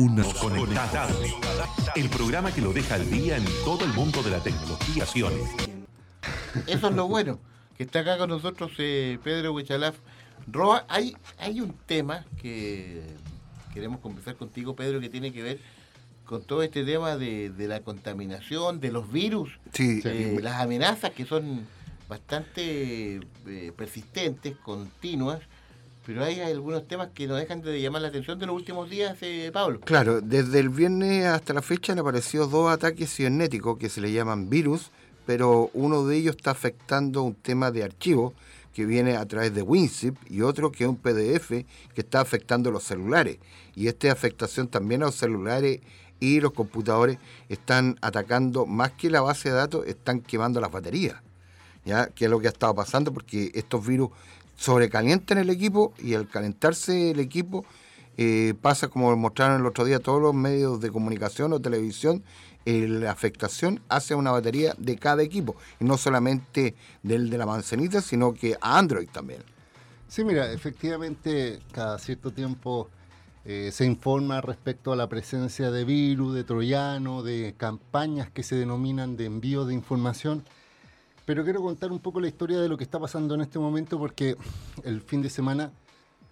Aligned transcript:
Una 0.00 0.24
Conectados. 0.24 1.14
El 1.94 2.08
programa 2.08 2.54
que 2.54 2.62
lo 2.62 2.72
deja 2.72 2.94
al 2.94 3.10
día 3.10 3.36
en 3.36 3.44
todo 3.66 3.84
el 3.84 3.92
mundo 3.92 4.22
de 4.22 4.30
la 4.30 4.42
tecnología. 4.42 5.04
Eso 6.66 6.88
es 6.88 6.94
lo 6.94 7.06
bueno, 7.06 7.38
que 7.76 7.82
está 7.82 8.00
acá 8.00 8.16
con 8.16 8.30
nosotros 8.30 8.72
eh, 8.78 9.18
Pedro 9.22 9.52
Huichalaf. 9.52 9.96
Roa, 10.50 10.86
hay, 10.88 11.14
hay 11.38 11.60
un 11.60 11.74
tema 11.84 12.24
que 12.40 13.02
queremos 13.74 14.00
conversar 14.00 14.36
contigo, 14.36 14.74
Pedro, 14.74 15.00
que 15.00 15.10
tiene 15.10 15.34
que 15.34 15.42
ver 15.42 15.58
con 16.24 16.44
todo 16.44 16.62
este 16.62 16.82
tema 16.82 17.18
de, 17.18 17.52
la 17.58 17.80
contaminación, 17.80 18.80
de 18.80 18.92
los 18.92 19.12
virus, 19.12 19.50
eh, 19.78 20.38
las 20.40 20.62
amenazas 20.62 21.10
que 21.10 21.26
son 21.26 21.66
bastante 22.08 23.20
eh, 23.46 23.72
persistentes, 23.76 24.56
continuas, 24.56 25.40
pero 26.06 26.24
hay 26.24 26.40
algunos 26.40 26.88
temas 26.88 27.08
que 27.14 27.26
nos 27.26 27.38
dejan 27.38 27.60
de 27.62 27.80
llamar 27.80 28.02
la 28.02 28.08
atención 28.08 28.38
de 28.38 28.46
los 28.46 28.56
últimos 28.56 28.88
días, 28.88 29.16
eh, 29.20 29.50
Pablo. 29.52 29.80
Claro, 29.80 30.20
desde 30.20 30.58
el 30.58 30.68
viernes 30.68 31.26
hasta 31.26 31.52
la 31.52 31.62
fecha 31.62 31.92
han 31.92 31.98
aparecido 31.98 32.46
dos 32.46 32.72
ataques 32.72 33.14
cibernéticos 33.14 33.78
que 33.78 33.88
se 33.88 34.00
le 34.00 34.12
llaman 34.12 34.48
virus, 34.48 34.90
pero 35.26 35.70
uno 35.74 36.06
de 36.06 36.16
ellos 36.16 36.36
está 36.36 36.50
afectando 36.50 37.22
un 37.22 37.34
tema 37.34 37.70
de 37.70 37.84
archivo 37.84 38.34
que 38.74 38.86
viene 38.86 39.16
a 39.16 39.26
través 39.26 39.54
de 39.54 39.62
WinZip 39.62 40.16
y 40.28 40.42
otro 40.42 40.72
que 40.72 40.84
es 40.84 40.90
un 40.90 40.96
PDF 40.96 41.50
que 41.50 41.66
está 42.00 42.20
afectando 42.20 42.70
los 42.70 42.84
celulares. 42.84 43.38
Y 43.74 43.88
esta 43.88 44.10
afectación 44.12 44.68
también 44.68 45.02
a 45.02 45.06
los 45.06 45.16
celulares 45.16 45.80
y 46.20 46.40
los 46.40 46.52
computadores 46.52 47.18
están 47.48 47.98
atacando 48.02 48.66
más 48.66 48.92
que 48.92 49.10
la 49.10 49.22
base 49.22 49.48
de 49.48 49.56
datos, 49.56 49.86
están 49.86 50.20
quemando 50.20 50.60
las 50.60 50.70
baterías. 50.70 51.16
¿Ya? 51.84 52.08
Que 52.08 52.26
es 52.26 52.30
lo 52.30 52.38
que 52.40 52.46
ha 52.46 52.50
estado 52.50 52.74
pasando 52.74 53.12
porque 53.12 53.50
estos 53.54 53.86
virus 53.86 54.10
sobrecalientan 54.60 55.38
el 55.38 55.48
equipo 55.48 55.94
y 55.98 56.12
al 56.12 56.28
calentarse 56.28 57.12
el 57.12 57.18
equipo 57.18 57.64
eh, 58.18 58.52
pasa 58.60 58.88
como 58.88 59.16
mostraron 59.16 59.58
el 59.58 59.66
otro 59.66 59.86
día 59.86 60.00
todos 60.00 60.20
los 60.20 60.34
medios 60.34 60.82
de 60.82 60.90
comunicación 60.90 61.54
o 61.54 61.60
televisión, 61.60 62.22
eh, 62.66 62.86
la 62.86 63.10
afectación 63.10 63.80
hace 63.88 64.14
una 64.14 64.32
batería 64.32 64.74
de 64.76 64.98
cada 64.98 65.22
equipo, 65.22 65.56
y 65.80 65.84
no 65.84 65.96
solamente 65.96 66.74
del 67.02 67.30
de 67.30 67.38
la 67.38 67.46
manzanita, 67.46 68.02
sino 68.02 68.34
que 68.34 68.58
a 68.60 68.78
Android 68.78 69.08
también. 69.08 69.40
Sí, 70.08 70.24
mira, 70.24 70.52
efectivamente 70.52 71.60
cada 71.72 71.98
cierto 71.98 72.30
tiempo 72.30 72.90
eh, 73.46 73.70
se 73.72 73.86
informa 73.86 74.42
respecto 74.42 74.92
a 74.92 74.96
la 74.96 75.08
presencia 75.08 75.70
de 75.70 75.84
virus, 75.86 76.34
de 76.34 76.44
troyano, 76.44 77.22
de 77.22 77.54
campañas 77.56 78.30
que 78.30 78.42
se 78.42 78.56
denominan 78.56 79.16
de 79.16 79.24
envío 79.24 79.64
de 79.64 79.72
información. 79.72 80.44
Pero 81.30 81.44
quiero 81.44 81.62
contar 81.62 81.92
un 81.92 82.00
poco 82.00 82.20
la 82.20 82.26
historia 82.26 82.58
de 82.60 82.68
lo 82.68 82.76
que 82.76 82.82
está 82.82 82.98
pasando 82.98 83.36
en 83.36 83.40
este 83.40 83.60
momento 83.60 84.00
porque 84.00 84.36
el 84.82 85.00
fin 85.00 85.22
de 85.22 85.30
semana 85.30 85.70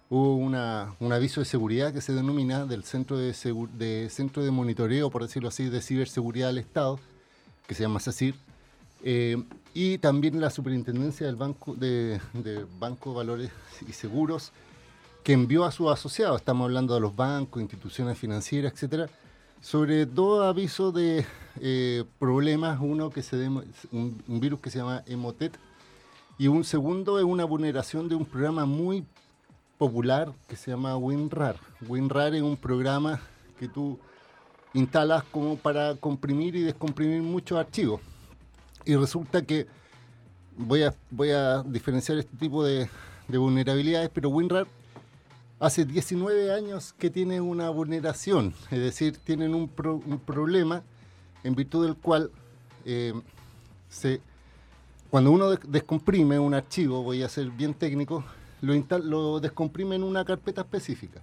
hubo 0.09 0.35
una, 0.35 0.93
un 0.99 1.13
aviso 1.13 1.39
de 1.39 1.45
seguridad 1.45 1.93
que 1.93 2.01
se 2.01 2.11
denomina 2.11 2.65
del 2.65 2.83
Centro 2.83 3.17
de, 3.17 3.33
de, 3.77 4.09
Centro 4.09 4.43
de 4.43 4.51
Monitoreo, 4.51 5.09
por 5.09 5.21
decirlo 5.21 5.47
así, 5.47 5.69
de 5.69 5.81
Ciberseguridad 5.81 6.47
del 6.47 6.57
Estado, 6.57 6.99
que 7.65 7.75
se 7.75 7.83
llama 7.83 8.01
SACIR, 8.01 8.35
eh, 9.05 9.41
y 9.73 9.99
también 9.99 10.41
la 10.41 10.49
Superintendencia 10.49 11.27
del 11.27 11.37
Banco 11.37 11.75
de, 11.75 12.19
de 12.33 12.65
Banco 12.77 13.13
Valores 13.13 13.51
y 13.87 13.93
Seguros, 13.93 14.51
que 15.23 15.31
envió 15.31 15.63
a 15.63 15.71
sus 15.71 15.89
asociados, 15.89 16.41
estamos 16.41 16.65
hablando 16.65 16.93
de 16.93 16.99
los 16.99 17.15
bancos, 17.15 17.61
instituciones 17.61 18.17
financieras, 18.17 18.73
etcétera, 18.73 19.07
sobre 19.61 20.05
dos 20.05 20.45
avisos 20.45 20.93
de 20.93 21.25
eh, 21.61 22.03
problemas, 22.17 22.79
uno 22.81 23.09
que 23.09 23.21
se 23.21 23.47
un, 23.91 24.23
virus 24.27 24.59
que 24.59 24.69
se 24.69 24.79
llama 24.79 25.03
Emotet, 25.05 25.57
y 26.37 26.47
un 26.47 26.63
segundo 26.63 27.19
es 27.19 27.25
una 27.25 27.43
vulneración 27.43 28.07
de 28.07 28.15
un 28.15 28.25
programa 28.25 28.65
muy 28.65 29.05
popular 29.77 30.31
que 30.47 30.55
se 30.55 30.71
llama 30.71 30.95
WinRAR. 30.95 31.57
WinRAR 31.87 32.35
es 32.35 32.41
un 32.41 32.55
programa 32.55 33.19
que 33.59 33.67
tú 33.67 33.99
instalas 34.73 35.23
como 35.25 35.57
para 35.57 35.95
comprimir 35.95 36.55
y 36.55 36.61
descomprimir 36.61 37.21
muchos 37.21 37.57
archivos. 37.57 37.99
Y 38.85 38.95
resulta 38.95 39.41
que 39.41 39.67
voy 40.57 40.83
a, 40.83 40.93
voy 41.11 41.31
a 41.31 41.63
diferenciar 41.63 42.17
este 42.17 42.37
tipo 42.37 42.63
de, 42.63 42.89
vulnerabilidades, 43.27 44.09
pero 44.13 44.29
WinRAR 44.29 44.67
hace 45.59 45.85
19 45.85 46.53
años 46.53 46.93
que 46.97 47.09
tiene 47.09 47.41
una 47.41 47.69
vulneración, 47.69 48.53
es 48.71 48.79
decir, 48.79 49.17
tienen 49.17 49.53
un, 49.53 49.67
problema 49.67 50.83
en 51.43 51.55
virtud 51.55 51.85
del 51.85 51.95
cual 51.95 52.31
eh, 52.85 53.13
cuando 55.09 55.31
uno 55.31 55.49
descomprime 55.51 56.39
un 56.39 56.53
archivo, 56.53 57.03
voy 57.03 57.23
a 57.23 57.29
ser 57.29 57.49
bien 57.49 57.73
técnico, 57.73 58.23
lo, 58.61 58.73
lo 58.99 59.39
descomprime 59.39 59.95
en 59.95 60.03
una 60.03 60.23
carpeta 60.23 60.61
específica. 60.61 61.21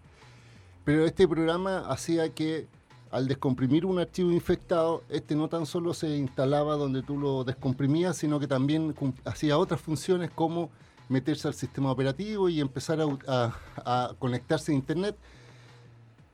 Pero 0.84 1.04
este 1.04 1.26
programa 1.26 1.80
hacía 1.88 2.28
que 2.28 2.66
al 3.10 3.28
descomprimir 3.28 3.86
un 3.86 3.98
archivo 3.98 4.30
infectado, 4.32 5.02
este 5.08 5.34
no 5.34 5.48
tan 5.48 5.66
solo 5.66 5.94
se 5.94 6.16
instalaba 6.16 6.76
donde 6.76 7.02
tú 7.02 7.18
lo 7.18 7.44
descomprimías, 7.44 8.16
sino 8.16 8.38
que 8.40 8.46
también 8.46 8.94
hacía 9.24 9.58
otras 9.58 9.80
funciones 9.80 10.30
como 10.30 10.70
meterse 11.08 11.48
al 11.48 11.54
sistema 11.54 11.90
operativo 11.90 12.48
y 12.48 12.60
empezar 12.60 12.98
a, 13.26 14.14
conectarse 14.18 14.72
a 14.72 14.74
Internet. 14.74 15.16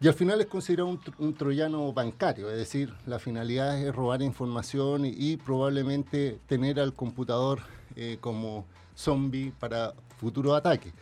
Y 0.00 0.08
al 0.08 0.14
final 0.14 0.40
es 0.40 0.46
considerado 0.46 0.98
un, 1.18 1.34
troyano 1.34 1.92
bancario, 1.92 2.50
es 2.50 2.56
decir, 2.56 2.92
la 3.06 3.20
finalidad 3.20 3.78
es 3.80 3.94
robar 3.94 4.20
información 4.20 5.04
y, 5.04 5.36
probablemente 5.36 6.40
tener 6.48 6.80
al 6.80 6.92
computador 6.92 7.60
eh, 7.94 8.18
como 8.20 8.66
zombie 8.96 9.52
para 9.60 9.94
futuro 10.18 10.56
ataque. 10.56 10.92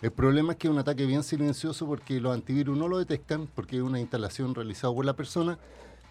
El 0.00 0.10
problema 0.10 0.52
es 0.52 0.58
que 0.58 0.68
es 0.68 0.72
un 0.72 0.78
ataque 0.78 1.04
bien 1.04 1.22
silencioso 1.22 1.86
porque 1.86 2.20
los 2.20 2.34
antivirus 2.34 2.76
no 2.76 2.88
lo 2.88 2.98
detectan, 2.98 3.46
porque 3.54 3.76
es 3.76 3.82
una 3.82 4.00
instalación 4.00 4.54
realizada 4.54 4.94
por 4.94 5.04
la 5.04 5.16
persona 5.16 5.58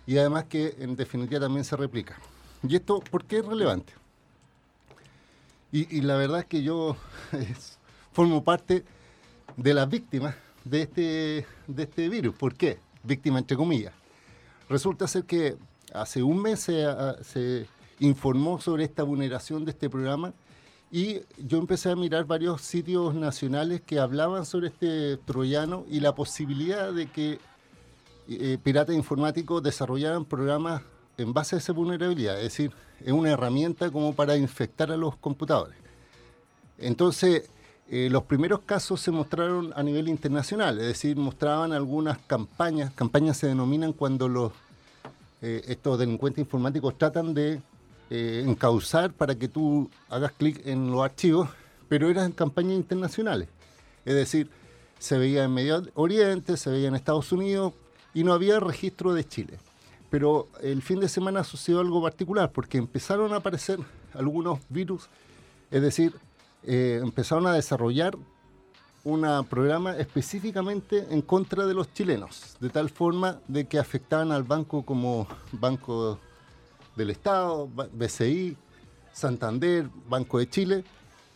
y 0.08 0.18
además 0.18 0.46
que 0.46 0.76
en 0.80 0.96
definitiva 0.96 1.40
también 1.40 1.64
se 1.64 1.76
replica. 1.76 2.18
¿Y 2.68 2.76
esto 2.76 3.00
por 3.00 3.26
qué 3.26 3.40
es 3.40 3.46
relevante? 3.46 3.94
Y, 5.76 6.00
la 6.00 6.16
verdad 6.16 6.40
es 6.40 6.46
que 6.46 6.64
yo 6.64 6.96
formo 8.14 8.46
parte 8.46 8.86
de 9.58 9.74
las 9.74 9.90
víctimas 9.90 10.34
de 10.64 10.84
este, 10.84 11.46
de 11.68 11.84
este 11.84 12.08
virus. 12.08 12.34
¿Por 12.34 12.56
qué? 12.56 12.80
Víctima 13.04 13.40
entre 13.40 13.58
comillas. 13.58 13.94
Resulta 14.70 15.06
ser 15.06 15.26
que 15.26 15.58
hace 15.94 16.24
un 16.24 16.42
mes 16.42 16.62
se 16.62 17.68
informó 18.00 18.62
sobre 18.62 18.86
esta 18.86 19.04
vulneración 19.04 19.66
de 19.66 19.72
este 19.72 19.90
programa 19.90 20.34
y 20.94 21.20
yo 21.38 21.58
empecé 21.58 21.92
a 21.92 21.98
mirar 21.98 22.24
varios 22.24 22.62
sitios 22.62 23.14
nacionales 23.14 23.82
que 23.82 24.00
hablaban 24.00 24.46
sobre 24.46 24.68
este 24.68 25.18
troyano 25.18 25.84
y 25.90 26.00
la 26.00 26.16
posibilidad 26.16 26.94
de 26.94 27.08
que 27.08 27.40
eh, 28.30 28.58
piratas 28.64 28.96
informáticos 28.96 29.62
desarrollaran 29.62 30.24
programas 30.24 30.84
en 31.18 31.34
base 31.34 31.56
a 31.56 31.60
esa 31.60 31.74
vulnerabilidad, 31.74 32.38
es 32.38 32.44
decir, 32.44 32.72
es 33.04 33.12
una 33.12 33.32
herramienta 33.32 33.92
como 33.92 34.14
para 34.14 34.36
infectar 34.38 34.92
a 34.92 34.98
los 34.98 35.16
computadores. 35.18 35.78
Entonces, 36.78 37.50
eh, 37.90 38.10
los 38.10 38.24
primeros 38.24 38.62
casos 38.62 39.00
se 39.00 39.12
mostraron 39.12 39.72
a 39.76 39.84
nivel 39.84 40.08
internacional, 40.08 40.80
es 40.80 40.88
decir, 40.88 41.16
mostraban 41.18 41.72
algunas 41.72 42.18
campañas, 42.18 42.92
campañas 42.94 43.38
se 43.38 43.48
denominan 43.48 43.94
cuando 43.94 44.28
los, 44.28 44.52
eh, 45.42 45.62
estos 45.68 46.00
delincuentes 46.00 46.40
informáticos 46.40 46.98
tratan 46.98 47.34
de 47.34 47.62
eh, 48.10 48.44
encauzar 48.46 49.14
para 49.14 49.36
que 49.36 49.48
tú 49.48 49.90
hagas 50.10 50.32
clic 50.32 50.66
en 50.66 50.92
los 50.92 51.04
archivos, 51.04 51.50
pero 51.88 52.10
eran 52.10 52.32
campañas 52.32 52.74
internacionales. 52.74 53.50
Es 54.04 54.16
decir, 54.16 54.50
se 54.98 55.18
veía 55.18 55.44
en 55.44 55.54
Medio 55.54 55.84
Oriente, 55.94 56.58
se 56.58 56.70
veía 56.72 56.88
en 56.88 56.96
Estados 56.96 57.32
Unidos 57.32 57.74
y 58.14 58.24
no 58.24 58.34
había 58.34 58.60
registro 58.60 59.14
de 59.14 59.28
Chile. 59.28 59.60
Pero 60.16 60.48
el 60.62 60.82
fin 60.82 61.02
de 61.02 61.10
semana 61.10 61.44
sucedió 61.44 61.82
algo 61.82 62.02
particular 62.02 62.50
porque 62.50 62.78
empezaron 62.78 63.34
a 63.34 63.36
aparecer 63.36 63.80
algunos 64.14 64.60
virus, 64.70 65.10
es 65.70 65.82
decir, 65.82 66.14
eh, 66.64 67.02
empezaron 67.04 67.46
a 67.48 67.52
desarrollar 67.52 68.16
un 69.04 69.46
programa 69.50 69.98
específicamente 69.98 71.06
en 71.10 71.22
contra 71.22 71.66
de 71.66 71.74
los 71.74 71.94
chilenos, 71.94 72.56
de 72.62 72.70
tal 72.70 72.90
forma 72.90 73.42
de 73.50 73.66
que 73.66 73.78
afectaban 73.78 74.32
al 74.32 74.44
banco 74.44 74.86
como 74.86 75.28
Banco 75.52 76.18
del 76.96 77.10
Estado, 77.10 77.68
BCI, 77.92 78.56
Santander, 79.12 79.90
Banco 80.08 80.40
de 80.40 80.50
Chile, 80.50 80.86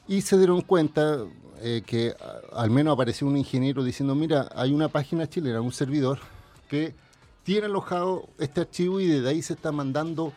y 0.08 0.22
se 0.22 0.38
dieron 0.38 0.62
cuenta 0.62 1.26
eh, 1.60 1.84
que 1.86 2.16
al 2.54 2.70
menos 2.70 2.94
apareció 2.94 3.28
un 3.28 3.36
ingeniero 3.36 3.84
diciendo, 3.84 4.16
mira, 4.16 4.48
hay 4.56 4.72
una 4.72 4.88
página 4.88 5.28
chilena, 5.28 5.60
un 5.60 5.74
servidor, 5.74 6.20
que 6.70 6.96
tiene 7.50 7.66
alojado 7.66 8.30
este 8.38 8.62
archivo 8.62 9.00
y 9.00 9.08
desde 9.08 9.28
ahí 9.28 9.42
se 9.42 9.54
está 9.54 9.72
mandando 9.72 10.34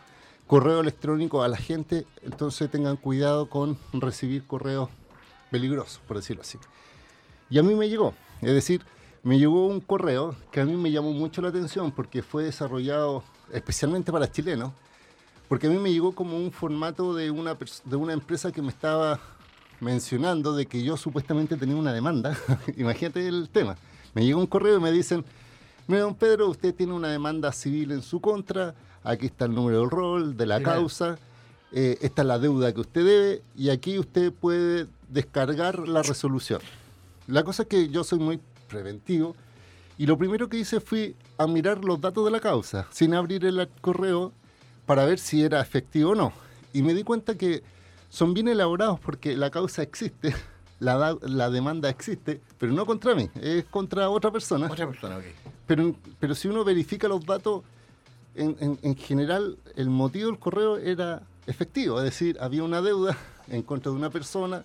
correo 0.47 0.79
electrónico 0.79 1.43
a 1.43 1.47
la 1.47 1.57
gente, 1.57 2.07
entonces 2.23 2.71
tengan 2.71 2.97
cuidado 2.97 3.51
con 3.51 3.77
recibir 3.93 4.47
correos 4.47 4.89
peligrosos, 5.51 6.01
por 6.07 6.17
decirlo 6.17 6.41
así. 6.41 6.57
Y 7.51 7.59
a 7.59 7.61
mí 7.61 7.75
me 7.75 7.87
llegó, 7.87 8.15
es 8.41 8.51
decir, 8.51 8.81
me 9.21 9.37
llegó 9.37 9.67
un 9.67 9.79
correo 9.79 10.35
que 10.51 10.59
a 10.59 10.65
mí 10.65 10.75
me 10.75 10.89
llamó 10.89 11.13
mucho 11.13 11.43
la 11.43 11.49
atención 11.49 11.91
porque 11.91 12.23
fue 12.23 12.45
desarrollado 12.45 13.23
especialmente 13.51 14.11
para 14.11 14.31
chilenos, 14.31 14.71
porque 15.47 15.67
a 15.67 15.69
mí 15.69 15.77
me 15.77 15.93
llegó 15.93 16.15
como 16.15 16.35
un 16.35 16.51
formato 16.51 17.13
de 17.13 17.29
una, 17.29 17.55
de 17.85 17.95
una 17.95 18.13
empresa 18.13 18.51
que 18.51 18.63
me 18.63 18.69
estaba 18.69 19.19
mencionando 19.79 20.55
de 20.55 20.65
que 20.65 20.81
yo 20.81 20.97
supuestamente 20.97 21.57
tenía 21.57 21.75
una 21.75 21.93
demanda. 21.93 22.35
Imagínate 22.75 23.27
el 23.27 23.49
tema. 23.49 23.77
Me 24.15 24.25
llegó 24.25 24.39
un 24.39 24.47
correo 24.47 24.77
y 24.77 24.81
me 24.81 24.91
dicen, 24.91 25.23
don 25.87 26.15
Pedro, 26.15 26.47
usted 26.49 26.73
tiene 26.73 26.93
una 26.93 27.09
demanda 27.09 27.51
civil 27.51 27.91
en 27.91 28.01
su 28.01 28.19
contra, 28.21 28.73
aquí 29.03 29.25
está 29.27 29.45
el 29.45 29.53
número 29.53 29.79
del 29.81 29.89
rol, 29.89 30.37
de 30.37 30.45
la 30.45 30.59
causa, 30.63 31.17
eh, 31.71 31.97
esta 32.01 32.21
es 32.21 32.27
la 32.27 32.39
deuda 32.39 32.73
que 32.73 32.81
usted 32.81 33.03
debe 33.05 33.41
y 33.55 33.69
aquí 33.69 33.97
usted 33.99 34.31
puede 34.31 34.87
descargar 35.09 35.87
la 35.87 36.01
resolución. 36.03 36.61
La 37.27 37.43
cosa 37.43 37.63
es 37.63 37.69
que 37.69 37.89
yo 37.89 38.03
soy 38.03 38.19
muy 38.19 38.39
preventivo 38.67 39.35
y 39.97 40.05
lo 40.05 40.17
primero 40.17 40.49
que 40.49 40.57
hice 40.57 40.79
fue 40.79 41.15
a 41.37 41.47
mirar 41.47 41.83
los 41.83 41.99
datos 41.99 42.23
de 42.25 42.31
la 42.31 42.39
causa, 42.39 42.87
sin 42.91 43.13
abrir 43.13 43.45
el 43.45 43.67
correo 43.81 44.31
para 44.85 45.05
ver 45.05 45.19
si 45.19 45.43
era 45.43 45.61
efectivo 45.61 46.11
o 46.11 46.15
no. 46.15 46.33
Y 46.73 46.81
me 46.81 46.93
di 46.93 47.03
cuenta 47.03 47.35
que 47.35 47.63
son 48.09 48.33
bien 48.33 48.47
elaborados 48.47 48.99
porque 48.99 49.35
la 49.37 49.49
causa 49.51 49.81
existe, 49.83 50.33
la, 50.79 50.95
da- 50.97 51.17
la 51.21 51.49
demanda 51.49 51.89
existe, 51.89 52.41
pero 52.57 52.71
no 52.71 52.85
contra 52.85 53.15
mí, 53.15 53.29
es 53.41 53.65
contra 53.65 54.09
otra 54.09 54.31
persona. 54.31 54.67
Otra 54.71 54.87
persona, 54.87 55.17
ok. 55.17 55.23
Pero, 55.67 55.95
pero 56.19 56.35
si 56.35 56.47
uno 56.47 56.63
verifica 56.63 57.07
los 57.07 57.25
datos, 57.25 57.63
en, 58.35 58.55
en- 58.59 58.79
en 58.81 58.95
general 58.95 59.57
el 59.75 59.89
motivo 59.89 60.27
del 60.27 60.39
correo 60.39 60.77
era 60.77 61.21
efectivo, 61.47 61.99
es 61.99 62.05
decir, 62.05 62.37
había 62.41 62.63
una 62.63 62.81
deuda 62.81 63.17
en 63.47 63.61
contra 63.61 63.91
de 63.91 63.97
una 63.97 64.09
persona 64.09 64.63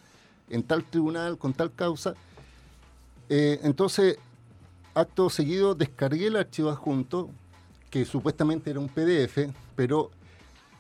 en 0.50 0.62
tal 0.62 0.84
tribunal 0.84 1.36
con 1.38 1.52
tal 1.52 1.72
causa. 1.72 2.14
Eh, 3.28 3.60
entonces, 3.62 4.16
acto 4.94 5.28
seguido, 5.30 5.74
descargué 5.74 6.28
el 6.28 6.36
archivo 6.36 6.70
adjunto, 6.70 7.28
que 7.90 8.04
supuestamente 8.04 8.70
era 8.70 8.80
un 8.80 8.88
PDF, 8.88 9.50
pero 9.76 10.10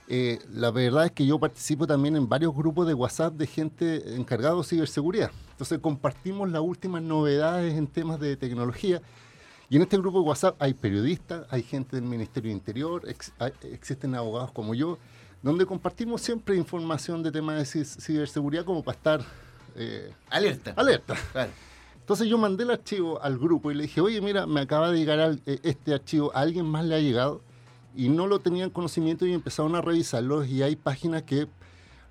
eh, 0.08 0.38
la 0.54 0.70
verdad 0.70 1.06
es 1.06 1.12
que 1.12 1.26
yo 1.26 1.38
participo 1.38 1.86
también 1.86 2.16
en 2.16 2.28
varios 2.28 2.54
grupos 2.54 2.86
de 2.86 2.94
WhatsApp 2.94 3.34
de 3.34 3.46
gente 3.46 4.14
encargada 4.16 4.56
de 4.56 4.64
ciberseguridad. 4.64 5.30
Entonces 5.52 5.78
compartimos 5.80 6.50
las 6.50 6.62
últimas 6.62 7.02
novedades 7.02 7.76
en 7.76 7.86
temas 7.86 8.18
de 8.20 8.36
tecnología. 8.36 9.02
Y 9.70 9.76
en 9.76 9.82
este 9.82 9.98
grupo 9.98 10.20
de 10.20 10.26
WhatsApp 10.28 10.56
hay 10.60 10.72
periodistas, 10.74 11.46
hay 11.50 11.62
gente 11.62 11.96
del 11.96 12.04
Ministerio 12.06 12.48
de 12.50 12.54
Interior, 12.56 13.02
ex- 13.06 13.32
hay- 13.38 13.52
existen 13.72 14.14
abogados 14.14 14.50
como 14.52 14.74
yo, 14.74 14.98
donde 15.42 15.66
compartimos 15.66 16.20
siempre 16.22 16.56
información 16.56 17.22
de 17.22 17.30
temas 17.30 17.56
de 17.56 17.80
ci- 17.80 18.00
ciberseguridad 18.00 18.64
como 18.64 18.82
para 18.82 18.96
estar 18.96 19.20
eh, 19.76 20.12
Alerta. 20.30 20.72
alerta. 20.76 21.14
Claro. 21.32 21.50
Entonces 22.00 22.26
yo 22.26 22.38
mandé 22.38 22.64
el 22.64 22.70
archivo 22.70 23.22
al 23.22 23.38
grupo 23.38 23.70
y 23.70 23.74
le 23.74 23.82
dije, 23.82 24.00
oye, 24.00 24.20
mira, 24.22 24.46
me 24.46 24.60
acaba 24.60 24.90
de 24.90 24.98
llegar 24.98 25.20
al- 25.20 25.42
eh, 25.44 25.58
este 25.62 25.92
archivo, 25.92 26.32
a 26.34 26.40
alguien 26.40 26.64
más 26.66 26.84
le 26.86 26.94
ha 26.94 27.00
llegado 27.00 27.42
y 27.94 28.08
no 28.08 28.26
lo 28.26 28.38
tenían 28.40 28.70
conocimiento 28.70 29.26
y 29.26 29.34
empezaron 29.34 29.74
a 29.76 29.82
revisarlos 29.82 30.48
y 30.48 30.62
hay 30.62 30.76
páginas 30.76 31.22
que 31.24 31.46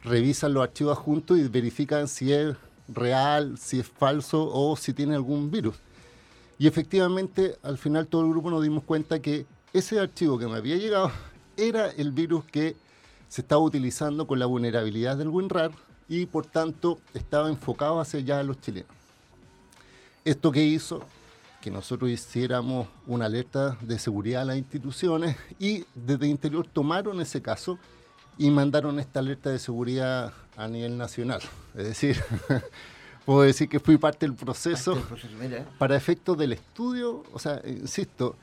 revisan 0.04 0.54
los 0.54 0.64
archivos 0.64 0.98
juntos 1.00 1.38
y 1.40 1.48
verifican 1.48 2.08
si 2.08 2.32
es 2.32 2.56
real, 2.88 3.58
si 3.58 3.80
es 3.80 3.88
falso 3.88 4.48
o 4.54 4.76
si 4.78 4.94
tiene 4.94 5.16
algún 5.16 5.50
virus. 5.52 5.76
Y 6.60 6.68
efectivamente, 6.68 7.58
al 7.64 7.78
final 7.78 8.08
todo 8.08 8.24
el 8.24 8.32
grupo 8.32 8.50
nos 8.50 8.64
dimos 8.64 8.84
cuenta 8.84 9.20
que 9.20 9.46
ese 9.74 10.00
archivo 10.00 10.40
que 10.40 10.48
me 10.48 10.56
había 10.56 10.78
llegado 10.78 11.12
era 11.58 11.90
el 11.90 12.12
virus 12.12 12.46
que 12.46 12.76
se 13.28 13.42
estaba 13.42 13.62
utilizando 13.62 14.26
con 14.26 14.40
la 14.40 14.46
vulnerabilidad 14.46 15.18
del 15.18 15.30
WinRAR 15.30 15.72
y 16.08 16.26
por 16.26 16.46
tanto 16.46 17.00
estaba 17.14 17.50
enfocado 17.50 18.00
hacia 18.00 18.20
allá 18.20 18.40
a 18.40 18.44
los 18.44 18.60
chilenos. 18.62 18.90
Esto 20.24 20.52
que 20.52 20.64
hizo 20.64 21.04
que 21.62 21.72
nosotros 21.72 22.10
hiciéramos 22.10 22.88
una 23.06 23.26
alerta 23.26 23.78
de 23.82 24.00
seguridad 24.00 24.44
a 24.44 24.46
las 24.46 24.58
instituciones 24.58 25.36
y 25.60 25.86
desde 25.96 26.28
Interior 26.28 26.68
tomaron 26.68 27.20
ese 27.20 27.42
caso 27.42 27.78
y 28.38 28.50
mandaron 28.52 29.00
esta 29.00 29.20
alerta 29.20 29.50
de 29.50 29.60
seguridad 29.60 30.32
a 30.56 30.68
nivel 30.68 30.98
nacional. 30.98 31.42
Es 31.76 31.86
decir, 31.86 32.24
puedo 33.28 33.42
decir 33.42 33.68
que 33.68 33.82
fui 33.82 33.98
parte 33.98 34.26
del 34.26 34.36
proceso 34.36 34.94
Parte 34.94 35.02
del 35.02 35.20
proceso, 35.20 35.38
mira. 35.38 35.66
para 35.78 35.98
efectos 35.98 36.38
del 36.38 36.54
estudio, 36.54 37.24
o 37.34 37.40
sea, 37.40 37.62
insisto, 37.66 38.38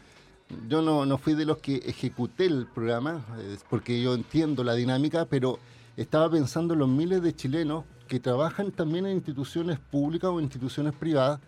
yo 0.69 0.82
no, 0.82 1.06
no 1.06 1.16
fui 1.16 1.32
de 1.32 1.46
los 1.46 1.56
que 1.56 1.76
ejecuté 1.76 2.44
el 2.44 2.66
programa, 2.66 3.25
eh, 3.38 3.56
porque 3.70 4.02
yo 4.02 4.12
entiendo 4.12 4.62
la 4.62 4.75
dinámica, 4.75 5.25
pero 5.25 5.58
estaba 5.96 6.31
pensando 6.31 6.75
en 6.75 6.81
los 6.81 6.88
miles 6.90 7.22
de 7.22 7.34
chilenos 7.34 7.84
que 8.08 8.20
trabajan 8.20 8.72
también 8.72 9.06
en 9.06 9.12
instituciones 9.12 9.78
públicas 9.78 10.31
o 10.31 10.38
instituciones 10.38 10.92
privadas, 10.92 11.40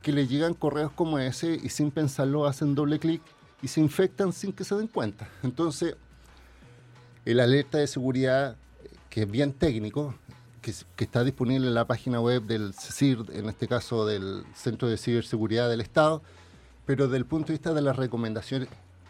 que 0.00 0.10
les 0.10 0.30
llegan 0.30 0.54
correos 0.54 0.90
como 0.92 1.18
ese 1.18 1.60
y 1.62 1.68
sin 1.68 1.90
pensarlo 1.90 2.46
hacen 2.46 2.74
doble 2.74 2.98
clic 2.98 3.20
y 3.60 3.68
se 3.68 3.82
infectan 3.82 4.32
sin 4.32 4.54
que 4.54 4.64
se 4.64 4.74
den 4.74 4.86
cuenta. 4.86 5.28
Entonces, 5.42 5.96
el 7.26 7.40
alerta 7.40 7.76
de 7.76 7.86
seguridad, 7.86 8.56
que 9.10 9.24
es 9.24 9.30
bien 9.30 9.52
técnico, 9.52 10.14
que, 10.60 10.72
que 10.96 11.04
está 11.04 11.24
disponible 11.24 11.68
en 11.68 11.74
la 11.74 11.86
página 11.86 12.20
web 12.20 12.42
del 12.42 12.74
CIR, 12.74 13.26
en 13.32 13.48
este 13.48 13.68
caso 13.68 14.06
del 14.06 14.44
Centro 14.54 14.88
de 14.88 14.96
Ciberseguridad 14.96 15.68
del 15.68 15.80
Estado, 15.80 16.22
pero 16.86 17.06
desde 17.06 17.18
el 17.18 17.26
punto 17.26 17.48
de 17.48 17.54
vista 17.54 17.72
de 17.74 17.82
las 17.82 17.96
recomendaciones, 17.96 18.68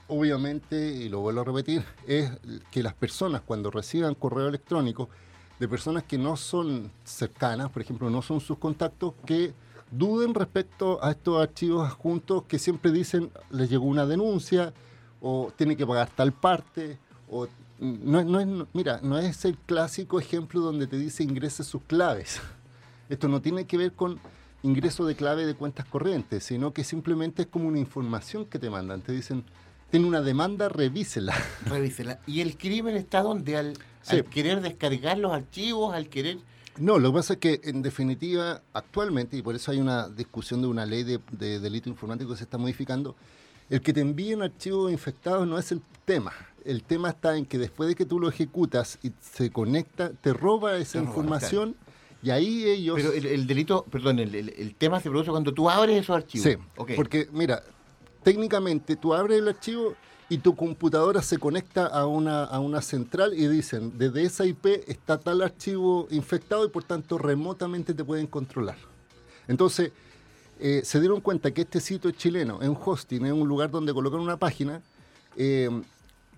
obviamente, 0.09 0.77
y 0.77 1.09
lo 1.09 1.21
vuelvo 1.21 1.41
a 1.41 1.45
repetir, 1.45 1.85
es 2.07 2.31
que 2.71 2.83
las 2.83 2.95
personas 2.95 3.43
cuando 3.45 3.71
reciban 3.71 4.15
correo 4.15 4.49
electrónico 4.49 5.09
de 5.59 5.69
personas 5.69 6.05
que 6.05 6.19
no 6.19 6.37
son 6.37 6.91
cercanas, 7.05 7.71
por 7.71 7.83
ejemplo, 7.83 8.11
no 8.11 8.23
son 8.23 8.41
sus 8.41 8.59
contactos, 8.59 9.15
que 9.27 9.53
duden 9.91 10.35
respecto 10.35 11.03
a 11.05 11.11
estos 11.11 11.41
archivos 11.41 11.89
adjuntos 11.89 12.45
que 12.45 12.59
siempre 12.59 12.93
dicen 12.93 13.31
les 13.51 13.69
llegó 13.69 13.87
una 13.87 14.07
denuncia 14.07 14.73
o 15.21 15.53
tiene 15.57 15.77
que 15.77 15.87
pagar 15.87 16.09
tal 16.11 16.33
parte 16.33 16.99
o 17.29 17.49
no, 17.81 18.21
es- 18.21 18.27
no 18.27 18.41
es, 18.41 18.47
mira, 18.73 19.01
no 19.03 19.19
es 19.19 19.45
el 19.45 19.57
clásico 19.59 20.21
ejemplo 20.21 20.61
donde 20.61 20.87
te 20.87 20.97
dice 20.99 21.23
ingrese 21.25 21.65
sus 21.65 21.83
claves. 21.83 22.41
Esto 23.09 23.27
no 23.29 23.41
tiene 23.41 23.67
que 23.67 23.77
ver 23.77 23.93
con 23.93 24.21
ingreso 24.63 25.05
de 25.07 25.15
clave 25.17 25.47
de 25.47 25.55
cuentas 25.55 25.87
corrientes, 25.87 26.45
sino 26.45 26.73
que 26.73 26.85
simplemente 26.85 27.43
es 27.43 27.49
como 27.49 27.67
una 27.69 27.79
información 27.79 28.45
que 28.45 28.59
te 28.59 28.69
mandan. 28.71 29.01
Te 29.01 29.13
dicen, 29.13 29.43
tiene 29.91 30.07
una 30.07 30.21
demanda, 30.21 30.69
revísela. 30.69 31.35
Revísela. 31.67 32.21
¿Y 32.27 32.41
el 32.43 32.57
crimen 32.57 32.97
está 32.97 33.23
donde? 33.23 33.57
Al, 33.57 33.73
Sí. 34.03 34.17
al 34.17 34.25
querer 34.25 34.61
descargar 34.63 35.19
los 35.19 35.31
archivos, 35.33 35.93
al 35.95 36.09
querer... 36.09 36.39
No, 36.79 36.99
lo 36.99 37.11
que 37.13 37.17
pasa 37.19 37.33
es 37.35 37.39
que 37.39 37.61
en 37.65 37.83
definitiva, 37.83 38.63
actualmente, 38.73 39.37
y 39.37 39.43
por 39.43 39.55
eso 39.55 39.71
hay 39.73 39.79
una 39.79 40.09
discusión 40.09 40.63
de 40.63 40.69
una 40.69 40.87
ley 40.87 41.03
de, 41.03 41.21
de 41.33 41.61
delito 41.61 41.91
informático 41.91 42.31
que 42.31 42.39
se 42.39 42.45
está 42.45 42.57
modificando, 42.57 43.15
el 43.69 43.83
que 43.83 43.93
te 43.93 44.01
envíen 44.01 44.41
archivos 44.41 44.91
infectados 44.91 45.47
no 45.47 45.59
es 45.59 45.71
el 45.73 45.83
tema. 46.07 46.33
El 46.65 46.83
tema 46.83 47.11
está 47.11 47.37
en 47.37 47.47
que 47.47 47.59
después 47.59 47.89
de 47.89 47.95
que 47.95 48.05
tú 48.05 48.19
lo 48.21 48.29
ejecutas 48.29 48.99
y 49.03 49.13
se 49.21 49.51
conecta, 49.51 50.11
te 50.11 50.33
roba 50.33 50.77
esa 50.77 50.99
información 50.99 51.75
y 52.23 52.31
ahí 52.31 52.65
ellos... 52.65 52.97
Pero 52.97 53.13
el, 53.13 53.27
el 53.27 53.47
delito, 53.47 53.85
perdón, 53.91 54.19
el, 54.19 54.35
el- 54.35 54.49
el 54.51 54.75
tema 54.75 55.01
se 55.01 55.09
produce 55.11 55.31
cuando 55.31 55.53
tú 55.55 55.71
abres 55.71 55.99
esos 56.03 56.17
archivos. 56.17 56.45
Sí, 56.47 56.57
Ok. 56.77 56.93
porque 56.97 57.29
mira, 57.33 57.63
técnicamente 58.23 58.97
tú 58.97 59.15
abres 59.15 59.39
el 59.39 59.49
archivo 59.49 59.95
y 60.29 60.39
tu 60.39 60.55
computadora 60.55 61.23
se 61.23 61.39
conecta 61.39 61.87
a 61.87 62.07
una, 62.07 62.45
a 62.45 62.61
una 62.61 62.83
central 62.83 63.33
y 63.35 63.49
dicen, 63.49 63.95
desde 63.99 64.23
esa 64.23 64.45
IP 64.47 64.67
está 64.87 65.19
tal 65.19 65.43
archivo 65.43 66.07
infectado 66.11 66.65
y 66.65 66.69
por 66.69 66.85
tanto 66.85 67.19
remotamente 67.19 67.95
te 67.95 68.05
pueden 68.05 68.27
controlar. 68.27 68.77
Entonces, 69.49 69.91
eh, 70.61 70.83
se 70.85 71.01
dieron 71.01 71.21
cuenta 71.21 71.51
que 71.51 71.63
este 71.63 71.81
sitio 71.81 72.11
es 72.11 72.17
chileno, 72.17 72.61
es 72.63 72.69
un 72.69 72.79
hosting, 72.85 73.25
es 73.27 73.33
un 73.33 73.49
lugar 73.49 73.71
donde 73.71 73.93
colocan 73.95 74.21
una 74.21 74.37
página, 74.37 74.83
eh, 75.37 75.69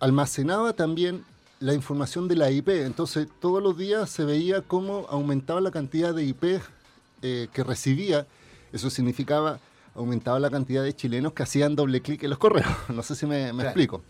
almacenaba 0.02 0.73
también 0.73 1.25
la 1.61 1.75
información 1.75 2.26
de 2.26 2.35
la 2.35 2.50
IP. 2.50 2.68
Entonces, 2.71 3.28
todos 3.40 3.62
los 3.62 3.78
días 3.78 4.11
se 4.11 4.25
veía 4.25 4.61
cómo 4.61 5.06
aumentaba 5.09 5.61
la 5.61 5.71
cantidad 5.71 6.12
de 6.12 6.25
IP 6.25 6.61
eh, 7.23 7.47
que 7.52 7.62
recibía. 7.62 8.26
Eso 8.73 8.90
significaba 8.90 9.61
aumentaba 9.94 10.40
la 10.40 10.50
cantidad 10.50 10.82
de 10.82 10.97
chilenos 10.97 11.35
que 11.35 11.44
hacían 11.44 11.76
doble 11.76 12.00
clic 12.02 12.23
en 12.25 12.30
los 12.30 12.38
correos. 12.40 12.66
No 12.92 13.02
sé 13.04 13.14
si 13.14 13.26
me, 13.26 13.52
me 13.52 13.62
Claro. 13.62 13.68
explico. 13.68 14.02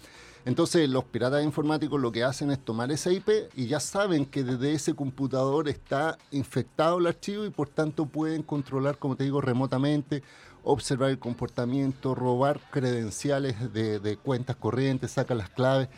Entonces, 0.46 0.88
los 0.88 1.04
piratas 1.04 1.44
informáticos 1.44 2.00
lo 2.00 2.10
que 2.10 2.24
hacen 2.24 2.50
es 2.50 2.58
tomar 2.64 2.90
esa 2.90 3.12
IP 3.12 3.28
y 3.54 3.66
ya 3.66 3.78
saben 3.78 4.24
que 4.24 4.42
desde 4.44 4.72
ese 4.72 4.94
computador 4.94 5.68
está 5.68 6.16
infectado 6.30 6.98
el 6.98 7.06
archivo 7.06 7.44
y 7.44 7.50
por 7.50 7.68
tanto 7.68 8.06
pueden 8.06 8.42
controlar, 8.42 8.96
como 8.98 9.14
te 9.14 9.24
digo, 9.24 9.40
remotamente, 9.42 10.22
observar 10.64 11.10
el 11.10 11.18
comportamiento, 11.18 12.14
robar 12.14 12.60
credenciales 12.70 13.72
de, 13.72 14.18
cuentas 14.22 14.56
corrientes, 14.56 15.12
sacan 15.12 15.38
las 15.38 15.50
claves 15.50 15.88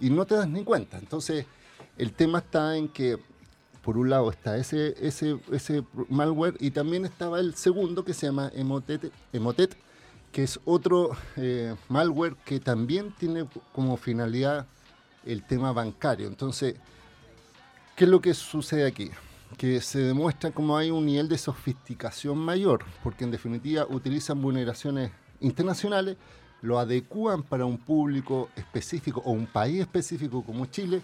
y 0.00 0.10
no 0.10 0.26
te 0.26 0.36
das 0.36 0.48
ni 0.48 0.64
cuenta. 0.64 0.98
Entonces, 0.98 1.46
el 1.98 2.12
tema 2.12 2.38
está 2.38 2.76
en 2.76 2.88
que, 2.88 3.18
por 3.82 3.96
un 3.98 4.10
lado, 4.10 4.30
está 4.30 4.56
ese, 4.56 4.94
ese, 5.00 5.38
ese 5.52 5.84
malware 6.08 6.56
y 6.60 6.70
también 6.70 7.04
estaba 7.04 7.40
el 7.40 7.54
segundo 7.54 8.04
que 8.04 8.14
se 8.14 8.26
llama 8.26 8.50
Emotet, 8.54 9.12
Emotet 9.32 9.76
que 10.32 10.42
es 10.42 10.60
otro 10.66 11.16
eh, 11.36 11.74
malware 11.88 12.36
que 12.44 12.60
también 12.60 13.10
tiene 13.12 13.48
como 13.72 13.96
finalidad 13.96 14.66
el 15.24 15.42
tema 15.42 15.72
bancario. 15.72 16.26
Entonces, 16.26 16.74
¿qué 17.96 18.04
es 18.04 18.10
lo 18.10 18.20
que 18.20 18.34
sucede 18.34 18.86
aquí? 18.86 19.10
Que 19.56 19.80
se 19.80 20.00
demuestra 20.00 20.50
como 20.50 20.76
hay 20.76 20.90
un 20.90 21.06
nivel 21.06 21.28
de 21.28 21.38
sofisticación 21.38 22.38
mayor, 22.38 22.84
porque 23.02 23.24
en 23.24 23.30
definitiva 23.30 23.86
utilizan 23.88 24.40
vulneraciones 24.42 25.10
internacionales, 25.40 26.16
lo 26.62 26.78
adecúan 26.78 27.42
para 27.42 27.64
un 27.64 27.78
público 27.78 28.48
específico 28.56 29.22
o 29.24 29.32
un 29.32 29.46
país 29.46 29.80
específico 29.80 30.42
como 30.42 30.66
Chile, 30.66 31.00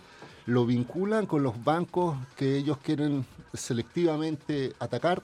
lo 0.46 0.66
vinculan 0.66 1.26
con 1.26 1.42
los 1.42 1.62
bancos 1.62 2.16
que 2.36 2.56
ellos 2.56 2.78
quieren 2.78 3.24
selectivamente 3.54 4.72
atacar 4.78 5.22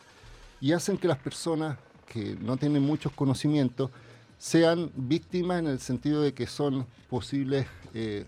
y 0.61 0.73
hacen 0.73 0.97
que 0.97 1.09
las 1.09 1.19
personas 1.19 1.79
que 2.07 2.37
no 2.41 2.57
tienen 2.57 2.83
muchos 2.83 3.13
conocimientos 3.13 3.91
sean 4.39 4.91
víctimas 4.95 5.59
en 5.59 5.67
el 5.67 5.81
sentido 5.81 6.23
de 6.23 6.33
que 6.33 6.47
son 6.47 6.87
posibles, 7.11 7.67
eh, 7.95 8.25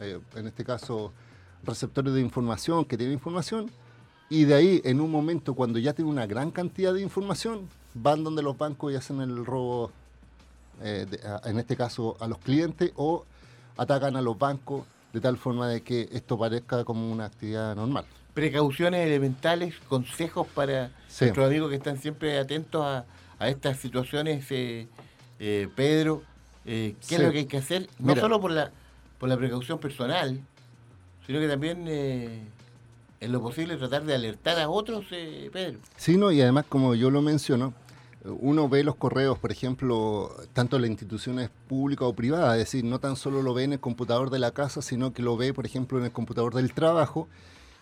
eh, 0.00 0.18
en 0.34 0.46
este 0.46 0.64
caso, 0.64 1.12
receptores 1.62 2.14
de 2.14 2.20
información, 2.20 2.84
que 2.84 2.96
tienen 2.96 3.14
información, 3.14 3.70
y 4.32 4.46
de 4.46 4.54
ahí, 4.54 4.80
en 4.86 5.02
un 5.02 5.10
momento, 5.10 5.52
cuando 5.52 5.78
ya 5.78 5.92
tienen 5.92 6.10
una 6.10 6.26
gran 6.26 6.50
cantidad 6.50 6.94
de 6.94 7.02
información, 7.02 7.68
van 7.92 8.24
donde 8.24 8.42
los 8.42 8.56
bancos 8.56 8.90
y 8.90 8.96
hacen 8.96 9.20
el 9.20 9.44
robo, 9.44 9.90
eh, 10.82 11.06
en 11.44 11.58
este 11.58 11.76
caso, 11.76 12.16
a 12.18 12.26
los 12.26 12.38
clientes, 12.38 12.92
o 12.96 13.26
atacan 13.76 14.16
a 14.16 14.22
los 14.22 14.38
bancos 14.38 14.86
de 15.12 15.20
tal 15.20 15.36
forma 15.36 15.68
de 15.68 15.82
que 15.82 16.08
esto 16.12 16.38
parezca 16.38 16.82
como 16.82 17.12
una 17.12 17.26
actividad 17.26 17.76
normal. 17.76 18.06
Precauciones 18.32 19.06
elementales, 19.06 19.74
consejos 19.86 20.46
para 20.46 20.92
nuestros 21.20 21.46
amigos 21.46 21.68
que 21.68 21.76
están 21.76 21.98
siempre 21.98 22.38
atentos 22.38 22.86
a, 22.86 23.04
estas 23.46 23.80
situaciones, 23.80 24.46
eh, 24.48 24.88
eh, 25.40 25.68
Pedro, 25.76 26.22
¿qué 26.64 26.96
es 27.06 27.20
lo 27.20 27.32
que 27.32 27.40
hay 27.40 27.44
que 27.44 27.58
hacer? 27.58 27.86
No 27.98 28.16
solo 28.16 28.40
por 28.40 28.52
la, 28.52 28.70
por 29.18 29.28
la 29.28 29.36
precaución 29.36 29.78
personal, 29.78 30.40
sino 31.26 31.38
que 31.38 31.48
también 31.48 31.86
en 33.22 33.30
lo 33.30 33.40
posible 33.40 33.76
tratar 33.76 34.04
de 34.04 34.14
alertar 34.14 34.58
a 34.58 34.68
otros, 34.68 35.06
eh, 35.12 35.48
Pedro. 35.52 35.78
Sí, 35.96 36.16
no, 36.16 36.32
y 36.32 36.40
además, 36.40 36.64
como 36.68 36.96
yo 36.96 37.08
lo 37.10 37.22
menciono, 37.22 37.72
uno 38.24 38.68
ve 38.68 38.82
los 38.82 38.96
correos, 38.96 39.38
por 39.38 39.52
ejemplo, 39.52 40.34
tanto 40.52 40.76
en 40.76 40.82
las 40.82 40.90
instituciones 40.90 41.50
públicas 41.68 42.08
o 42.08 42.14
privadas, 42.14 42.54
es 42.54 42.64
decir, 42.64 42.84
no 42.84 42.98
tan 42.98 43.14
solo 43.14 43.42
lo 43.42 43.54
ve 43.54 43.62
en 43.64 43.74
el 43.74 43.80
computador 43.80 44.30
de 44.30 44.40
la 44.40 44.50
casa, 44.50 44.82
sino 44.82 45.12
que 45.12 45.22
lo 45.22 45.36
ve, 45.36 45.54
por 45.54 45.66
ejemplo, 45.66 45.98
en 45.98 46.04
el 46.04 46.12
computador 46.12 46.54
del 46.54 46.74
trabajo, 46.74 47.28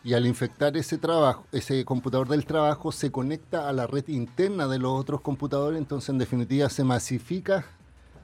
y 0.04 0.12
al 0.12 0.26
infectar 0.26 0.76
ese 0.76 0.98
trabajo, 0.98 1.46
ese 1.52 1.84
computador 1.84 2.28
del 2.28 2.44
trabajo 2.44 2.92
se 2.92 3.10
conecta 3.10 3.68
a 3.68 3.72
la 3.72 3.86
red 3.86 4.08
interna 4.08 4.68
de 4.68 4.78
los 4.78 4.98
otros 4.98 5.22
computadores, 5.22 5.78
entonces 5.78 6.10
en 6.10 6.18
definitiva 6.18 6.68
se 6.68 6.84
masifica 6.84 7.66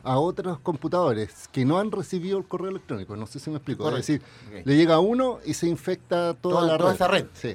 a 0.06 0.18
otros 0.18 0.60
computadores 0.60 1.48
que 1.48 1.64
no 1.64 1.78
han 1.78 1.90
recibido 1.90 2.38
el 2.38 2.44
correo 2.44 2.70
electrónico. 2.70 3.16
No 3.16 3.26
sé 3.26 3.40
si 3.40 3.50
me 3.50 3.56
explico. 3.56 3.88
Es 3.88 3.96
decir, 3.96 4.22
le 4.64 4.76
llega 4.76 4.94
a 4.94 5.00
uno 5.00 5.40
y 5.44 5.54
se 5.54 5.66
infecta 5.66 6.34
toda, 6.34 6.62
la 6.64 6.78
toda 6.78 6.90
red. 6.90 6.94
esa 6.94 7.08
red. 7.08 7.26
Sí. 7.34 7.54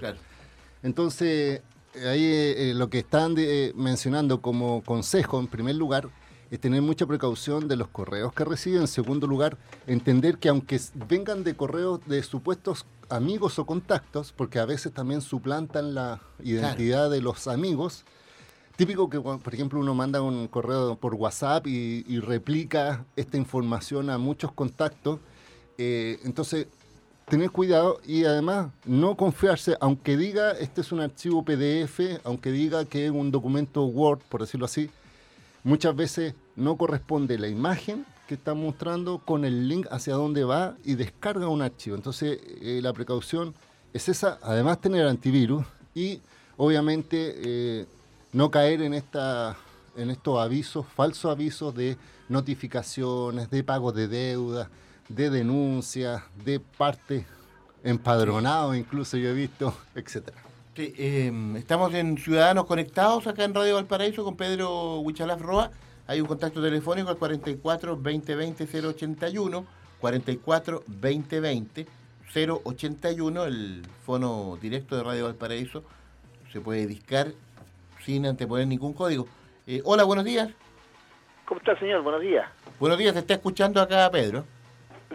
Entonces, 0.83 1.61
ahí 1.95 2.23
eh, 2.23 2.73
lo 2.75 2.89
que 2.89 2.99
están 2.99 3.35
eh, 3.37 3.71
mencionando 3.75 4.41
como 4.41 4.83
consejo, 4.83 5.39
en 5.39 5.47
primer 5.47 5.75
lugar, 5.75 6.09
es 6.49 6.59
tener 6.59 6.81
mucha 6.81 7.05
precaución 7.05 7.69
de 7.69 7.77
los 7.77 7.87
correos 7.87 8.33
que 8.33 8.43
reciben. 8.43 8.81
En 8.81 8.87
segundo 8.87 9.27
lugar, 9.27 9.57
entender 9.87 10.37
que 10.37 10.49
aunque 10.49 10.79
vengan 11.07 11.45
de 11.45 11.55
correos 11.55 12.01
de 12.05 12.21
supuestos 12.21 12.85
amigos 13.07 13.59
o 13.59 13.65
contactos, 13.65 14.33
porque 14.33 14.59
a 14.59 14.65
veces 14.65 14.91
también 14.93 15.21
suplantan 15.21 15.95
la 15.95 16.21
identidad 16.43 17.09
de 17.09 17.21
los 17.21 17.47
amigos, 17.47 18.03
Típico 18.81 19.11
que, 19.11 19.21
por 19.21 19.53
ejemplo, 19.53 19.79
uno 19.79 19.93
manda 19.93 20.23
un 20.23 20.47
correo 20.47 20.95
por 20.95 21.13
WhatsApp 21.13 21.67
y, 21.67 22.19
replica 22.19 23.05
esta 23.15 23.37
información 23.37 24.09
a 24.09 24.17
muchos 24.17 24.51
contactos. 24.53 25.19
Eh, 25.77 26.17
entonces, 26.23 26.65
tener 27.27 27.51
cuidado 27.51 28.01
y 28.07 28.25
además 28.25 28.71
no 28.85 29.15
confiarse, 29.15 29.77
aunque 29.79 30.17
diga 30.17 30.53
este 30.53 30.81
es 30.81 30.91
un 30.91 30.99
archivo 30.99 31.45
PDF, 31.45 32.19
aunque 32.23 32.51
diga 32.51 32.83
que 32.85 33.05
es 33.05 33.11
un 33.11 33.29
documento 33.29 33.83
Word, 33.83 34.21
por 34.27 34.41
decirlo 34.41 34.65
así, 34.65 34.89
muchas 35.63 35.95
veces 35.95 36.33
no 36.55 36.75
corresponde 36.75 37.37
la 37.37 37.49
imagen 37.49 38.03
que 38.27 38.33
está 38.33 38.55
mostrando 38.55 39.19
con 39.19 39.45
el 39.45 39.67
link 39.67 39.85
hacia 39.91 40.15
dónde 40.15 40.43
va 40.43 40.75
y 40.83 40.95
descarga 40.95 41.47
un 41.49 41.61
archivo. 41.61 41.95
Entonces, 41.95 42.39
eh, 42.63 42.79
la 42.81 42.93
precaución 42.93 43.53
es 43.93 44.09
esa, 44.09 44.39
además 44.41 44.81
tener 44.81 45.05
antivirus 45.05 45.67
y 45.93 46.19
obviamente 46.57 47.35
eh, 47.43 47.85
no 48.33 48.51
caer 48.51 48.81
en, 48.81 48.93
esta, 48.93 49.57
en 49.95 50.09
estos 50.09 50.39
avisos, 50.39 50.85
falsos 50.85 51.31
avisos 51.31 51.75
de 51.75 51.97
notificaciones, 52.29 53.49
de 53.49 53.63
pagos 53.63 53.93
de 53.93 54.07
deuda, 54.07 54.69
de 55.09 55.29
denuncias, 55.29 56.23
de 56.43 56.59
parte 56.59 57.25
empadronado, 57.83 58.75
incluso 58.75 59.17
yo 59.17 59.29
he 59.29 59.33
visto, 59.33 59.73
etcétera. 59.95 60.37
Em, 60.75 61.57
estamos 61.57 61.93
en 61.93 62.17
Ciudadanos 62.17 62.65
Conectados 62.65 63.27
acá 63.27 63.43
en 63.43 63.53
Radio 63.53 63.75
Valparaíso 63.75 64.23
con 64.23 64.37
Pedro 64.37 64.99
Huichalaf 64.99 65.41
Roa. 65.41 65.71
Hay 66.07 66.21
un 66.21 66.27
contacto 66.27 66.61
telefónico 66.61 67.09
al 67.09 67.17
44 67.17 67.97
2020 67.97 68.87
081, 68.87 69.65
44 69.99 70.83
2020 70.87 71.87
081, 72.33 73.43
el 73.43 73.81
fono 74.05 74.57
directo 74.61 74.95
de 74.95 75.03
Radio 75.03 75.25
Valparaíso. 75.25 75.83
Se 76.53 76.61
puede 76.61 76.87
discar 76.87 77.33
sin 78.03 78.25
anteponer 78.25 78.67
ningún 78.67 78.93
código. 78.93 79.27
Eh, 79.67 79.81
hola, 79.85 80.03
buenos 80.03 80.25
días. 80.25 80.49
¿Cómo 81.45 81.59
está, 81.59 81.77
señor? 81.79 82.01
Buenos 82.01 82.21
días. 82.21 82.47
Buenos 82.79 82.97
días, 82.97 83.13
te 83.13 83.19
está 83.19 83.33
escuchando 83.35 83.81
acá 83.81 84.09
Pedro. 84.11 84.45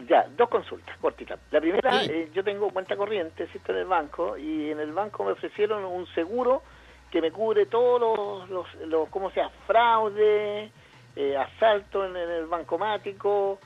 Ya, 0.08 0.26
dos 0.36 0.48
consultas 0.48 0.96
cortitas. 0.98 1.38
La 1.50 1.60
primera, 1.60 2.04
eh, 2.04 2.30
yo 2.34 2.44
tengo 2.44 2.68
cuenta 2.70 2.96
corriente, 2.96 3.46
¿cierto? 3.48 3.72
En 3.72 3.78
el 3.78 3.86
banco, 3.86 4.36
y 4.36 4.70
en 4.70 4.78
el 4.78 4.92
banco 4.92 5.24
me 5.24 5.32
ofrecieron 5.32 5.84
un 5.84 6.06
seguro 6.08 6.62
que 7.10 7.22
me 7.22 7.32
cubre 7.32 7.66
todos 7.66 8.48
los, 8.50 8.74
los, 8.86 9.08
¿cómo 9.08 9.30
sea? 9.30 9.48
Fraude, 9.66 10.70
eh, 11.16 11.36
asalto 11.36 12.04
en, 12.04 12.14
en 12.14 12.30
el 12.30 12.46
bancomático, 12.46 13.58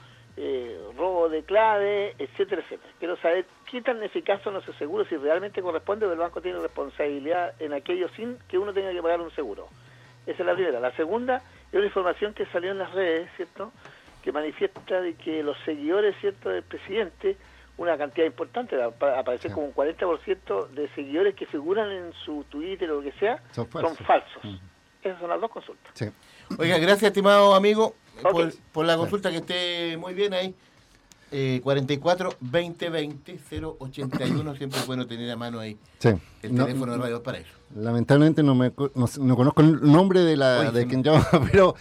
eh, 0.42 0.75
robo 0.97 1.28
de 1.28 1.42
clave, 1.42 2.14
etcétera, 2.18 2.62
etcétera. 2.62 2.92
Quiero 2.99 3.16
saber 3.18 3.44
qué 3.70 3.82
tan 3.82 4.02
eficaz 4.02 4.42
son 4.42 4.56
esos 4.56 4.75
seguros, 4.76 5.06
si 5.09 5.16
realmente 5.18 5.61
corresponde 5.61 6.06
o 6.06 6.12
el 6.12 6.18
banco 6.18 6.40
tiene 6.40 6.59
responsabilidad 6.61 7.54
en 7.59 7.75
aquello 7.75 8.09
sin 8.16 8.38
que 8.49 8.56
uno 8.56 8.73
tenga 8.73 8.90
que 8.90 9.02
pagar 9.02 9.20
un 9.20 9.30
seguro. 9.32 9.68
Esa 10.26 10.42
es 10.42 10.47
la 10.47 10.54
primera. 10.54 10.80
La 10.80 10.97
segunda 10.97 11.42
es 11.70 11.75
una 11.75 11.85
información 11.85 12.32
que 12.32 12.47
salió 12.47 12.70
en 12.70 12.78
las 12.78 12.90
redes, 12.92 13.28
¿cierto?, 13.37 13.70
que 14.23 14.32
manifiesta 14.32 15.02
de 15.02 15.14
que 15.14 15.42
los 15.42 15.59
seguidores, 15.66 16.16
¿cierto?, 16.23 16.49
del 16.49 16.62
presidente, 16.62 17.37
una 17.76 17.99
cantidad 17.99 18.26
importante, 18.26 18.82
aparece 18.82 19.52
como 19.52 19.66
un 19.66 19.75
40% 19.75 20.68
de 20.68 20.88
seguidores 20.94 21.35
que 21.35 21.44
figuran 21.44 21.90
en 21.90 22.14
su 22.25 22.44
Twitter 22.44 22.90
o 22.90 22.97
lo 22.97 23.02
que 23.02 23.12
sea, 23.18 23.42
son 23.52 23.68
falsos. 23.68 24.42
Mm. 24.42 24.56
Esas 25.02 25.20
son 25.20 25.30
las 25.30 25.40
dos 25.40 25.50
consultas. 25.50 25.92
Oiga, 26.59 26.78
gracias, 26.78 27.04
estimado 27.04 27.54
amigo 27.54 27.94
por, 28.73 28.85
la 28.85 28.97
consulta 28.97 29.31
que 29.31 29.38
esté 29.38 29.97
muy 29.97 30.14
bien 30.14 30.35
ahí. 30.35 30.55
Eh, 31.33 31.61
44 31.62 32.35
2020 32.40 33.38
081 33.79 34.57
siempre 34.57 34.81
es 34.81 34.87
bueno 34.87 35.07
tener 35.07 35.31
a 35.31 35.37
mano 35.37 35.61
ahí 35.61 35.79
el 36.43 36.57
teléfono 36.57 36.93
de 36.93 36.99
Radio 36.99 37.23
para 37.23 37.38
eso. 37.38 37.52
Lamentablemente 37.76 38.43
no, 38.43 38.57
me, 38.57 38.73
no, 39.21 39.37
conozco 39.37 39.62
el 39.62 39.81
nombre 39.81 40.23
de 40.23 40.37
la 40.37 40.73
de 40.73 40.88
quien 40.88 41.05
llama, 41.05 41.25
pero, 41.52 41.76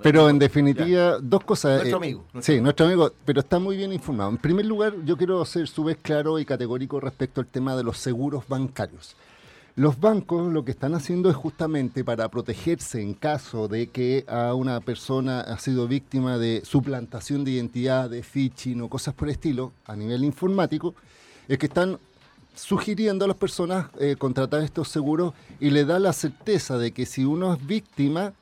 pero 0.00 0.30
en 0.30 0.38
definitiva, 0.38 1.18
dos 1.20 1.42
cosas. 1.42 1.78
Nuestro 1.78 1.96
eh, 1.96 2.04
amigo. 2.04 2.24
sí, 2.40 2.60
nuestro 2.60 2.86
amigo, 2.86 3.12
pero 3.24 3.40
está 3.40 3.58
muy 3.58 3.76
bien 3.76 3.92
informado. 3.92 4.30
En 4.30 4.36
primer 4.36 4.64
lugar, 4.64 4.94
yo 5.04 5.16
quiero 5.16 5.44
ser 5.44 5.66
su 5.66 5.82
vez 5.82 5.98
claro 6.00 6.38
y 6.38 6.44
categórico 6.44 7.00
respecto 7.00 7.40
al 7.40 7.48
tema 7.48 7.74
de 7.74 7.82
los 7.82 7.98
seguros 7.98 8.46
bancarios. 8.46 9.16
Los 9.78 10.00
bancos 10.00 10.52
lo 10.52 10.64
que 10.64 10.72
están 10.72 10.96
haciendo 10.96 11.30
es 11.30 11.36
justamente 11.36 12.02
para 12.02 12.28
protegerse 12.28 13.00
en 13.00 13.14
caso 13.14 13.68
de 13.68 13.86
que 13.86 14.24
a 14.26 14.52
una 14.54 14.80
persona 14.80 15.40
ha 15.40 15.56
sido 15.60 15.86
víctima 15.86 16.36
de 16.36 16.62
suplantación 16.64 17.44
de 17.44 17.52
identidad, 17.52 18.10
de 18.10 18.24
phishing 18.24 18.80
o 18.80 18.88
cosas 18.88 19.14
por 19.14 19.28
el 19.28 19.34
estilo 19.34 19.72
a 19.84 19.94
nivel 19.94 20.24
informático, 20.24 20.96
es 21.46 21.58
que 21.58 21.66
están 21.66 22.00
sugiriendo 22.56 23.24
a 23.24 23.28
las 23.28 23.36
personas 23.36 23.86
eh, 24.00 24.16
contratar 24.18 24.62
estos 24.62 24.88
seguros 24.88 25.32
y 25.60 25.70
le 25.70 25.84
da 25.84 26.00
la 26.00 26.12
certeza 26.12 26.76
de 26.76 26.90
que 26.90 27.06
si 27.06 27.24
uno 27.24 27.54
es 27.54 27.64
víctima, 27.64 28.32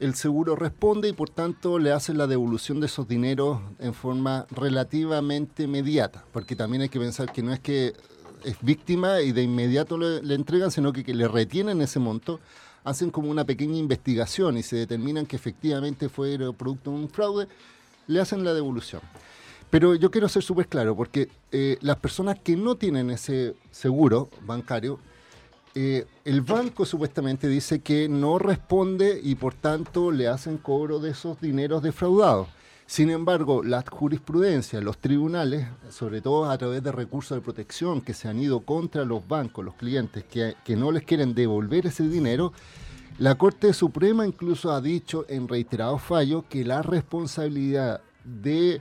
el 0.00 0.14
seguro 0.14 0.56
responde 0.56 1.10
y 1.10 1.12
por 1.12 1.28
tanto 1.28 1.78
le 1.78 1.92
hacen 1.92 2.16
la 2.16 2.26
devolución 2.26 2.80
de 2.80 2.86
esos 2.86 3.06
dineros 3.06 3.60
en 3.80 3.92
forma 3.92 4.46
relativamente 4.50 5.64
inmediata, 5.64 6.24
porque 6.32 6.56
también 6.56 6.80
hay 6.80 6.88
que 6.88 7.00
pensar 7.00 7.30
que 7.30 7.42
no 7.42 7.52
es 7.52 7.60
que 7.60 7.92
es 8.46 8.56
víctima 8.62 9.20
y 9.20 9.32
de 9.32 9.42
inmediato 9.42 9.98
le, 9.98 10.34
entregan, 10.34 10.70
sino 10.70 10.92
que, 10.92 11.02
le 11.12 11.26
retienen 11.26 11.80
ese 11.82 11.98
monto, 11.98 12.38
hacen 12.84 13.10
como 13.10 13.28
una 13.28 13.44
pequeña 13.44 13.76
investigación 13.76 14.56
y 14.56 14.62
se 14.62 14.76
determinan 14.76 15.26
que 15.26 15.34
efectivamente 15.34 16.08
fue 16.08 16.38
producto 16.54 16.90
de 16.90 16.96
un 16.96 17.08
fraude, 17.08 17.48
le 18.06 18.20
hacen 18.20 18.44
la 18.44 18.54
devolución. 18.54 19.02
Pero 19.68 19.96
yo 19.96 20.12
quiero 20.12 20.28
ser 20.28 20.44
súper 20.44 20.68
claro, 20.68 20.94
porque 20.94 21.28
eh, 21.50 21.76
las 21.80 21.96
personas 21.96 22.38
que 22.38 22.56
no 22.56 22.76
tienen 22.76 23.10
ese 23.10 23.56
seguro 23.72 24.30
bancario, 24.42 25.00
eh, 25.74 26.06
el 26.24 26.40
banco 26.40 26.86
supuestamente 26.86 27.48
dice 27.48 27.80
que 27.80 28.08
no 28.08 28.38
responde 28.38 29.20
y 29.22 29.34
por 29.34 29.54
tanto 29.54 30.12
le 30.12 30.28
hacen 30.28 30.56
cobro 30.56 31.00
de 31.00 31.10
esos 31.10 31.40
dineros 31.40 31.82
defraudados. 31.82 32.46
Sin 32.86 33.10
embargo, 33.10 33.64
la 33.64 33.84
jurisprudencia, 33.90 34.80
los 34.80 34.98
tribunales, 34.98 35.66
sobre 35.90 36.20
todo 36.20 36.48
a 36.48 36.56
través 36.56 36.84
de 36.84 36.92
recursos 36.92 37.36
de 37.36 37.42
protección 37.42 38.00
que 38.00 38.14
se 38.14 38.28
han 38.28 38.38
ido 38.38 38.60
contra 38.60 39.04
los 39.04 39.26
bancos, 39.26 39.64
los 39.64 39.74
clientes 39.74 40.24
que, 40.24 40.76
no 40.76 40.92
les 40.92 41.02
quieren 41.02 41.34
devolver 41.34 41.86
ese 41.86 42.08
dinero, 42.08 42.52
la 43.18 43.34
Corte 43.34 43.72
Suprema 43.72 44.24
incluso 44.24 44.70
ha 44.70 44.80
dicho 44.80 45.26
en 45.28 45.48
reiterados 45.48 46.00
fallos 46.00 46.44
que 46.48 46.64
la 46.64 46.82
responsabilidad 46.82 48.02
de 48.24 48.80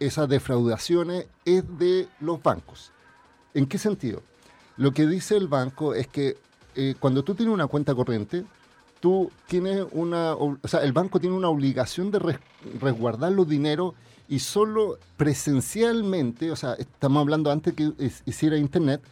esas 0.00 0.28
defraudaciones 0.28 1.28
es 1.44 1.62
de 1.78 2.08
los 2.18 2.42
bancos. 2.42 2.90
¿En 3.52 3.66
qué 3.66 3.78
sentido? 3.78 4.22
Lo 4.76 4.90
que 4.90 5.06
dice 5.06 5.36
el 5.36 5.46
banco 5.46 5.94
es 5.94 6.08
que 6.08 6.38
eh, 6.74 6.96
cuando 6.98 7.22
tú 7.22 7.36
tienes 7.36 7.54
una 7.54 7.68
cuenta 7.68 7.94
corriente, 7.94 8.44
tú 9.04 9.30
tienes 9.48 9.84
una, 9.92 10.32
o 10.32 10.56
sea, 10.64 10.80
el 10.80 10.94
banco 10.94 11.20
tiene 11.20 11.36
una 11.36 11.50
obligación 11.50 12.10
de 12.10 12.38
resguardar 12.80 13.32
los 13.32 13.46
dineros 13.46 13.92
y 14.30 14.38
solo 14.38 14.98
presencialmente, 15.18 16.50
o 16.50 16.56
sea, 16.56 16.72
estamos 16.72 17.20
hablando 17.20 17.50
antes 17.50 17.74
que 17.74 17.92
hiciera 18.24 18.56
internet, 18.56 19.02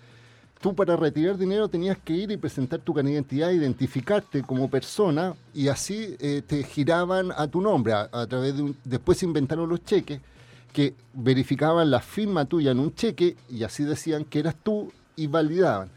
tú 0.62 0.74
para 0.74 0.96
retirar 0.96 1.36
dinero 1.36 1.68
tenías 1.68 1.98
que 1.98 2.14
ir 2.14 2.30
y 2.30 2.38
presentar 2.38 2.80
tu 2.80 2.98
identidad, 2.98 3.50
identificarte 3.50 4.40
como 4.40 4.70
persona 4.70 5.34
y 5.52 5.68
así 5.68 6.16
eh, 6.20 6.40
te 6.40 6.62
giraban 6.62 7.30
a 7.30 7.46
tu 7.46 7.60
nombre 7.60 7.92
a, 7.92 8.26
través 8.26 8.56
de 8.56 8.62
un, 8.62 8.76
después 8.84 9.22
inventaron 9.22 9.68
los 9.68 9.84
cheques 9.84 10.22
que 10.72 10.94
verificaban 11.12 11.90
la 11.90 12.00
firma 12.00 12.46
tuya 12.46 12.70
en 12.70 12.78
un 12.78 12.94
cheque 12.94 13.36
y 13.50 13.62
así 13.62 13.84
decían 13.84 14.24
que 14.24 14.38
eras 14.38 14.56
tú 14.62 14.90
y 15.16 15.26
validaban. 15.26 15.90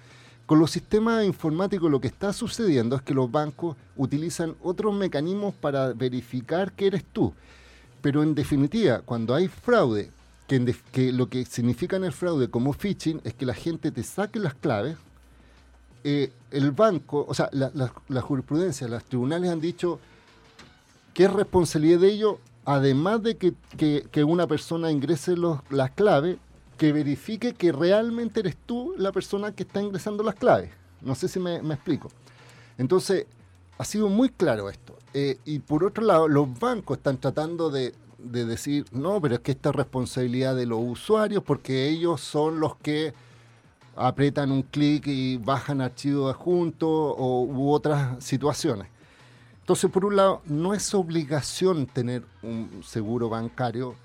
Con 0.45 0.59
los 0.59 0.71
sistemas 0.71 1.25
informáticos 1.25 1.89
lo 1.89 1.99
que 1.99 2.07
está 2.07 2.31
sucediendo 2.31 2.95
es 2.95 3.01
que 3.01 3.15
los 3.15 3.31
bancos 3.31 3.75
utilizan 3.95 4.55
otros 4.61 4.93
mecanismos 4.93 5.55
para 5.55 5.93
verificar 5.93 6.71
que 6.73 6.87
eres 6.87 7.03
tú. 7.03 7.33
Pero 8.01 8.21
en 8.21 8.35
definitiva, 8.35 9.01
cuando 9.01 9.33
hay 9.33 9.47
fraude, 9.47 10.11
que, 10.47 11.11
lo 11.11 11.27
que 11.27 11.45
significa 11.45 11.95
en 11.95 12.03
el 12.03 12.11
fraude 12.11 12.49
como 12.49 12.73
phishing 12.73 13.21
es 13.23 13.33
que 13.33 13.47
la 13.47 13.55
gente 13.55 13.91
te 13.91 14.03
saque 14.03 14.39
las 14.39 14.53
claves, 14.53 14.97
eh, 16.03 16.31
el 16.51 16.71
banco, 16.71 17.25
o 17.27 17.33
sea, 17.33 17.49
la, 17.51 18.21
jurisprudencia, 18.21 18.87
los 18.87 19.03
tribunales 19.05 19.49
han 19.49 19.59
dicho 19.59 19.99
que 21.15 21.23
es 21.23 21.33
responsabilidad 21.33 22.01
de 22.01 22.11
ellos, 22.11 22.35
además 22.63 23.23
de 23.23 23.37
que, 23.37 24.23
una 24.23 24.45
persona 24.45 24.91
ingrese 24.91 25.35
las 25.71 25.91
claves, 25.91 26.37
que 26.77 26.91
verifique 26.91 27.53
que 27.53 27.71
realmente 27.71 28.41
eres 28.41 28.57
tú 28.65 28.93
la 28.97 29.11
persona 29.11 29.53
que 29.53 29.63
está 29.63 29.81
ingresando 29.81 30.23
las 30.23 30.35
claves. 30.35 30.71
No 31.01 31.15
sé 31.15 31.27
si 31.27 31.39
me, 31.39 31.57
explico. 31.57 32.09
Entonces, 32.77 33.27
ha 33.77 33.85
sido 33.85 34.09
muy 34.09 34.29
claro 34.29 34.69
esto. 34.69 34.97
Eh, 35.13 35.37
y 35.45 35.59
por 35.59 35.83
otro 35.83 36.03
lado, 36.03 36.27
los 36.27 36.59
bancos 36.59 36.97
están 36.97 37.17
tratando 37.17 37.69
de, 37.69 37.93
decir, 38.17 38.85
no, 38.91 39.21
pero 39.21 39.35
es 39.35 39.41
que 39.41 39.51
esta 39.51 39.69
es 39.69 39.75
responsabilidad 39.75 40.55
de 40.55 40.65
los 40.65 40.79
usuarios 40.81 41.43
porque 41.43 41.87
ellos 41.87 42.21
son 42.21 42.59
los 42.59 42.75
que 42.77 43.13
apretan 43.95 44.51
un 44.51 44.63
clic 44.63 45.07
y 45.07 45.37
bajan 45.37 45.79
archivos 45.79 46.33
adjuntos 46.33 46.89
o, 46.89 47.43
u 47.43 47.71
otras 47.71 48.23
situaciones. 48.23 48.87
Entonces, 49.59 49.89
por 49.89 50.05
un 50.05 50.15
lado, 50.15 50.41
no 50.45 50.73
es 50.73 50.93
obligación 50.93 51.87
tener 51.87 52.23
un 52.43 52.81
seguro 52.83 53.29
bancario 53.29 53.95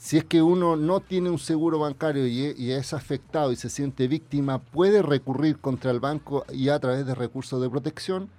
si 0.00 0.16
es 0.16 0.24
que 0.24 0.40
uno 0.40 0.76
no 0.76 1.00
tiene 1.00 1.28
un 1.28 1.38
seguro 1.38 1.78
bancario 1.78 2.26
y, 2.26 2.72
es 2.72 2.94
afectado 2.94 3.52
y 3.52 3.56
se 3.56 3.68
siente 3.68 4.08
víctima, 4.08 4.58
puede 4.58 5.02
recurrir 5.02 5.58
contra 5.58 5.90
el 5.90 6.00
banco 6.00 6.46
y 6.50 6.70
a 6.70 6.78
través 6.78 7.04
de 7.04 7.14
recursos 7.14 7.60
de 7.60 7.68
protección. 7.68 8.30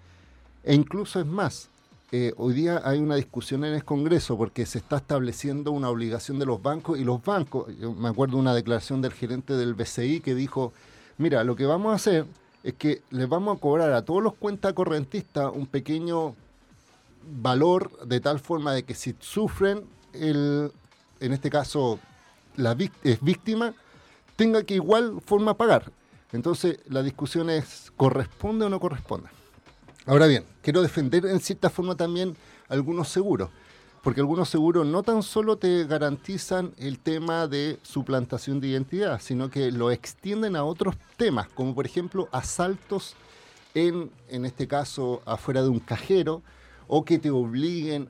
E 0.64 0.74
incluso 0.74 1.20
es 1.20 1.28
más, 1.28 1.70
eh, 2.12 2.34
hoy 2.38 2.56
día 2.56 2.82
hay 2.84 2.98
una 2.98 3.16
discusión 3.16 3.64
en 3.64 3.76
el 3.76 3.86
Congreso 3.86 4.40
porque 4.40 4.66
se 4.66 4.80
está 4.80 4.98
estableciendo 4.98 5.72
una 5.72 5.90
obligación 5.90 6.40
de 6.40 6.48
los 6.48 6.64
bancos 6.64 6.98
y 6.98 7.04
los 7.04 7.24
bancos, 7.24 7.68
yo 7.80 7.94
me 7.94 8.10
acuerdo 8.10 8.38
una 8.38 8.56
declaración 8.56 9.04
del 9.04 9.14
gerente 9.14 9.54
del 9.54 9.76
BCI 9.76 10.22
que 10.22 10.34
dijo, 10.34 10.74
mira, 11.20 11.44
lo 11.44 11.56
que 11.56 11.68
vamos 11.68 11.92
a 11.92 11.98
hacer 11.98 12.26
es 12.64 12.74
que 12.74 13.04
les 13.12 13.30
vamos 13.30 13.56
a 13.56 13.60
cobrar 13.60 13.94
a 13.94 14.04
todos 14.04 14.24
los 14.24 14.34
cuentas 14.34 14.74
correntistas 14.74 15.52
un 15.54 15.68
pequeño 15.68 16.36
valor 17.40 17.92
de 18.08 18.20
tal 18.20 18.40
forma 18.40 18.74
de 18.74 18.82
que 18.82 18.96
si 18.96 19.16
sufren 19.20 19.84
el, 20.14 20.72
en 21.22 21.34
este 21.34 21.50
caso 21.50 22.00
la 22.58 22.76
es 23.04 23.22
víctima, 23.22 23.74
tenga 24.36 24.64
que 24.64 24.76
igual 24.76 25.22
forma 25.26 25.56
pagar. 25.56 25.92
Entonces 26.34 26.80
la 26.88 27.04
discusión 27.04 27.50
es, 27.50 27.92
¿corresponde 27.96 28.66
o 28.66 28.70
no 28.70 28.80
corresponde? 28.80 29.30
Ahora 30.06 30.28
bien, 30.28 30.46
quiero 30.62 30.82
defender 30.82 31.26
en 31.26 31.40
cierta 31.40 31.70
forma 31.70 31.96
también 31.96 32.36
algunos 32.70 33.10
seguros, 33.10 33.50
porque 34.02 34.22
algunos 34.22 34.50
seguros 34.50 34.86
no 34.86 35.04
tan 35.04 35.22
solo 35.22 35.58
te 35.58 35.86
garantizan 35.86 36.74
el 36.78 37.00
tema 37.00 37.48
de 37.48 37.78
suplantación 37.84 38.60
de 38.60 38.70
identidad, 38.70 39.22
sino 39.22 39.50
que 39.50 39.72
lo 39.72 39.92
extienden 39.92 40.56
a 40.56 40.64
otros 40.64 40.96
temas, 41.18 41.48
como 41.50 41.76
por 41.76 41.86
ejemplo 41.86 42.28
asaltos 42.32 43.16
en, 43.74 44.10
en 44.28 44.46
este 44.46 44.68
caso, 44.68 45.22
afuera 45.26 45.62
de 45.62 45.70
un 45.70 45.80
cajero, 45.80 46.42
o 46.94 47.06
que 47.06 47.20
te 47.20 47.32
obliguen, 47.32 48.10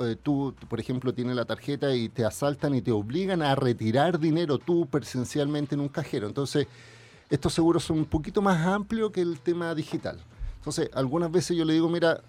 eh, 0.00 0.16
tú, 0.22 0.54
por 0.70 0.80
ejemplo, 0.80 1.12
tienes 1.12 1.36
la 1.36 1.44
tarjeta 1.44 1.94
y 1.94 2.08
te 2.08 2.24
asaltan 2.24 2.74
y 2.74 2.80
te 2.80 2.90
obligan 2.90 3.42
a 3.42 3.54
retirar 3.54 4.18
dinero 4.18 4.56
tú 4.56 4.86
presencialmente 4.86 5.74
en 5.74 5.82
un 5.82 5.90
cajero. 5.90 6.28
Entonces, 6.28 6.66
estos 7.28 7.52
seguros 7.52 7.84
son 7.84 7.98
un 7.98 8.04
poquito 8.06 8.40
más 8.40 8.66
amplios 8.66 9.10
que 9.10 9.20
el 9.20 9.38
tema 9.38 9.74
digital. 9.74 10.18
Entonces, 10.56 10.88
algunas 10.94 11.30
veces 11.30 11.58
yo 11.58 11.66
le 11.66 11.74
digo, 11.74 11.90
mira, 11.90 12.22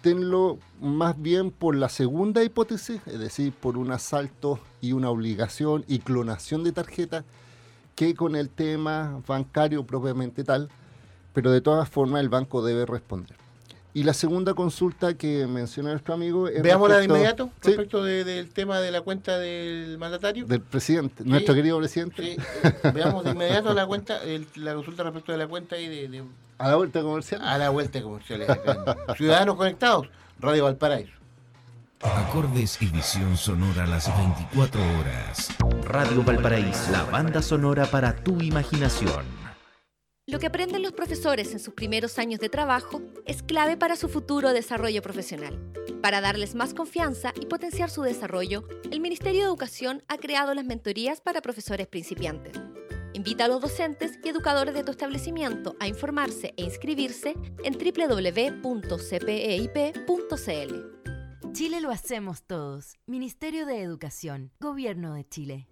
tenlo 0.00 0.58
más 0.80 1.20
bien 1.20 1.50
por 1.50 1.74
la 1.74 1.88
segunda 1.88 2.44
hipótesis, 2.44 3.00
es 3.06 3.18
decir, 3.18 3.52
por 3.52 3.76
un 3.76 3.90
asalto 3.90 4.60
y 4.80 4.92
una 4.92 5.10
obligación 5.10 5.84
y 5.88 5.98
clonación 5.98 6.62
de 6.62 6.70
tarjeta, 6.70 7.24
que 7.96 8.14
con 8.14 8.36
el 8.36 8.48
tema 8.48 9.20
bancario 9.26 9.84
propiamente 9.84 10.44
tal, 10.44 10.68
pero 11.32 11.50
de 11.50 11.60
todas 11.60 11.88
formas 11.88 12.20
el 12.20 12.28
banco 12.28 12.62
debe 12.62 12.86
responder. 12.86 13.37
Y 13.98 14.04
la 14.04 14.14
segunda 14.14 14.54
consulta 14.54 15.14
que 15.14 15.48
menciona 15.48 15.90
nuestro 15.90 16.14
amigo 16.14 16.46
es. 16.46 16.62
Veámosla 16.62 16.98
de 16.98 17.06
inmediato 17.06 17.50
respecto 17.60 18.04
del 18.04 18.48
tema 18.50 18.78
de 18.78 18.92
la 18.92 19.00
cuenta 19.00 19.38
del 19.38 19.98
mandatario. 19.98 20.46
Del 20.46 20.60
presidente, 20.60 21.24
nuestro 21.24 21.52
querido 21.52 21.78
presidente. 21.78 22.34
Eh, 22.34 22.38
veamos 22.94 23.24
de 23.24 23.32
inmediato 23.32 23.74
la 23.74 23.88
cuenta, 23.88 24.20
la 24.54 24.74
consulta 24.74 25.02
respecto 25.02 25.32
de 25.32 25.38
la 25.38 25.48
cuenta 25.48 25.76
y 25.78 25.88
de, 25.88 26.22
A 26.58 26.68
la 26.68 26.76
vuelta 26.76 27.02
comercial. 27.02 27.40
A 27.42 27.58
la 27.58 27.70
vuelta 27.70 28.00
comercial. 28.00 28.46
Ciudadanos 29.16 29.56
conectados, 29.56 30.08
Radio 30.38 30.62
Valparaíso. 30.62 31.18
Acordes 32.00 32.80
y 32.80 32.86
visión 32.86 33.36
sonora 33.36 33.82
a 33.82 33.86
las 33.88 34.16
24 34.16 34.80
horas. 34.80 35.48
Radio 35.82 36.22
Valparaíso, 36.22 36.92
la 36.92 37.02
banda 37.02 37.42
sonora 37.42 37.86
para 37.86 38.14
tu 38.14 38.40
imaginación. 38.40 39.47
Lo 40.28 40.38
que 40.38 40.46
aprenden 40.46 40.82
los 40.82 40.92
profesores 40.92 41.52
en 41.54 41.58
sus 41.58 41.72
primeros 41.72 42.18
años 42.18 42.38
de 42.38 42.50
trabajo 42.50 43.00
es 43.24 43.42
clave 43.42 43.78
para 43.78 43.96
su 43.96 44.10
futuro 44.10 44.52
desarrollo 44.52 45.00
profesional. 45.00 45.58
Para 46.02 46.20
darles 46.20 46.54
más 46.54 46.74
confianza 46.74 47.32
y 47.40 47.46
potenciar 47.46 47.88
su 47.88 48.02
desarrollo, 48.02 48.68
el 48.90 49.00
Ministerio 49.00 49.40
de 49.40 49.46
Educación 49.46 50.02
ha 50.06 50.18
creado 50.18 50.52
las 50.52 50.66
mentorías 50.66 51.22
para 51.22 51.40
profesores 51.40 51.86
principiantes. 51.86 52.52
Invita 53.14 53.46
a 53.46 53.48
los 53.48 53.62
docentes 53.62 54.18
y 54.22 54.28
educadores 54.28 54.74
de 54.74 54.84
tu 54.84 54.90
establecimiento 54.90 55.76
a 55.80 55.88
informarse 55.88 56.52
e 56.58 56.62
inscribirse 56.62 57.34
en 57.64 57.78
www.cpeip.cl. 57.78 58.72
Chile 61.52 61.80
lo 61.80 61.90
hacemos 61.90 62.42
todos. 62.42 62.98
Ministerio 63.06 63.64
de 63.64 63.80
Educación, 63.80 64.52
Gobierno 64.60 65.14
de 65.14 65.26
Chile. 65.26 65.68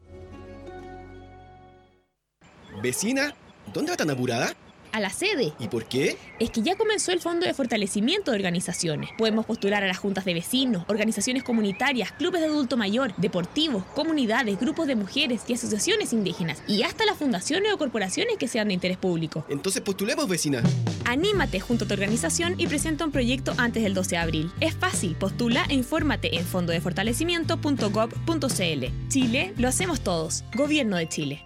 Vecina 2.82 3.34
¿Dónde 3.72 3.90
va 3.90 3.96
tan 3.96 4.10
apurada? 4.10 4.54
a 4.96 5.00
la 5.00 5.10
sede. 5.10 5.52
¿Y 5.58 5.68
por 5.68 5.84
qué? 5.84 6.16
Es 6.40 6.50
que 6.50 6.62
ya 6.62 6.74
comenzó 6.76 7.12
el 7.12 7.20
Fondo 7.20 7.46
de 7.46 7.52
Fortalecimiento 7.52 8.30
de 8.30 8.38
Organizaciones. 8.38 9.10
Podemos 9.18 9.44
postular 9.44 9.84
a 9.84 9.86
las 9.86 9.98
juntas 9.98 10.24
de 10.24 10.32
vecinos, 10.32 10.84
organizaciones 10.88 11.42
comunitarias, 11.42 12.12
clubes 12.12 12.40
de 12.40 12.46
adulto 12.46 12.78
mayor, 12.78 13.14
deportivos, 13.18 13.84
comunidades, 13.94 14.58
grupos 14.58 14.86
de 14.86 14.96
mujeres 14.96 15.42
y 15.48 15.52
asociaciones 15.52 16.14
indígenas. 16.14 16.62
Y 16.66 16.82
hasta 16.82 17.04
las 17.04 17.18
fundaciones 17.18 17.74
o 17.74 17.78
corporaciones 17.78 18.38
que 18.38 18.48
sean 18.48 18.68
de 18.68 18.74
interés 18.74 18.96
público. 18.96 19.44
Entonces 19.50 19.82
postulemos, 19.82 20.28
vecina. 20.28 20.62
Anímate 21.04 21.60
junto 21.60 21.84
a 21.84 21.88
tu 21.88 21.92
organización 21.92 22.54
y 22.56 22.66
presenta 22.66 23.04
un 23.04 23.12
proyecto 23.12 23.52
antes 23.58 23.82
del 23.82 23.92
12 23.92 24.10
de 24.10 24.16
abril. 24.16 24.50
Es 24.60 24.74
fácil, 24.74 25.14
postula 25.14 25.66
e 25.68 25.74
infórmate 25.74 26.36
en 26.36 26.46
fondodefortalecimiento.gov.cl. 26.46 29.08
Chile, 29.08 29.52
lo 29.58 29.68
hacemos 29.68 30.00
todos. 30.00 30.42
Gobierno 30.54 30.96
de 30.96 31.06
Chile. 31.06 31.44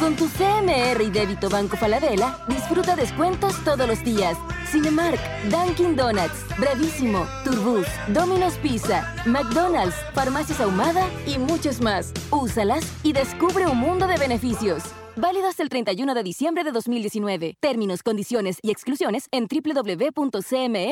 Con 0.00 0.16
tu 0.16 0.26
CMR 0.28 1.02
y 1.02 1.10
débito 1.10 1.50
Banco 1.50 1.76
Falabella, 1.76 2.38
disfruta 2.48 2.96
descuentos 2.96 3.62
todos 3.64 3.86
los 3.86 4.02
días. 4.02 4.34
Cinemark, 4.72 5.20
Dunkin' 5.50 5.94
Donuts, 5.94 6.46
Bravísimo, 6.58 7.26
Turbus, 7.44 7.86
Domino's 8.08 8.54
Pizza, 8.62 9.14
McDonald's, 9.26 9.94
Farmacias 10.14 10.58
Ahumada 10.62 11.06
y 11.26 11.36
muchos 11.36 11.82
más. 11.82 12.14
Úsalas 12.30 12.82
y 13.02 13.12
descubre 13.12 13.66
un 13.66 13.76
mundo 13.76 14.06
de 14.06 14.16
beneficios. 14.16 14.84
Válido 15.16 15.48
hasta 15.48 15.62
el 15.62 15.68
31 15.68 16.14
de 16.14 16.22
diciembre 16.22 16.64
de 16.64 16.72
2019. 16.72 17.56
Términos, 17.60 18.02
condiciones 18.02 18.58
y 18.62 18.70
exclusiones 18.70 19.26
en 19.32 19.48
www.cmr.cl. 19.48 20.90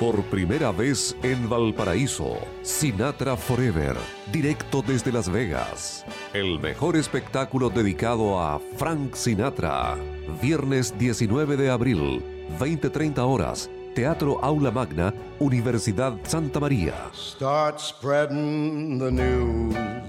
Por 0.00 0.24
primera 0.24 0.72
vez 0.72 1.16
en 1.22 1.48
Valparaíso, 1.48 2.38
Sinatra 2.62 3.36
Forever, 3.36 3.96
directo 4.32 4.82
desde 4.82 5.12
Las 5.12 5.30
Vegas. 5.30 6.04
El 6.32 6.58
mejor 6.58 6.96
espectáculo 6.96 7.70
dedicado 7.70 8.40
a 8.40 8.60
Frank 8.76 9.14
Sinatra. 9.14 9.96
Viernes 10.42 10.98
19 10.98 11.56
de 11.56 11.70
abril, 11.70 12.24
20-30 12.58 13.18
horas. 13.18 13.70
Teatro 13.94 14.42
Aula 14.42 14.72
Magna, 14.72 15.14
Universidad 15.38 16.18
Santa 16.24 16.58
María. 16.58 16.94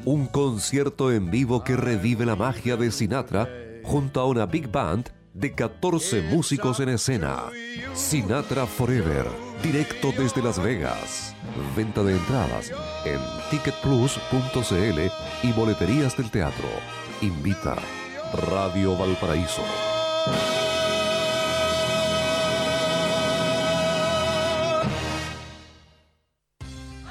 Un 0.03 0.25
concierto 0.25 1.11
en 1.11 1.29
vivo 1.29 1.63
que 1.63 1.77
revive 1.77 2.25
la 2.25 2.35
magia 2.35 2.75
de 2.75 2.89
Sinatra 2.91 3.47
junto 3.83 4.19
a 4.19 4.25
una 4.25 4.47
big 4.47 4.71
band 4.71 5.11
de 5.35 5.53
14 5.53 6.23
músicos 6.23 6.79
en 6.79 6.89
escena. 6.89 7.43
Sinatra 7.93 8.65
Forever, 8.65 9.27
directo 9.63 10.11
desde 10.17 10.41
Las 10.41 10.61
Vegas. 10.61 11.35
Venta 11.75 12.03
de 12.03 12.13
entradas 12.13 12.71
en 13.05 13.19
ticketplus.cl 13.49 14.99
y 15.43 15.51
boleterías 15.53 16.17
del 16.17 16.29
teatro. 16.31 16.67
Invita 17.21 17.75
Radio 18.51 18.97
Valparaíso. 18.97 19.63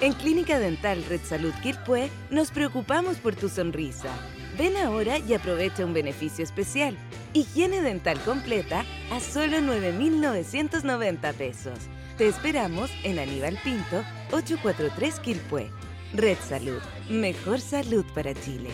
En 0.00 0.12
Clínica 0.12 0.58
Dental 0.58 1.02
Red 1.08 1.22
Salud 1.22 1.54
Quilpué 1.62 2.10
nos 2.30 2.50
preocupamos 2.50 3.16
por 3.16 3.34
tu 3.34 3.48
sonrisa. 3.48 4.10
Ven 4.58 4.76
ahora 4.76 5.18
y 5.18 5.32
aprovecha 5.32 5.84
un 5.84 5.94
beneficio 5.94 6.44
especial. 6.44 6.96
Higiene 7.32 7.80
dental 7.80 8.20
completa 8.20 8.84
a 9.10 9.18
solo 9.20 9.62
9,990 9.62 11.32
pesos. 11.32 11.78
Te 12.16 12.28
esperamos 12.28 12.92
en 13.02 13.18
Aníbal 13.18 13.58
Pinto, 13.64 14.04
843 14.30 15.18
Quilpué. 15.18 15.68
Red 16.12 16.38
Salud, 16.48 16.80
mejor 17.10 17.60
salud 17.60 18.04
para 18.14 18.32
Chile. 18.34 18.70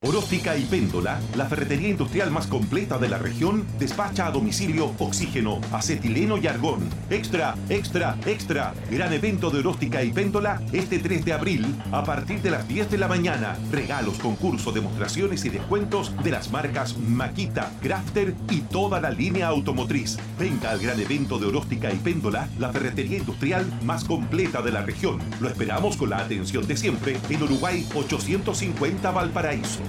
Oróstica 0.00 0.56
y 0.56 0.62
Péndola, 0.62 1.20
la 1.36 1.46
ferretería 1.46 1.88
industrial 1.88 2.30
más 2.30 2.46
completa 2.46 2.98
de 2.98 3.08
la 3.08 3.18
región, 3.18 3.66
despacha 3.80 4.28
a 4.28 4.30
domicilio 4.30 4.94
oxígeno, 4.98 5.60
acetileno 5.72 6.38
y 6.38 6.46
argón. 6.46 6.88
Extra, 7.10 7.56
extra, 7.68 8.16
extra. 8.24 8.74
Gran 8.92 9.12
evento 9.12 9.50
de 9.50 9.58
Oróstica 9.58 10.04
y 10.04 10.12
Péndola 10.12 10.62
este 10.72 11.00
3 11.00 11.24
de 11.24 11.32
abril 11.32 11.74
a 11.90 12.04
partir 12.04 12.40
de 12.42 12.50
las 12.52 12.68
10 12.68 12.92
de 12.92 12.98
la 12.98 13.08
mañana. 13.08 13.58
Regalos, 13.72 14.18
concursos, 14.18 14.72
demostraciones 14.72 15.44
y 15.44 15.48
descuentos 15.48 16.12
de 16.22 16.30
las 16.30 16.52
marcas 16.52 16.96
Maquita, 16.96 17.72
Crafter 17.82 18.36
y 18.50 18.60
toda 18.60 19.00
la 19.00 19.10
línea 19.10 19.48
automotriz. 19.48 20.16
Venga 20.38 20.70
al 20.70 20.78
gran 20.78 21.00
evento 21.00 21.40
de 21.40 21.46
Oróstica 21.46 21.92
y 21.92 21.96
Péndola, 21.96 22.48
la 22.60 22.72
ferretería 22.72 23.18
industrial 23.18 23.66
más 23.82 24.04
completa 24.04 24.62
de 24.62 24.70
la 24.70 24.82
región. 24.82 25.18
Lo 25.40 25.48
esperamos 25.48 25.96
con 25.96 26.10
la 26.10 26.18
atención 26.18 26.68
de 26.68 26.76
siempre 26.76 27.18
en 27.28 27.42
Uruguay 27.42 27.84
850 27.94 29.10
Valparaíso. 29.10 29.80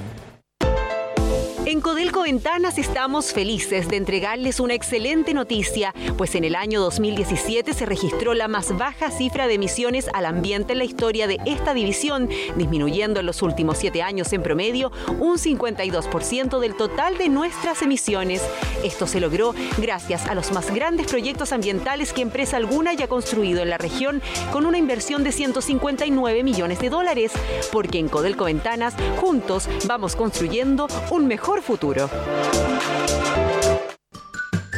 En 1.70 1.82
Codelco 1.82 2.24
Ventanas 2.24 2.80
estamos 2.80 3.32
felices 3.32 3.90
de 3.90 3.98
entregarles 3.98 4.60
una 4.60 4.74
excelente 4.74 5.36
noticia, 5.36 5.94
pues 6.18 6.34
en 6.34 6.44
el 6.44 6.56
año 6.56 6.82
2017 6.82 7.76
se 7.76 7.86
registró 7.86 8.34
la 8.34 8.48
más 8.48 8.76
baja 8.76 9.12
cifra 9.12 9.46
de 9.46 9.54
emisiones 9.54 10.10
al 10.14 10.26
ambiente 10.26 10.74
en 10.74 10.80
la 10.80 10.86
historia 10.86 11.28
de 11.28 11.38
esta 11.46 11.76
división, 11.76 12.28
disminuyendo 12.56 13.20
en 13.20 13.28
los 13.28 13.44
últimos 13.44 13.78
siete 13.78 14.02
años 14.02 14.34
en 14.34 14.42
promedio 14.42 14.92
un 15.20 15.38
52% 15.38 16.60
del 16.60 16.76
total 16.76 17.20
de 17.20 17.30
nuestras 17.30 17.84
emisiones. 17.84 18.42
Esto 18.84 19.06
se 19.06 19.20
logró 19.20 19.54
gracias 19.78 20.26
a 20.26 20.34
los 20.34 20.52
más 20.52 20.74
grandes 20.74 21.06
proyectos 21.06 21.52
ambientales 21.52 22.14
que 22.14 22.24
empresa 22.24 22.58
alguna 22.58 22.90
haya 22.90 23.08
construido 23.08 23.62
en 23.62 23.70
la 23.70 23.78
región 23.78 24.24
con 24.52 24.66
una 24.66 24.80
inversión 24.80 25.24
de 25.24 25.32
159 25.32 26.44
millones 26.44 26.80
de 26.80 26.90
dólares, 26.90 27.32
porque 27.72 28.00
en 28.00 28.10
Codelco 28.10 28.46
Ventanas 28.46 28.96
juntos 29.18 29.70
vamos 29.86 30.16
construyendo 30.16 30.88
un 31.12 31.28
mejor 31.28 31.59
futuro. 31.62 32.10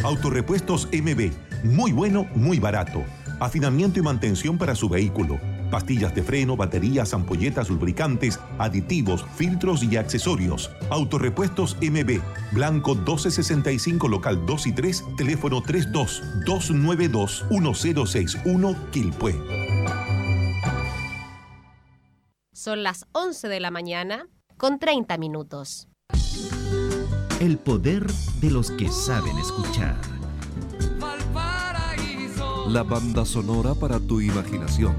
Autorepuestos 0.03 0.87
MB. 0.91 1.31
Muy 1.63 1.91
bueno, 1.91 2.27
muy 2.35 2.59
barato. 2.59 3.03
Afinamiento 3.39 3.99
y 3.99 4.03
mantención 4.03 4.57
para 4.57 4.75
su 4.75 4.89
vehículo. 4.89 5.39
Pastillas 5.71 6.13
de 6.13 6.21
freno, 6.21 6.57
baterías, 6.57 7.13
ampolletas, 7.13 7.69
lubricantes, 7.69 8.39
aditivos, 8.59 9.25
filtros 9.35 9.83
y 9.83 9.97
accesorios. 9.97 10.69
Autorepuestos 10.89 11.77
MB. 11.81 12.19
Blanco 12.51 12.93
1265, 12.93 14.07
local 14.07 14.45
2 14.45 14.67
y 14.67 14.71
3, 14.73 15.03
teléfono 15.17 15.61
32 15.61 16.23
292 16.45 17.45
1061 17.49 18.75
Quilpue. 18.91 19.35
Son 22.53 22.83
las 22.83 23.07
11 23.13 23.47
de 23.47 23.59
la 23.59 23.71
mañana 23.71 24.27
con 24.57 24.77
30 24.77 25.17
minutos. 25.17 25.90
El 27.41 27.57
poder 27.57 28.05
de 28.39 28.51
los 28.51 28.69
que 28.69 28.87
saben 28.91 29.35
escuchar. 29.39 29.99
La 32.67 32.83
banda 32.83 33.25
sonora 33.25 33.73
para 33.73 33.99
tu 33.99 34.21
imaginación. 34.21 34.95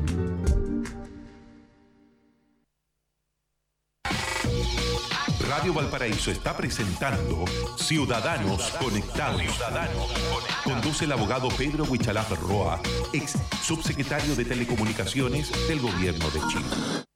Radio 5.48 5.72
Valparaíso 5.72 6.32
está 6.32 6.56
presentando 6.56 7.44
Ciudadanos 7.76 8.72
Conectados. 8.72 9.42
Conduce 10.64 11.04
el 11.04 11.12
abogado 11.12 11.46
Pedro 11.56 11.84
Huichalaf 11.84 12.28
Roa, 12.40 12.80
ex 13.12 13.34
subsecretario 13.62 14.34
de 14.34 14.44
Telecomunicaciones 14.44 15.52
del 15.68 15.78
Gobierno 15.78 16.28
de 16.30 16.40
Chile. 16.48 17.11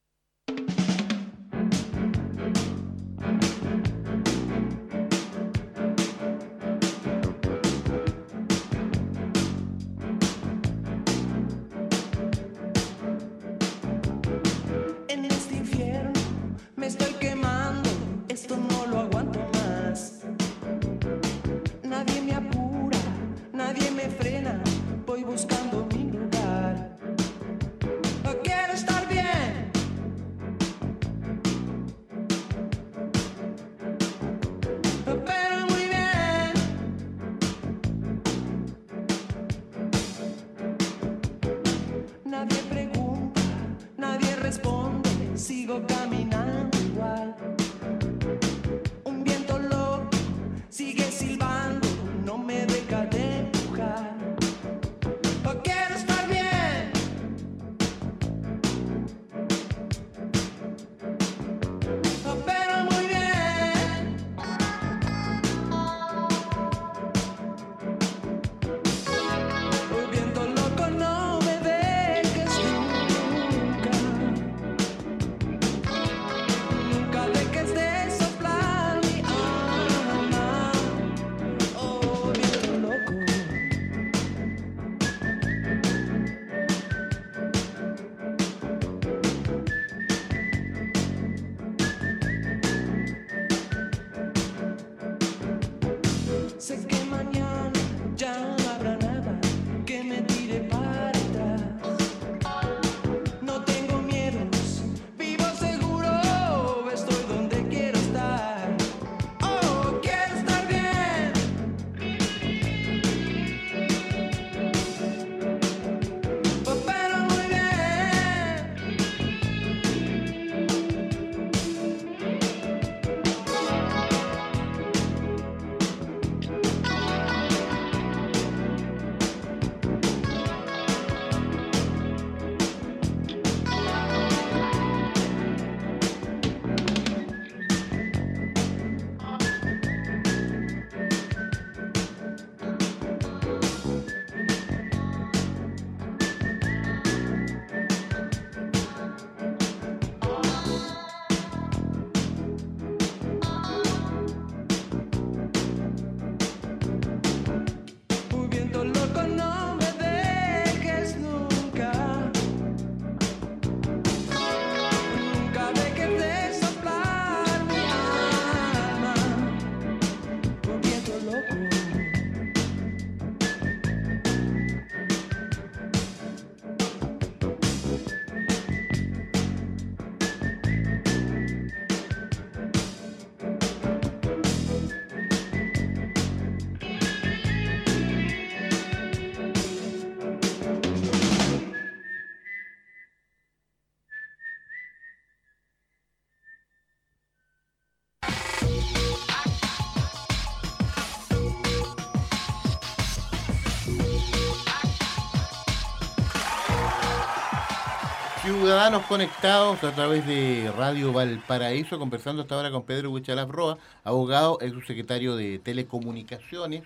Ciudadanos 208.67 209.07
conectados 209.07 209.85
a 209.85 209.93
través 209.95 210.27
de 210.27 210.73
Radio 210.77 211.13
Valparaíso, 211.13 212.01
conversando 212.01 212.43
hasta 212.43 212.57
ahora 212.57 212.73
con 212.73 212.83
Pedro 212.83 213.13
Huichalaf 213.13 213.49
Roa, 213.49 213.79
abogado, 214.03 214.59
ex 214.61 214.73
subsecretario 214.73 215.37
de 215.37 215.61
Telecomunicaciones. 215.61 216.83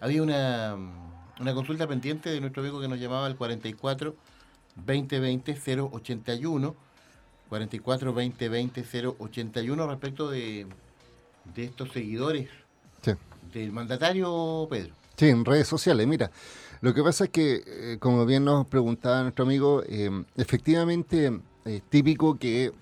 Había 0.00 0.22
una, 0.22 0.74
una 1.38 1.52
consulta 1.52 1.86
pendiente 1.86 2.30
de 2.30 2.40
nuestro 2.40 2.62
amigo 2.62 2.80
que 2.80 2.88
nos 2.88 2.98
llamaba 2.98 3.26
al 3.26 3.36
44 3.36 4.16
2020 4.76 5.54
081. 5.92 6.74
44 7.50 8.12
2020 8.14 8.82
081 9.18 9.86
respecto 9.86 10.30
de, 10.30 10.66
de 11.54 11.64
estos 11.64 11.92
seguidores 11.92 12.48
Sí. 13.02 13.12
del 13.52 13.70
mandatario 13.70 14.66
Pedro. 14.70 14.94
Sí, 15.18 15.28
en 15.28 15.44
redes 15.44 15.68
sociales. 15.68 16.06
Mira, 16.06 16.30
lo 16.82 16.92
que 16.92 17.02
pasa 17.02 17.24
es 17.24 17.30
que, 17.30 17.62
eh, 17.66 17.96
como 17.98 18.26
bien 18.26 18.44
nos 18.44 18.66
preguntaba 18.66 19.22
nuestro 19.22 19.44
amigo, 19.44 19.82
eh, 19.86 20.10
efectivamente 20.36 21.40
es 21.64 21.82
típico 21.84 22.38
que 22.38 22.72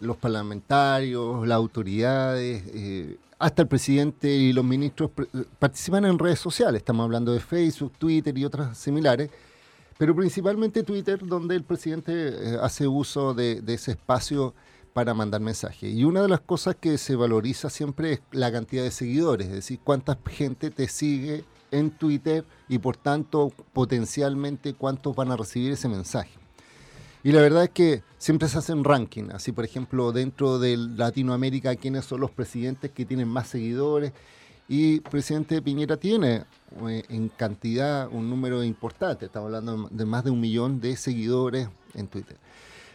los 0.00 0.16
parlamentarios, 0.16 1.46
las 1.46 1.56
autoridades, 1.56 2.62
eh, 2.72 3.16
hasta 3.38 3.62
el 3.62 3.68
presidente 3.68 4.28
y 4.28 4.52
los 4.52 4.64
ministros 4.64 5.10
participan 5.58 6.04
en 6.04 6.18
redes 6.18 6.40
sociales. 6.40 6.80
Estamos 6.80 7.04
hablando 7.04 7.32
de 7.32 7.40
Facebook, 7.40 7.92
Twitter 7.98 8.36
y 8.36 8.44
otras 8.44 8.76
similares, 8.76 9.30
pero 9.96 10.14
principalmente 10.14 10.82
Twitter, 10.82 11.24
donde 11.24 11.54
el 11.54 11.64
presidente 11.64 12.12
eh, 12.12 12.58
hace 12.60 12.86
uso 12.86 13.34
de, 13.34 13.60
de 13.60 13.74
ese 13.74 13.92
espacio 13.92 14.54
para 14.92 15.14
mandar 15.14 15.40
mensajes. 15.40 15.92
Y 15.92 16.04
una 16.04 16.22
de 16.22 16.28
las 16.28 16.40
cosas 16.40 16.76
que 16.76 16.98
se 16.98 17.14
valoriza 17.14 17.70
siempre 17.70 18.14
es 18.14 18.20
la 18.32 18.50
cantidad 18.50 18.82
de 18.82 18.90
seguidores, 18.90 19.48
es 19.48 19.54
decir, 19.54 19.78
cuánta 19.84 20.18
gente 20.26 20.70
te 20.70 20.88
sigue 20.88 21.44
en 21.70 21.90
Twitter 21.90 22.44
y 22.68 22.78
por 22.78 22.96
tanto 22.96 23.52
potencialmente 23.72 24.74
cuántos 24.74 25.14
van 25.14 25.32
a 25.32 25.36
recibir 25.36 25.72
ese 25.72 25.88
mensaje. 25.88 26.32
Y 27.24 27.32
la 27.32 27.40
verdad 27.40 27.64
es 27.64 27.70
que 27.70 28.02
siempre 28.16 28.48
se 28.48 28.58
hacen 28.58 28.84
ranking, 28.84 29.30
así 29.32 29.52
por 29.52 29.64
ejemplo 29.64 30.12
dentro 30.12 30.58
de 30.58 30.76
Latinoamérica 30.76 31.76
quiénes 31.76 32.04
son 32.04 32.20
los 32.20 32.30
presidentes 32.30 32.90
que 32.92 33.04
tienen 33.04 33.28
más 33.28 33.48
seguidores 33.48 34.12
y 34.68 35.00
presidente 35.00 35.62
Piñera 35.62 35.96
tiene 35.96 36.44
eh, 36.88 37.02
en 37.08 37.28
cantidad 37.30 38.08
un 38.12 38.28
número 38.28 38.62
importante, 38.62 39.26
estamos 39.26 39.46
hablando 39.46 39.88
de 39.90 40.04
más 40.04 40.24
de 40.24 40.30
un 40.30 40.40
millón 40.40 40.80
de 40.80 40.96
seguidores 40.96 41.68
en 41.94 42.06
Twitter. 42.06 42.36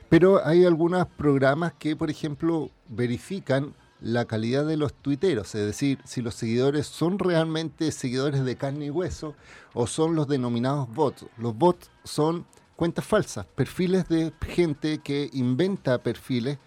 Pero 0.07 0.45
hay 0.45 0.63
algunos 0.63 1.07
programas 1.07 1.73
que, 1.73 1.95
por 1.95 2.12
ejemplo, 2.12 2.69
verifican 2.88 3.73
la 4.04 4.26
calidad 4.26 4.66
de 4.66 4.76
los 4.76 4.94
tuiteros, 4.94 5.56
es 5.56 5.66
decir, 5.66 5.98
si 6.04 6.22
los 6.22 6.36
seguidores 6.36 6.88
son 6.88 7.20
realmente 7.20 7.89
seguidores 7.94 8.44
de 8.44 8.58
carne 8.58 8.88
y 8.88 8.89
hueso 8.89 9.34
o 9.74 9.88
son 9.88 10.13
los 10.13 10.28
denominados 10.28 10.94
bots. 10.94 11.26
Los 11.38 11.58
bots 11.58 11.89
son 12.04 12.46
cuentas 12.76 13.06
falsas, 13.06 13.46
perfiles 13.46 14.10
de 14.10 14.34
gente 14.46 14.98
que 14.98 15.30
inventa 15.32 16.04
perfiles 16.04 16.58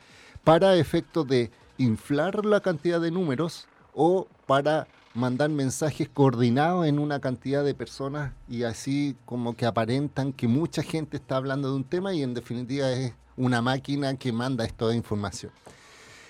para 0.44 0.76
efectos 0.76 1.26
de 1.26 1.50
inflar 1.76 2.46
la 2.46 2.60
cantidad 2.60 3.02
de 3.02 3.10
números 3.10 3.68
o 3.92 4.28
para 4.46 4.88
mandar 5.12 5.50
mensajes 5.50 6.08
coordinados 6.08 6.86
en 6.86 6.98
una 6.98 7.20
cantidad 7.20 7.62
de 7.62 7.74
personas 7.74 8.32
y 8.48 8.62
así 8.62 9.14
como 9.26 9.56
que 9.56 9.66
aparentan 9.66 10.32
que 10.32 10.48
mucha 10.48 10.82
gente 10.82 11.18
está 11.18 11.36
hablando 11.36 11.68
de 11.68 11.76
un 11.76 11.84
tema 11.84 12.14
y 12.14 12.22
en 12.22 12.32
definitiva 12.32 12.90
es 12.92 13.12
una 13.36 13.60
máquina 13.60 14.16
que 14.16 14.32
manda 14.32 14.64
esta 14.64 14.94
información. 14.94 15.52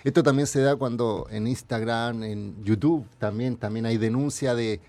Esto 0.07 0.23
también 0.23 0.47
se 0.47 0.61
da 0.61 0.77
cuando 0.77 1.27
en 1.33 1.49
Instagram, 1.49 2.23
en 2.23 2.63
YouTube 2.63 3.05
también, 3.19 3.57
también 3.57 3.87
hay 3.87 3.99
denuncia 3.99 4.55
de, 4.55 4.81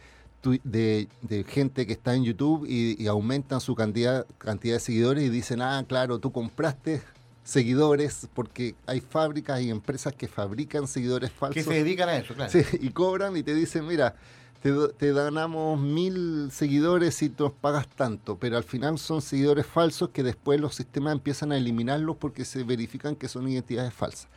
de, 0.64 1.08
de 1.24 1.44
gente 1.44 1.88
que 1.88 1.94
está 1.94 2.14
en 2.14 2.24
YouTube 2.24 2.68
y, 2.70 3.02
y 3.02 3.08
aumentan 3.08 3.60
su 3.60 3.74
cantidad, 3.74 4.28
cantidad 4.38 4.76
de 4.76 4.80
seguidores 4.80 5.24
y 5.24 5.30
dicen, 5.30 5.64
ah, 5.64 5.84
claro, 5.88 6.20
tú 6.20 6.32
compraste 6.32 7.02
seguidores 7.44 8.28
porque 8.36 8.76
hay 8.86 9.02
fábricas 9.02 9.60
y 9.60 9.72
empresas 9.72 10.14
que 10.14 10.28
fabrican 10.28 10.86
seguidores 10.86 11.32
falsos. 11.32 11.56
Que 11.56 11.64
se 11.64 11.84
dedican 11.84 12.10
a 12.10 12.18
eso, 12.18 12.36
claro. 12.36 12.52
Sí, 12.52 12.62
y 12.80 12.92
cobran 12.92 13.36
y 13.36 13.42
te 13.42 13.56
dicen, 13.56 13.88
mira, 13.88 14.14
te, 14.62 14.72
te 15.00 15.14
ganamos 15.14 15.80
mil 15.80 16.52
seguidores 16.52 17.24
y 17.24 17.30
tú 17.30 17.52
pagas 17.60 17.88
tanto, 17.88 18.38
pero 18.38 18.56
al 18.56 18.64
final 18.64 19.00
son 19.00 19.24
seguidores 19.24 19.66
falsos 19.66 20.10
que 20.10 20.22
después 20.22 20.62
los 20.62 20.76
sistemas 20.76 21.14
empiezan 21.14 21.52
a 21.54 21.58
eliminarlos 21.58 22.18
porque 22.18 22.46
se 22.46 22.64
verifican 22.64 23.16
que 23.16 23.28
son 23.28 23.50
identidades 23.50 23.96
falsas. 23.96 24.28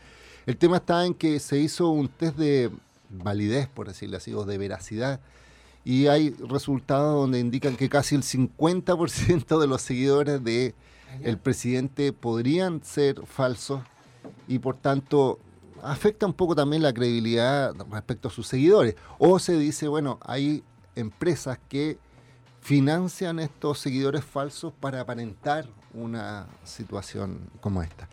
El 0.47 0.57
tema 0.57 0.79
está 0.79 1.05
en 1.07 1.15
que 1.15 1.39
se 1.41 1.59
hizo 1.59 1.91
un 1.91 2.09
test 2.09 2.37
de 2.37 2.71
validez, 3.11 3.69
por 3.69 3.89
decirlo 3.89 4.17
así, 4.17 4.33
o 4.33 4.45
de 4.45 4.59
veracidad, 4.59 5.21
y 5.85 6.07
hay 6.07 6.31
resultados 6.31 7.15
donde 7.15 7.41
indican 7.41 7.77
que 7.77 7.89
casi 7.89 8.15
el 8.15 8.23
50% 8.23 9.59
de 9.59 9.67
los 9.67 9.83
seguidores 9.83 10.43
de 10.45 10.75
el 11.23 11.39
presidente 11.39 12.13
podrían 12.13 12.85
ser 12.85 13.27
falsos 13.27 13.83
y 14.47 14.59
por 14.59 14.77
tanto 14.77 15.39
afecta 15.83 16.27
un 16.27 16.35
poco 16.35 16.55
también 16.55 16.83
la 16.83 16.93
credibilidad 16.93 17.75
respecto 17.91 18.29
a 18.29 18.31
sus 18.31 18.47
seguidores. 18.47 18.95
O 19.19 19.39
se 19.39 19.59
dice, 19.59 19.89
bueno, 19.89 20.19
hay 20.23 20.63
empresas 20.95 21.59
que 21.69 21.99
financian 22.61 23.39
estos 23.39 23.79
seguidores 23.79 24.25
falsos 24.25 24.73
para 24.79 25.01
aparentar 25.01 25.67
una 25.95 26.47
situación 26.65 27.51
como 27.61 27.83
esta. 27.83 28.09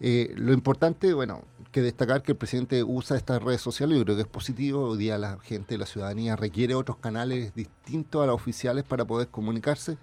Eh, 0.00 0.32
lo 0.36 0.52
importante, 0.52 1.14
bueno, 1.14 1.42
que 1.72 1.82
destacar 1.82 2.22
que 2.22 2.32
el 2.32 2.38
presidente 2.38 2.82
usa 2.82 3.16
estas 3.16 3.42
redes 3.42 3.60
sociales, 3.60 3.98
yo 3.98 4.04
creo 4.04 4.16
que 4.16 4.22
es 4.22 4.28
positivo. 4.28 4.90
Hoy 4.90 4.98
día 4.98 5.18
la 5.18 5.38
gente, 5.40 5.78
la 5.78 5.86
ciudadanía 5.86 6.36
requiere 6.36 6.74
otros 6.74 6.98
canales 6.98 7.54
distintos 7.54 8.22
a 8.22 8.26
los 8.26 8.34
oficiales 8.34 8.84
para 8.84 9.04
poder 9.04 9.28
comunicarse. 9.28 9.96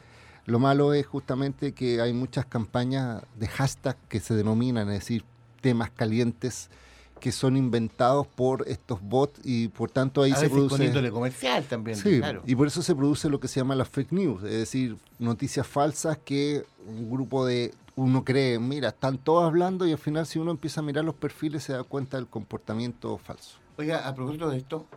Lo 0.46 0.60
malo 0.60 0.94
es 0.94 1.06
justamente 1.08 1.72
que 1.74 2.02
hay 2.02 2.14
muchas 2.14 2.46
campañas 2.46 3.24
de 3.40 3.48
hashtag 3.48 3.98
que 4.10 4.20
se 4.20 4.34
denominan, 4.34 4.90
es 4.90 5.00
decir, 5.00 5.24
temas 5.62 5.90
calientes 5.90 6.70
que 7.20 7.32
son 7.32 7.56
inventados 7.56 8.28
por 8.28 8.68
estos 8.68 9.02
bots 9.02 9.40
y 9.46 9.70
por 9.70 9.90
tanto 9.90 10.22
ahí 10.24 10.34
a 10.34 10.36
se 10.36 10.50
veces 10.50 10.58
produce... 10.58 11.10
comercial 11.10 11.64
también, 11.64 11.98
Sí, 11.98 12.18
claro. 12.20 12.44
y 12.46 12.54
por 12.54 12.68
eso 12.68 12.82
se 12.82 12.94
produce 12.94 13.30
lo 13.30 13.40
que 13.40 13.48
se 13.48 13.62
llama 13.62 13.76
las 13.76 13.88
fake 13.88 14.12
news, 14.12 14.44
es 14.44 14.52
decir, 14.52 14.98
noticias 15.20 15.66
falsas 15.66 16.18
que 16.18 16.66
un 16.86 17.10
grupo 17.10 17.46
de 17.46 17.74
uno 17.96 18.24
cree, 18.24 18.60
mira, 18.60 18.90
están 18.90 19.18
todos 19.18 19.44
hablando 19.44 19.86
y 19.86 19.92
al 19.92 19.98
final 19.98 20.26
si 20.26 20.40
uno 20.40 20.52
empieza 20.52 20.82
a 20.82 20.84
mirar 20.84 21.06
los 21.06 21.16
perfiles 21.16 21.64
se 21.64 21.74
da 21.74 21.84
cuenta 21.84 22.18
del 22.18 22.28
comportamiento 22.28 23.18
falso. 23.18 23.58
Oiga, 23.78 24.08
a 24.08 24.16
propósito 24.16 24.50
de 24.50 24.58
esto, 24.58 24.88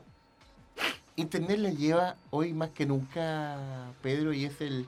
Internet 1.16 1.58
le 1.58 1.76
lleva 1.76 2.16
hoy 2.30 2.52
más 2.52 2.70
que 2.70 2.86
nunca, 2.86 3.58
Pedro, 4.02 4.32
y 4.32 4.44
es 4.44 4.60
el, 4.60 4.86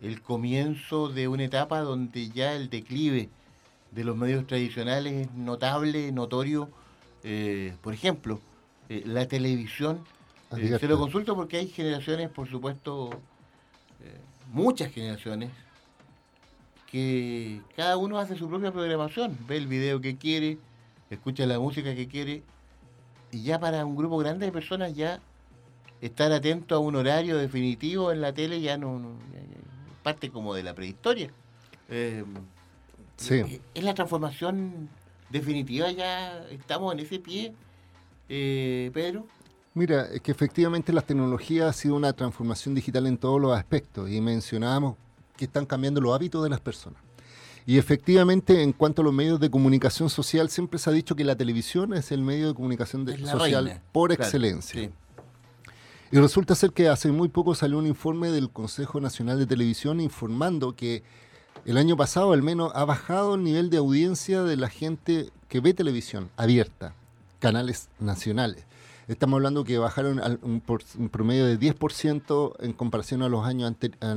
el 0.00 0.22
comienzo 0.22 1.08
de 1.08 1.28
una 1.28 1.44
etapa 1.44 1.80
donde 1.80 2.28
ya 2.30 2.54
el 2.54 2.70
declive 2.70 3.30
de 3.90 4.04
los 4.04 4.16
medios 4.16 4.46
tradicionales 4.46 5.26
es 5.26 5.32
notable, 5.34 6.12
notorio. 6.12 6.68
Eh, 7.24 7.74
por 7.82 7.94
ejemplo, 7.94 8.40
eh, 8.88 9.02
la 9.06 9.26
televisión, 9.26 10.04
eh, 10.50 10.54
Abierta. 10.54 10.78
se 10.78 10.86
lo 10.86 10.98
consulto 10.98 11.34
porque 11.34 11.56
hay 11.56 11.68
generaciones, 11.68 12.30
por 12.30 12.48
supuesto, 12.48 13.10
eh, 14.00 14.20
muchas 14.52 14.92
generaciones, 14.92 15.50
que 16.90 17.60
cada 17.76 17.96
uno 17.96 18.18
hace 18.18 18.36
su 18.36 18.48
propia 18.48 18.72
programación, 18.72 19.36
ve 19.46 19.56
el 19.56 19.66
video 19.66 20.00
que 20.00 20.16
quiere, 20.16 20.58
escucha 21.10 21.46
la 21.46 21.58
música 21.58 21.94
que 21.94 22.06
quiere, 22.08 22.42
y 23.32 23.42
ya 23.42 23.58
para 23.58 23.84
un 23.84 23.96
grupo 23.96 24.18
grande 24.18 24.46
de 24.46 24.52
personas 24.52 24.94
ya 24.94 25.20
estar 26.00 26.30
atento 26.32 26.74
a 26.74 26.78
un 26.78 26.94
horario 26.96 27.36
definitivo 27.38 28.12
en 28.12 28.20
la 28.20 28.32
tele 28.32 28.60
ya 28.60 28.76
no, 28.78 28.98
no- 28.98 29.16
ya- 29.32 29.40
ya 29.40 30.02
parte 30.02 30.30
como 30.30 30.54
de 30.54 30.62
la 30.62 30.74
prehistoria. 30.74 31.30
Eh, 31.88 32.24
Sí. 33.18 33.60
Es 33.72 33.82
la 33.82 33.94
transformación 33.94 34.90
definitiva, 35.30 35.90
ya 35.90 36.44
estamos 36.50 36.92
en 36.92 37.00
ese 37.00 37.18
pie, 37.18 37.54
eh, 38.28 38.90
Pedro. 38.92 39.26
Mira, 39.72 40.06
es 40.12 40.20
que 40.20 40.32
efectivamente 40.32 40.92
la 40.92 41.00
tecnología 41.00 41.66
ha 41.68 41.72
sido 41.72 41.94
una 41.96 42.12
transformación 42.12 42.74
digital 42.74 43.06
en 43.06 43.16
todos 43.16 43.40
los 43.40 43.56
aspectos 43.56 44.10
y 44.10 44.20
mencionábamos 44.20 44.96
que 45.36 45.44
están 45.46 45.66
cambiando 45.66 46.00
los 46.00 46.14
hábitos 46.14 46.42
de 46.42 46.50
las 46.50 46.60
personas. 46.60 47.00
Y 47.66 47.78
efectivamente, 47.78 48.62
en 48.62 48.72
cuanto 48.72 49.02
a 49.02 49.04
los 49.04 49.12
medios 49.12 49.40
de 49.40 49.50
comunicación 49.50 50.08
social, 50.08 50.48
siempre 50.50 50.78
se 50.78 50.88
ha 50.88 50.92
dicho 50.92 51.16
que 51.16 51.24
la 51.24 51.34
televisión 51.36 51.94
es 51.94 52.12
el 52.12 52.20
medio 52.22 52.48
de 52.48 52.54
comunicación 52.54 53.04
de- 53.04 53.18
social 53.26 53.64
reina, 53.66 53.82
por 53.92 54.10
claro, 54.10 54.22
excelencia. 54.22 54.80
sí. 54.82 54.90
Y 56.12 56.18
resulta 56.18 56.54
ser 56.54 56.70
que 56.70 56.88
hace 56.88 57.10
muy 57.10 57.28
poco 57.28 57.56
salió 57.56 57.78
un 57.78 57.86
informe 57.88 58.30
del 58.30 58.50
Consejo 58.50 59.00
Nacional 59.00 59.38
de 59.40 59.46
Televisión 59.46 60.00
informando 60.00 60.76
que 60.76 61.02
el 61.64 61.76
año 61.76 61.96
pasado 61.96 62.32
al 62.32 62.42
menos 62.44 62.70
ha 62.76 62.84
bajado 62.84 63.34
el 63.34 63.42
nivel 63.42 63.70
de 63.70 63.78
audiencia 63.78 64.44
de 64.44 64.56
la 64.56 64.68
gente 64.68 65.30
que 65.48 65.58
ve 65.58 65.74
televisión 65.74 66.30
abierta, 66.36 66.94
canales 67.40 67.88
nacionales. 67.98 68.65
Estamos 69.08 69.38
hablando 69.38 69.62
que 69.62 69.78
bajaron 69.78 70.18
al- 70.18 70.40
un, 70.42 70.60
promedio 71.10 71.46
de 71.46 71.58
10% 71.58 72.56
en 72.58 72.72
comparación 72.72 73.22
a 73.22 73.28
los 73.28 73.44
años 73.46 73.72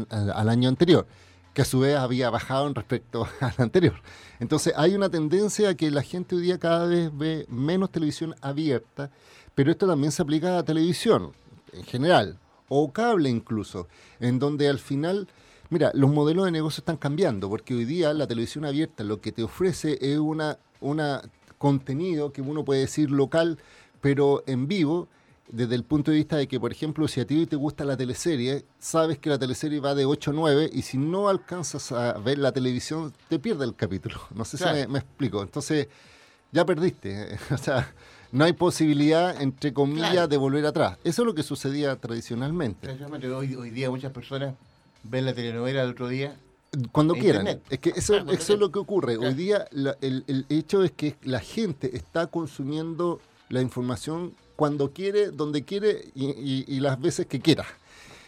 al 0.09 0.49
año 0.49 0.67
anterior, 0.67 1.05
que 1.53 1.61
a 1.61 1.65
su 1.65 1.79
vez 1.79 1.95
había 1.95 2.29
bajado 2.31 2.67
en 2.67 2.73
respecto 2.73 3.27
al 3.39 3.53
anterior. 3.57 4.01
Entonces 4.39 4.73
hay 4.75 4.95
una 4.95 5.09
tendencia 5.09 5.69
a 5.69 5.75
que 5.75 5.91
la 5.91 6.01
gente 6.01 6.35
hoy 6.35 6.41
día 6.41 6.57
cada 6.57 6.87
vez 6.87 7.11
ve 7.15 7.45
menos 7.49 7.91
televisión 7.91 8.35
abierta, 8.41 9.11
pero 9.53 9.69
esto 9.69 9.85
también 9.87 10.11
se 10.11 10.23
aplica 10.23 10.57
a 10.57 10.63
televisión 10.63 11.33
en 11.71 11.83
general, 11.83 12.39
o 12.67 12.91
cable 12.91 13.29
incluso, 13.29 13.87
en 14.19 14.39
donde 14.39 14.69
al 14.69 14.79
final 14.79 15.27
Mira, 15.71 15.91
los 15.93 16.09
modelos 16.09 16.45
de 16.45 16.51
negocio 16.51 16.81
están 16.81 16.97
cambiando 16.97 17.47
porque 17.47 17.75
hoy 17.75 17.85
día 17.85 18.11
la 18.15 18.25
televisión 18.25 18.65
abierta 18.65 19.03
lo 19.03 19.21
que 19.21 19.31
te 19.31 19.43
ofrece 19.43 19.99
es 20.01 20.17
una, 20.17 20.57
una 20.81 21.21
contenido 21.59 22.33
que 22.33 22.41
uno 22.41 22.65
puede 22.65 22.81
decir 22.81 23.11
local, 23.11 23.59
pero 24.01 24.43
en 24.47 24.67
vivo, 24.67 25.07
desde 25.51 25.75
el 25.75 25.83
punto 25.83 26.11
de 26.11 26.17
vista 26.17 26.37
de 26.37 26.47
que, 26.47 26.59
por 26.59 26.71
ejemplo, 26.71 27.07
si 27.07 27.19
a 27.21 27.25
ti 27.25 27.45
te 27.47 27.55
gusta 27.55 27.83
la 27.83 27.97
teleserie, 27.97 28.65
sabes 28.79 29.17
que 29.17 29.29
la 29.29 29.39
teleserie 29.39 29.79
va 29.79 29.95
de 29.95 30.05
8 30.05 30.31
a 30.31 30.33
9 30.33 30.69
y 30.71 30.83
si 30.83 30.97
no 30.97 31.27
alcanzas 31.27 31.91
a 31.91 32.13
ver 32.19 32.37
la 32.37 32.51
televisión, 32.51 33.11
te 33.29 33.39
pierde 33.39 33.65
el 33.65 33.75
capítulo. 33.75 34.19
No 34.35 34.45
sé 34.45 34.57
Claro. 34.57 34.75
si 34.75 34.81
me, 34.81 34.87
me 34.87 34.99
explico. 34.99 35.41
Entonces, 35.41 35.87
ya 36.51 36.65
perdiste. 36.65 37.37
o 37.51 37.57
sea, 37.57 37.91
no 38.31 38.45
hay 38.45 38.53
posibilidad, 38.53 39.41
entre 39.41 39.73
comillas, 39.73 40.11
Claro. 40.11 40.27
de 40.27 40.37
volver 40.37 40.65
atrás. 40.67 40.97
Eso 41.03 41.23
es 41.23 41.25
lo 41.25 41.33
que 41.33 41.41
sucedía 41.43 41.95
tradicionalmente. 41.95 42.87
Hoy, 43.35 43.55
hoy 43.55 43.69
día 43.71 43.89
muchas 43.89 44.11
personas 44.11 44.53
ven 45.03 45.25
la 45.25 45.33
telenovela 45.33 45.81
del 45.81 45.91
otro 45.91 46.07
día. 46.09 46.35
Cuando 46.91 47.15
quieran. 47.15 47.47
internet. 47.47 47.63
Es 47.71 47.79
que 47.79 47.89
eso, 47.95 48.13
Ah, 48.17 48.25
eso 48.31 48.53
es 48.53 48.59
lo 48.59 48.71
que 48.71 48.77
ocurre. 48.77 49.17
Hoy 49.17 49.33
día 49.33 49.65
la- 49.71 49.97
el, 50.01 50.23
el 50.27 50.45
hecho 50.49 50.83
es 50.83 50.91
que 50.91 51.15
la 51.23 51.39
gente 51.39 51.95
está 51.97 52.27
consumiendo 52.27 53.19
la 53.49 53.61
información 53.61 54.33
cuando 54.55 54.91
quiere, 54.93 55.31
donde 55.31 55.63
quiere 55.63 56.11
y, 56.15 56.25
y- 56.27 56.65
y 56.67 56.79
las 56.79 56.99
veces 56.99 57.25
que 57.27 57.39
quiera. 57.39 57.65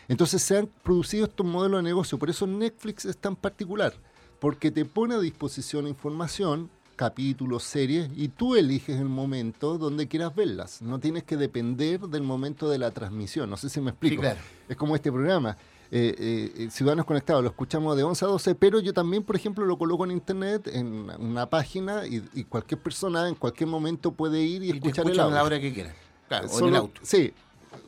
Entonces 0.07 0.41
se 0.41 0.57
han 0.57 0.67
producido 0.83 1.25
estos 1.25 1.45
modelos 1.45 1.79
de 1.79 1.83
negocio. 1.83 2.17
Por 2.19 2.29
eso 2.29 2.45
Netflix 2.47 3.05
es 3.05 3.17
tan 3.17 3.35
particular. 3.35 3.93
Porque 4.39 4.71
te 4.71 4.85
pone 4.85 5.13
a 5.15 5.19
disposición 5.19 5.87
información, 5.87 6.69
capítulos, 6.95 7.63
series, 7.63 8.09
y 8.15 8.27
tú 8.29 8.55
eliges 8.55 8.99
el 8.99 9.07
momento 9.09 9.77
donde 9.77 10.07
quieras 10.07 10.33
verlas. 10.35 10.81
No 10.81 10.99
tienes 10.99 11.23
que 11.23 11.37
depender 11.37 11.99
del 12.01 12.23
momento 12.23 12.67
de 12.69 12.77
la 12.79 12.91
transmisión. 12.91 13.49
No 13.49 13.57
sé 13.57 13.69
si 13.69 13.79
me 13.81 13.91
explico. 13.91 14.21
claro. 14.21 14.39
Es 14.67 14.75
como 14.77 14.95
este 14.95 15.11
programa. 15.11 15.57
Eh, 15.91 16.51
eh, 16.57 16.69
Ciudadanos 16.71 17.05
Conectados, 17.05 17.43
lo 17.43 17.49
escuchamos 17.49 17.97
de 17.97 18.03
11 18.03 18.25
a 18.25 18.27
12, 18.29 18.55
pero 18.55 18.79
yo 18.79 18.93
también, 18.93 19.23
por 19.23 19.35
ejemplo, 19.35 19.65
lo 19.65 19.77
coloco 19.77 20.05
en 20.05 20.11
internet, 20.11 20.67
en 20.71 21.09
una 21.19 21.49
página, 21.49 22.07
y, 22.07 22.23
y 22.33 22.45
cualquier 22.45 22.79
persona 22.81 23.27
en 23.27 23.35
cualquier 23.35 23.67
momento 23.69 24.11
puede 24.13 24.41
ir 24.41 24.63
y, 24.63 24.71
escuchar 24.71 25.09
el 25.09 25.19
a 25.19 25.27
la 25.27 25.43
hora 25.43 25.59
que 25.59 25.73
quieran. 25.73 25.93
Claro, 26.29 26.47
o 26.49 26.59
en 26.59 26.65
el 26.67 26.75
auto. 26.77 27.01
Sí. 27.03 27.33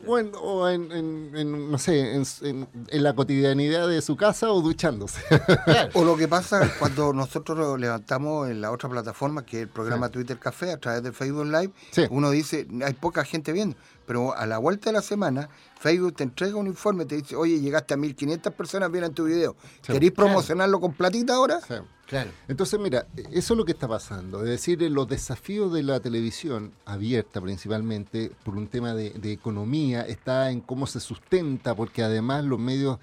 O 0.05 0.17
en, 0.17 0.31
o 0.41 0.69
en- 0.69 0.91
en- 0.91 1.31
en, 1.35 1.71
no 1.71 1.77
sé, 1.77 2.15
en, 2.15 2.23
en- 2.41 2.67
en 2.89 3.03
la 3.03 3.13
cotidianidad 3.15 3.87
de 3.87 4.01
su 4.01 4.15
casa 4.17 4.49
o 4.51 4.61
duchándose. 4.61 5.21
O 5.93 6.03
lo 6.05 6.15
que 6.17 6.27
pasa 6.27 6.73
cuando 6.79 7.13
nosotros 7.13 7.57
lo 7.57 7.77
levantamos 7.77 8.49
en 8.49 8.59
la 8.61 8.71
otra 8.71 8.89
plataforma, 8.89 9.45
que 9.45 9.57
es 9.57 9.63
el 9.63 9.69
programa 9.69 10.07
Sí. 10.07 10.13
Twitter 10.13 10.39
Café, 10.39 10.71
a 10.71 10.77
través 10.77 11.03
de 11.03 11.11
Facebook 11.13 11.45
Live, 11.45 11.71
uno 12.09 12.31
dice, 12.31 12.67
hay 12.85 12.93
poca 12.93 13.23
gente 13.25 13.51
viendo, 13.53 13.75
pero 14.05 14.35
a 14.35 14.45
la 14.45 14.57
vuelta 14.57 14.89
de 14.89 14.93
la 14.93 15.01
semana, 15.01 15.49
Facebook 15.79 16.15
te 16.15 16.23
entrega 16.23 16.55
un 16.55 16.67
informe, 16.67 17.05
te 17.05 17.15
dice, 17.15 17.35
oye, 17.35 17.59
llegaste 17.59 17.93
a 17.93 17.97
1.500 17.97 18.51
personas 18.51 18.91
vieron 18.91 19.13
tu 19.13 19.25
video, 19.25 19.55
Sí. 19.81 19.93
¿querés 19.93 20.11
Claro. 20.11 20.27
promocionarlo 20.29 20.79
con 20.79 20.93
platita 20.93 21.35
ahora? 21.35 21.59
Claro. 22.05 22.31
Entonces, 22.47 22.79
mira, 22.79 23.07
eso 23.31 23.53
es 23.53 23.57
lo 23.57 23.65
que 23.65 23.71
está 23.71 23.87
pasando. 23.87 24.39
Es 24.43 24.49
decir, 24.49 24.83
eh, 24.83 24.89
los 24.89 25.07
desafíos 25.07 25.73
de 25.73 25.83
la 25.83 25.99
televisión 25.99 26.73
abierta 26.85 27.41
principalmente 27.41 28.29
por 28.43 28.55
un 28.55 28.67
tema 28.67 28.93
de, 28.93 29.11
de 29.11 29.31
economía 29.31 30.01
está 30.03 30.51
en 30.51 30.61
cómo 30.61 30.85
se 30.85 30.99
sustenta, 30.99 31.75
porque 31.75 32.03
además 32.03 32.43
los 32.43 32.59
medios 32.59 32.99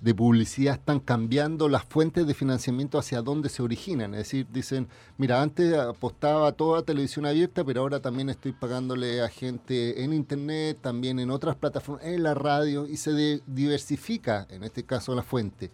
de 0.00 0.14
publicidad 0.14 0.74
están 0.74 1.00
cambiando 1.00 1.68
las 1.68 1.84
fuentes 1.84 2.26
de 2.26 2.34
financiamiento 2.34 2.98
hacia 2.98 3.20
dónde 3.20 3.48
se 3.48 3.62
originan. 3.62 4.14
Es 4.14 4.20
decir, 4.20 4.46
dicen, 4.52 4.88
mira, 5.16 5.42
antes 5.42 5.74
apostaba 5.74 6.52
toda 6.52 6.82
televisión 6.82 7.26
abierta, 7.26 7.64
pero 7.64 7.80
ahora 7.80 8.00
también 8.00 8.30
estoy 8.30 8.52
pagándole 8.52 9.22
a 9.22 9.28
gente 9.28 10.04
en 10.04 10.12
internet, 10.12 10.78
también 10.80 11.18
en 11.18 11.30
otras 11.30 11.56
plataformas, 11.56 12.06
en 12.06 12.22
la 12.22 12.34
radio, 12.34 12.86
y 12.86 12.96
se 12.96 13.42
diversifica, 13.46 14.46
en 14.50 14.62
este 14.62 14.84
caso, 14.84 15.14
la 15.14 15.22
fuente. 15.22 15.70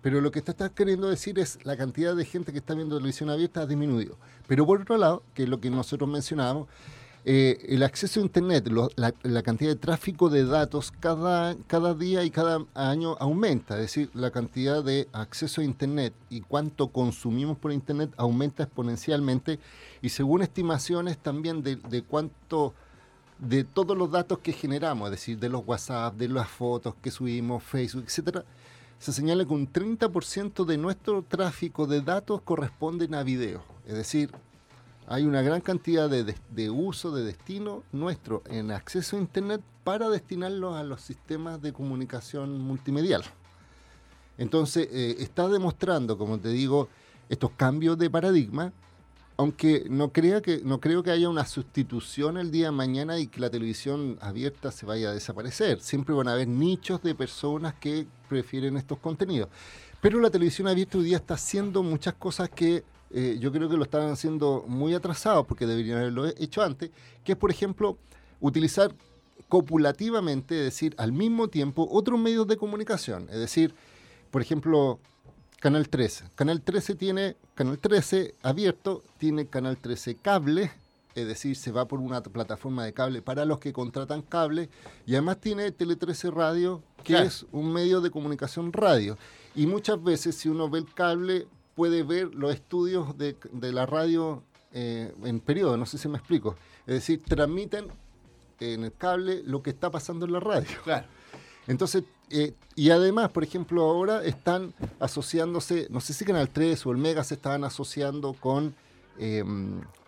Pero 0.00 0.20
lo 0.20 0.30
que 0.30 0.40
te 0.42 0.52
estás 0.52 0.70
queriendo 0.70 1.08
decir 1.08 1.38
es 1.38 1.58
la 1.64 1.76
cantidad 1.76 2.14
de 2.14 2.24
gente 2.24 2.52
que 2.52 2.58
está 2.58 2.74
viendo 2.74 2.96
televisión 2.96 3.30
abierta 3.30 3.62
ha 3.62 3.66
disminuido. 3.66 4.16
Pero 4.46 4.64
por 4.64 4.80
otro 4.80 4.96
lado, 4.96 5.24
que 5.34 5.42
es 5.42 5.48
lo 5.48 5.60
que 5.60 5.70
nosotros 5.70 6.08
mencionábamos, 6.08 6.68
eh, 7.24 7.66
el 7.68 7.82
acceso 7.82 8.20
a 8.20 8.22
Internet, 8.22 8.68
la, 8.96 9.42
cantidad 9.42 9.70
de 9.70 9.76
tráfico 9.76 10.30
de 10.30 10.44
datos 10.44 10.92
cada, 10.92 11.56
cada 11.66 11.94
día 11.94 12.24
y 12.24 12.30
cada 12.30 12.64
año 12.74 13.16
aumenta. 13.18 13.74
Es 13.74 13.82
decir, 13.82 14.10
la 14.14 14.30
cantidad 14.30 14.82
de 14.82 15.08
acceso 15.12 15.60
a 15.60 15.64
Internet 15.64 16.14
y 16.30 16.40
cuánto 16.40 16.88
consumimos 16.88 17.58
por 17.58 17.72
Internet 17.72 18.10
aumenta 18.16 18.62
exponencialmente. 18.62 19.58
Y 20.00 20.10
según 20.10 20.42
estimaciones 20.42 21.18
también 21.18 21.62
de, 21.62 22.02
cuánto 22.08 22.72
de 23.38 23.64
todos 23.64 23.96
los 23.96 24.10
datos 24.10 24.38
que 24.38 24.52
generamos, 24.52 25.08
es 25.08 25.12
decir, 25.12 25.38
de 25.38 25.48
los 25.48 25.66
WhatsApp, 25.66 26.14
de 26.14 26.28
las 26.28 26.48
fotos 26.48 26.94
que 27.02 27.10
subimos, 27.10 27.62
Facebook, 27.62 28.04
etcétera, 28.06 28.44
se 28.98 29.12
señala 29.12 29.44
que 29.44 29.52
un 29.52 29.72
30% 29.72 30.64
de 30.64 30.78
nuestro 30.78 31.22
tráfico 31.22 31.86
de 31.86 32.00
datos 32.00 32.40
corresponden 32.42 33.14
a 33.14 33.22
video. 33.22 33.62
Es 33.86 33.94
decir, 33.94 34.30
hay 35.08 35.24
una 35.24 35.40
gran 35.40 35.62
cantidad 35.62 36.10
de, 36.10 36.70
uso, 36.70 37.10
de 37.10 37.24
destino 37.24 37.82
nuestro 37.92 38.42
en 38.46 38.70
acceso 38.70 39.16
a 39.16 39.20
Internet 39.20 39.62
para 39.82 40.10
destinarlo 40.10 40.74
a 40.74 40.82
los 40.82 41.00
sistemas 41.00 41.62
de 41.62 41.72
comunicación 41.72 42.60
multimedial. 42.60 43.24
Entonces, 44.36 44.86
eh, 44.92 45.16
está 45.18 45.48
demostrando, 45.48 46.18
como 46.18 46.38
te 46.38 46.50
digo, 46.50 46.88
estos 47.30 47.50
cambios 47.52 47.96
de 47.98 48.10
paradigma, 48.10 48.72
aunque 49.38 49.86
no, 49.88 50.12
crea 50.12 50.42
que, 50.42 50.60
no 50.62 50.78
creo 50.78 51.02
que 51.02 51.10
haya 51.10 51.30
una 51.30 51.46
sustitución 51.46 52.36
el 52.36 52.50
día 52.50 52.66
de 52.66 52.72
mañana 52.72 53.18
y 53.18 53.28
que 53.28 53.40
la 53.40 53.48
televisión 53.48 54.18
abierta 54.20 54.70
se 54.70 54.84
vaya 54.84 55.08
a 55.08 55.14
desaparecer. 55.14 55.80
Siempre 55.80 56.14
van 56.14 56.28
a 56.28 56.32
haber 56.32 56.48
nichos 56.48 57.02
de 57.02 57.14
personas 57.14 57.74
que 57.74 58.06
prefieren 58.28 58.76
estos 58.76 58.98
contenidos. 58.98 59.48
Pero 60.02 60.20
la 60.20 60.28
televisión 60.28 60.68
abierta 60.68 60.98
hoy 60.98 61.04
día 61.04 61.16
está 61.16 61.34
haciendo 61.34 61.82
muchas 61.82 62.14
cosas 62.14 62.50
que 62.50 62.84
eh, 63.10 63.36
yo 63.40 63.50
creo 63.52 63.68
que 63.68 63.76
lo 63.76 63.84
están 63.84 64.10
haciendo 64.10 64.64
muy 64.66 64.94
atrasados 64.94 65.46
porque 65.46 65.66
deberían 65.66 65.98
haberlo 65.98 66.26
hecho 66.26 66.62
antes, 66.62 66.90
que 67.24 67.32
es, 67.32 67.38
por 67.38 67.50
ejemplo, 67.50 67.96
utilizar 68.40 68.94
copulativamente, 69.48 70.58
es 70.58 70.64
decir, 70.64 70.94
al 70.98 71.12
mismo 71.12 71.48
tiempo, 71.48 71.88
otros 71.90 72.18
medios 72.20 72.46
de 72.46 72.56
comunicación. 72.56 73.28
Es 73.30 73.38
decir, 73.38 73.74
por 74.30 74.42
ejemplo, 74.42 74.98
Canal 75.60 75.88
13. 75.88 76.26
Canal 76.34 76.60
13 76.62 76.94
tiene, 76.94 77.36
Canal 77.54 77.78
13 77.78 78.34
abierto, 78.42 79.02
tiene 79.18 79.46
Canal 79.46 79.76
13 79.78 80.16
cable, 80.16 80.70
es 81.14 81.26
decir, 81.26 81.56
se 81.56 81.72
va 81.72 81.88
por 81.88 81.98
una 81.98 82.22
plataforma 82.22 82.84
de 82.84 82.92
cable 82.92 83.22
para 83.22 83.44
los 83.44 83.58
que 83.58 83.72
contratan 83.72 84.22
cable, 84.22 84.68
y 85.06 85.14
además 85.14 85.40
tiene 85.40 85.72
Tele 85.72 85.96
13 85.96 86.30
Radio, 86.30 86.82
que 86.98 87.14
Claro. 87.14 87.26
es 87.26 87.46
un 87.50 87.72
medio 87.72 88.00
de 88.00 88.10
comunicación 88.10 88.72
radio. 88.72 89.16
Y 89.56 89.66
muchas 89.66 90.00
veces, 90.02 90.36
si 90.36 90.48
uno 90.48 90.68
ve 90.70 90.78
el 90.80 90.94
cable, 90.94 91.48
puede 91.78 92.02
ver 92.02 92.34
los 92.34 92.52
estudios 92.52 93.16
de, 93.16 93.36
de 93.52 93.72
la 93.72 93.86
radio 93.86 94.42
eh, 94.72 95.14
en 95.22 95.38
periodo, 95.38 95.76
no 95.76 95.86
sé 95.86 95.96
si 95.96 96.08
me 96.08 96.18
explico. 96.18 96.56
Es 96.88 96.94
decir, 96.94 97.22
transmiten 97.22 97.86
en 98.58 98.82
el 98.82 98.92
cable 98.92 99.42
lo 99.44 99.62
que 99.62 99.70
está 99.70 99.88
pasando 99.88 100.26
en 100.26 100.32
la 100.32 100.40
radio. 100.40 100.66
Claro. 100.82 101.06
Entonces, 101.68 102.02
eh, 102.30 102.52
y 102.74 102.90
además, 102.90 103.30
por 103.30 103.44
ejemplo, 103.44 103.82
ahora 103.82 104.24
están 104.24 104.74
asociándose, 104.98 105.86
no 105.88 106.00
sé 106.00 106.14
si 106.14 106.24
Canal 106.24 106.48
3 106.50 106.84
o 106.84 106.90
el 106.90 106.98
Mega 106.98 107.22
se 107.22 107.34
estaban 107.34 107.62
asociando 107.62 108.32
con 108.32 108.74
eh, 109.16 109.44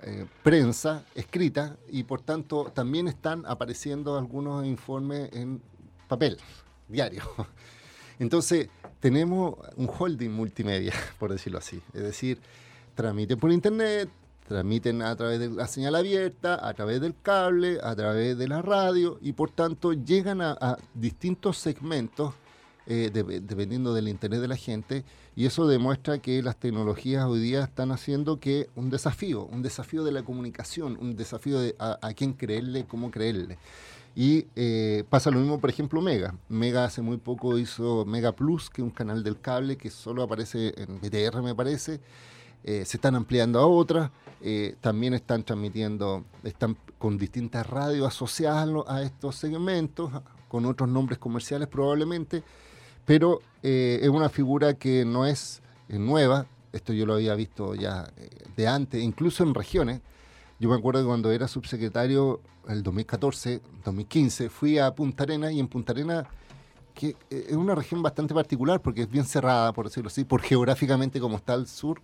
eh, 0.03 0.27
prensa 0.43 1.05
escrita 1.15 1.77
y 1.89 2.03
por 2.03 2.21
tanto 2.21 2.73
también 2.75 3.07
están 3.07 3.47
apareciendo 3.47 4.19
algunos 4.19 4.67
informes 4.67 5.31
en 5.35 5.63
papel, 6.09 6.37
diario. 6.89 7.23
Entonces, 8.19 8.71
tenemos 9.01 9.55
un 9.77 9.89
holding 9.89 10.31
multimedia, 10.31 10.93
por 11.19 11.33
decirlo 11.33 11.59
así. 11.59 11.81
Es 11.93 12.03
decir, 12.03 12.39
transmiten 12.95 13.39
por 13.39 13.51
internet, 13.51 14.11
transmiten 14.47 15.03
a 15.03 15.15
través 15.17 15.39
de 15.39 15.49
la 15.49 15.67
señal 15.69 15.95
abierta, 15.95 16.67
a 16.67 16.75
través 16.75 17.01
del 17.01 17.15
cable, 17.23 17.79
a 17.83 17.95
través 17.95 18.37
de 18.37 18.49
la 18.49 18.63
radio 18.63 19.19
y 19.23 19.33
por 19.33 19.51
tanto 19.51 19.93
llegan 19.93 20.41
a, 20.41 20.77
distintos 20.95 21.57
segmentos 21.59 22.35
eh, 22.87 23.11
de- 23.13 23.41
dependiendo 23.41 23.95
del 23.95 24.09
interés 24.09 24.41
de 24.41 24.49
la 24.49 24.57
gente 24.57 25.05
y 25.37 25.47
eso 25.47 25.69
demuestra 25.69 26.19
que 26.19 26.43
las 26.43 26.57
tecnologías 26.57 27.25
hoy 27.27 27.39
día 27.39 27.63
están 27.63 27.93
haciendo 27.93 28.41
que 28.41 28.69
un 28.75 28.91
desafío, 28.91 29.45
un 29.45 29.63
desafío 29.63 30.03
de 30.03 30.11
la 30.13 30.25
comunicación, 30.25 30.99
un 31.01 31.15
desafío 31.15 31.61
de 31.61 31.77
a, 31.79 31.99
a 32.03 32.13
quién 32.15 32.33
creerle, 32.33 32.85
cómo 32.87 33.13
creerle. 33.13 33.57
Y 34.15 34.47
eh, 34.57 35.05
pasa 35.09 35.31
lo 35.31 35.39
mismo, 35.39 35.61
por 35.61 35.71
ejemplo, 35.71 36.01
Mega. 36.03 36.35
Mega 36.49 36.85
hace 36.85 37.01
muy 37.01 37.17
poco 37.17 37.59
hizo 37.59 38.05
Mega 38.05 38.33
Plus, 38.33 38.69
que 38.69 38.83
es 38.83 38.85
un 38.85 38.91
canal 38.91 39.23
del 39.23 39.41
cable 39.41 39.77
que 39.77 39.91
solo 39.91 40.23
aparece 40.23 40.75
en 40.77 41.01
BTR, 41.01 41.43
me 41.43 41.55
parece. 41.55 42.01
Eh, 42.65 42.85
se 42.85 42.97
están 42.97 43.15
ampliando 43.15 43.59
a 43.61 43.67
otras. 43.67 44.11
eh, 44.43 44.77
también 44.81 45.13
están 45.15 45.45
transmitiendo, 45.45 46.25
están 46.45 46.77
con 46.99 47.19
distintas 47.19 47.67
radios 47.67 48.09
asociadas 48.09 48.69
a 48.89 49.03
estos 49.03 49.37
segmentos, 49.37 50.11
con 50.49 50.65
otros 50.65 50.89
nombres 50.89 51.19
comerciales 51.19 51.69
probablemente. 51.69 52.43
Pero 53.05 53.41
es 53.63 54.09
una 54.09 54.29
figura 54.29 54.75
que 54.75 55.05
no 55.05 55.27
es 55.27 55.63
nueva. 55.89 56.47
Esto 56.73 56.93
yo 56.93 57.05
lo 57.07 57.15
había 57.15 57.35
visto 57.35 57.75
ya 57.75 58.11
de 58.57 58.69
antes, 58.69 59.03
incluso 59.03 59.43
en 59.43 59.55
regiones. 59.55 60.01
Yo 60.61 60.69
me 60.69 60.77
acuerdo 60.77 61.01
que 61.01 61.07
cuando 61.07 61.33
era 61.33 61.49
subsecretario, 61.49 62.41
el 62.69 62.83
2014, 62.83 63.63
2015, 63.83 64.51
fui 64.51 64.79
a 64.79 64.95
Punta 64.95 65.25
Arena 65.25 65.51
y 65.51 65.59
en 65.59 65.67
Punta 65.67 65.93
Arena, 65.93 66.29
que 66.95 67.17
eh, 67.31 67.47
es 67.49 67.57
una 67.57 67.75
región 67.75 68.03
bastante 68.03 68.35
particular 68.35 68.83
porque 68.83 69.03
es 69.03 69.11
bien 69.11 69.25
cerrada, 69.25 69.73
por 69.73 69.87
decirlo 69.87 70.09
así, 70.09 70.25
por 70.25 70.43
geográficamente 70.43 71.19
como 71.19 71.39
está 71.39 71.55
el 71.55 71.67
sur. 71.67 72.03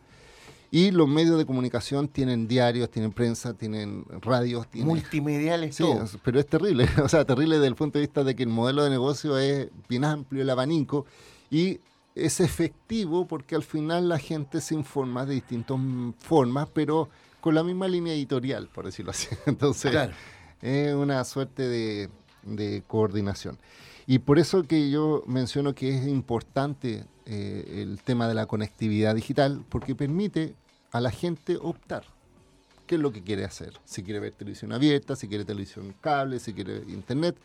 Y 0.70 0.90
los 0.90 1.06
medios 1.06 1.36
de 1.36 1.44
comunicación 1.44 2.08
tienen 2.08 2.48
diarios, 2.48 2.90
tienen 2.90 3.12
prensa, 3.12 3.52
tienen 3.52 4.04
radios. 4.22 4.66
Tienen... 4.68 4.88
Multimediales 4.88 5.76
Sí, 5.76 5.82
todo. 5.82 6.04
pero 6.24 6.40
es 6.40 6.46
terrible. 6.46 6.88
O 7.04 7.08
sea, 7.10 7.26
terrible 7.26 7.56
desde 7.56 7.68
el 7.68 7.76
punto 7.76 7.98
de 7.98 8.06
vista 8.06 8.24
de 8.24 8.34
que 8.34 8.42
el 8.42 8.48
modelo 8.48 8.82
de 8.82 8.90
negocio 8.90 9.36
es 9.38 9.68
bien 9.86 10.04
amplio, 10.04 10.40
el 10.40 10.48
abanico, 10.50 11.04
y 11.50 11.78
es 12.14 12.40
efectivo 12.40 13.26
porque 13.26 13.54
al 13.54 13.62
final 13.62 14.08
la 14.08 14.18
gente 14.18 14.62
se 14.62 14.74
informa 14.74 15.26
de 15.26 15.34
distintas 15.34 15.78
formas, 16.18 16.68
pero 16.72 17.10
con 17.46 17.54
la 17.54 17.62
misma 17.62 17.86
línea 17.86 18.12
editorial, 18.12 18.68
por 18.74 18.86
decirlo 18.86 19.12
así. 19.12 19.28
Entonces, 19.46 19.92
Claro. 19.92 20.12
es 20.62 20.92
una 20.94 21.22
suerte 21.22 21.62
de, 21.68 22.10
de 22.42 22.82
coordinación. 22.88 23.56
Y 24.04 24.18
por 24.18 24.40
eso 24.40 24.64
que 24.64 24.90
yo 24.90 25.22
menciono 25.28 25.72
que 25.72 25.96
es 25.96 26.08
importante 26.08 27.04
eh, 27.24 27.82
el 27.84 28.00
tema 28.02 28.26
de 28.26 28.34
la 28.34 28.46
conectividad 28.46 29.14
digital, 29.14 29.64
porque 29.68 29.94
permite 29.94 30.56
a 30.90 31.00
la 31.00 31.12
gente 31.12 31.56
optar 31.56 32.02
qué 32.88 32.96
es 32.96 33.00
lo 33.00 33.12
que 33.12 33.22
quiere 33.22 33.44
hacer. 33.44 33.74
Si 33.84 34.02
quiere 34.02 34.18
ver 34.18 34.32
televisión 34.32 34.72
abierta, 34.72 35.14
si 35.14 35.28
quiere 35.28 35.44
televisión 35.44 35.94
cable, 36.00 36.40
si 36.40 36.52
quiere 36.52 36.78
internet. 36.88 37.36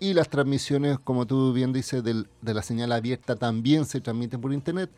Y 0.00 0.12
las 0.12 0.28
transmisiones, 0.28 0.98
como 0.98 1.24
tú 1.24 1.54
bien 1.54 1.72
dices, 1.72 2.04
del- 2.04 2.28
de 2.42 2.52
la 2.52 2.62
señal 2.62 2.92
abierta 2.92 3.36
también 3.36 3.86
se 3.86 4.02
transmiten 4.02 4.42
por 4.42 4.52
internet, 4.52 4.90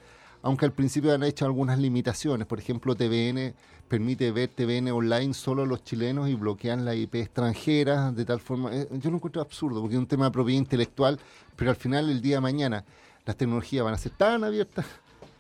aunque 0.43 0.65
al 0.65 0.73
principio 0.73 1.13
han 1.15 1.23
hecho 1.23 1.45
algunas 1.45 1.79
limitaciones. 1.79 2.47
Por 2.47 2.59
ejemplo, 2.59 2.95
TVN 2.95 3.55
permite 3.89 4.31
ver 4.33 4.49
TVN 4.49 4.91
online 4.91 5.33
solo 5.35 5.63
a 5.63 5.67
los 5.67 5.85
chilenos 5.85 6.29
y 6.29 6.35
bloquean 6.35 6.85
la 6.85 6.95
IP 6.95 7.17
extranjera 7.17 8.11
de 8.13 8.25
tal 8.25 8.41
forma. 8.41 8.75
eh, 8.75 8.89
Yo 8.93 9.11
lo 9.11 9.17
encuentro 9.17 9.41
absurdo 9.43 9.81
porque 9.81 9.95
es 9.95 10.01
un 10.01 10.07
tema 10.09 10.27
de 10.27 10.31
propiedad 10.33 10.59
intelectual, 10.59 11.19
pero 11.57 11.71
al 11.71 11.77
final, 11.77 12.11
el 12.11 12.21
día 12.21 12.37
de 12.37 12.41
mañana, 12.41 12.85
las 13.25 13.37
tecnologías 13.37 13.85
van 13.85 13.95
a 13.95 13.99
ser 13.99 14.13
tan 14.13 14.45
abiertas 14.45 14.87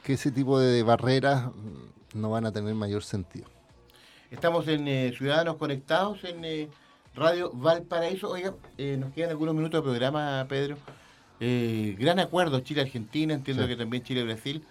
que 0.03 0.13
ese 0.15 0.31
tipo 0.31 0.59
de 0.61 0.83
barreras 0.83 1.47
mm, 1.47 2.21
no 2.21 2.31
van 2.31 2.47
a 2.47 2.53
tener 2.53 2.75
mayor 2.75 3.03
sentido. 3.03 3.47
Estamos 4.31 4.67
en 4.69 4.87
eh, 4.89 5.13
Ciudadanos 5.17 5.57
Conectados 5.57 6.25
en 6.25 6.45
eh, 6.45 6.69
Radio 7.15 7.51
Valparaíso. 7.53 8.29
Oiga, 8.31 8.55
eh, 8.77 8.97
nos 8.99 9.13
quedan 9.13 9.31
algunos 9.31 9.55
minutos 9.55 9.79
de 9.81 9.83
programa, 9.89 10.45
Pedro. 10.49 10.77
Gran 11.39 12.19
acuerdo 12.19 12.61
Chile-Argentina, 12.61 13.35
entiendo 13.35 13.65
Sí. 13.65 13.69
que 13.69 13.77
también 13.77 14.03
Chile-Brasil, 14.03 14.63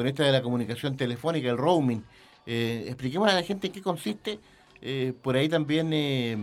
con 0.00 0.06
esta 0.06 0.24
de 0.24 0.32
la 0.32 0.40
comunicación 0.40 0.96
telefónica, 0.96 1.50
el 1.50 1.58
roaming. 1.58 2.02
Eh, 2.46 2.84
expliquemos 2.86 3.30
a 3.30 3.34
la 3.34 3.42
gente 3.42 3.66
en 3.66 3.72
qué 3.74 3.82
consiste. 3.82 4.40
Eh, 4.80 5.12
por 5.20 5.36
ahí 5.36 5.46
también 5.46 5.92
eh, 5.92 6.38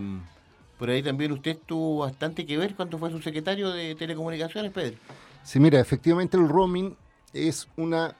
por 0.78 0.88
ahí 0.90 1.02
también 1.02 1.32
usted 1.32 1.58
tuvo 1.66 2.02
bastante 2.02 2.46
que 2.46 2.56
ver 2.56 2.76
cuando 2.76 2.98
fue 2.98 3.10
su 3.10 3.20
secretario 3.20 3.70
de 3.70 3.96
Telecomunicaciones, 3.96 4.70
Pedro. 4.70 4.96
Sí, 5.42 5.58
mira, 5.58 5.80
efectivamente 5.80 6.36
el 6.36 6.48
roaming 6.48 6.94
es 7.32 7.66
una 7.76 8.14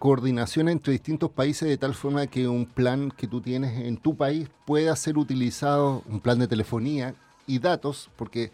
coordinación 0.00 0.68
entre 0.68 0.94
distintos 0.94 1.30
países 1.30 1.68
de 1.68 1.78
tal 1.78 1.94
forma 1.94 2.26
que 2.26 2.48
un 2.48 2.66
plan 2.66 3.12
que 3.16 3.28
tú 3.28 3.40
tienes 3.40 3.86
en 3.86 3.96
tu 3.96 4.16
país 4.16 4.48
pueda 4.66 4.96
ser 4.96 5.16
utilizado, 5.16 6.02
un 6.08 6.18
plan 6.18 6.40
de 6.40 6.48
telefonía 6.48 7.14
y 7.46 7.60
datos, 7.60 8.10
porque 8.16 8.50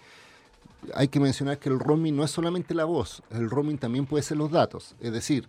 hay 0.95 1.09
que 1.09 1.18
mencionar 1.18 1.59
que 1.59 1.70
el 1.70 1.78
roaming 1.78 2.14
no 2.14 2.24
es 2.24 2.30
solamente 2.30 2.74
la 2.74 2.84
voz, 2.84 3.22
el 3.30 3.49
roaming 3.49 3.78
también 3.78 4.05
puede 4.05 4.22
ser 4.22 4.37
los 4.37 4.51
datos. 4.51 4.95
Es 5.01 5.11
decir, 5.11 5.49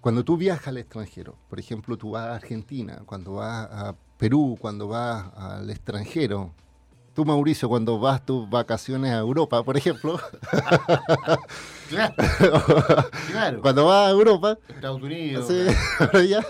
cuando 0.00 0.24
tú 0.24 0.36
viajas 0.36 0.68
al 0.68 0.78
extranjero, 0.78 1.36
por 1.48 1.58
ejemplo, 1.60 1.96
tú 1.96 2.10
vas 2.12 2.26
a 2.28 2.34
Argentina, 2.36 3.02
cuando 3.06 3.34
vas 3.34 3.68
a 3.70 3.94
Perú, 4.16 4.56
cuando 4.60 4.88
vas 4.88 5.26
al 5.36 5.68
extranjero, 5.70 6.52
tú 7.14 7.24
Mauricio, 7.24 7.68
cuando 7.68 7.98
vas 7.98 8.24
tus 8.24 8.48
vacaciones 8.48 9.12
a 9.12 9.18
Europa, 9.18 9.62
por 9.62 9.76
ejemplo, 9.76 10.18
Claro. 11.88 12.14
Claro. 13.30 13.60
cuando 13.60 13.86
vas 13.86 14.08
a 14.08 14.10
Europa, 14.10 14.58
Estados 14.68 15.02
Unidos. 15.02 15.46
Sí, 15.48 15.66
ahora 15.98 16.24
ya, 16.24 16.40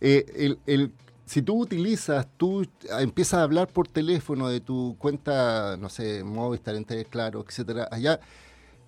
eh, 0.00 0.24
el- 0.36 0.58
el- 0.66 0.92
si 1.26 1.42
tú 1.42 1.60
utilizas, 1.60 2.26
tú 2.38 2.66
empiezas 3.00 3.40
a 3.40 3.42
hablar 3.42 3.68
por 3.68 3.86
teléfono 3.86 4.48
de 4.48 4.60
tu 4.60 4.96
cuenta, 4.98 5.76
no 5.78 5.90
sé, 5.90 6.24
Movistar, 6.24 6.74
Entel, 6.74 7.04
Claro, 7.06 7.44
etcétera, 7.46 7.86
allá 7.90 8.18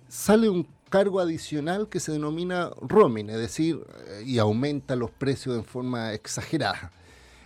sale 0.07 0.49
un 0.49 0.67
cargo 0.91 1.19
adicional 1.19 1.89
que 1.89 1.99
se 1.99 2.11
denomina 2.11 2.69
roaming, 2.79 3.31
es 3.31 3.37
decir, 3.37 3.83
eh, 4.07 4.23
y 4.27 4.37
aumenta 4.37 4.95
los 4.95 5.09
precios 5.09 5.57
en 5.57 5.65
forma 5.65 6.13
exagerada. 6.13 6.91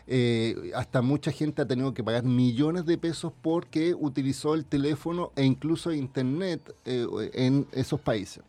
Eh, 0.08 0.72
hasta 0.76 1.02
mucha 1.02 1.32
gente 1.32 1.64
ha 1.64 1.68
tenido 1.68 1.93
que 1.93 2.04
pagar 2.04 2.24
millones 2.24 2.86
de 2.86 2.98
pesos 2.98 3.34
porque 3.41 3.96
utilizó 3.96 4.54
el 4.54 4.64
teléfono 4.66 5.32
e 5.36 5.43
incluso 5.43 5.91
internet 5.91 6.76
eh, 6.86 7.08
en 7.34 7.66
esos 7.72 8.00
países. 8.00 8.43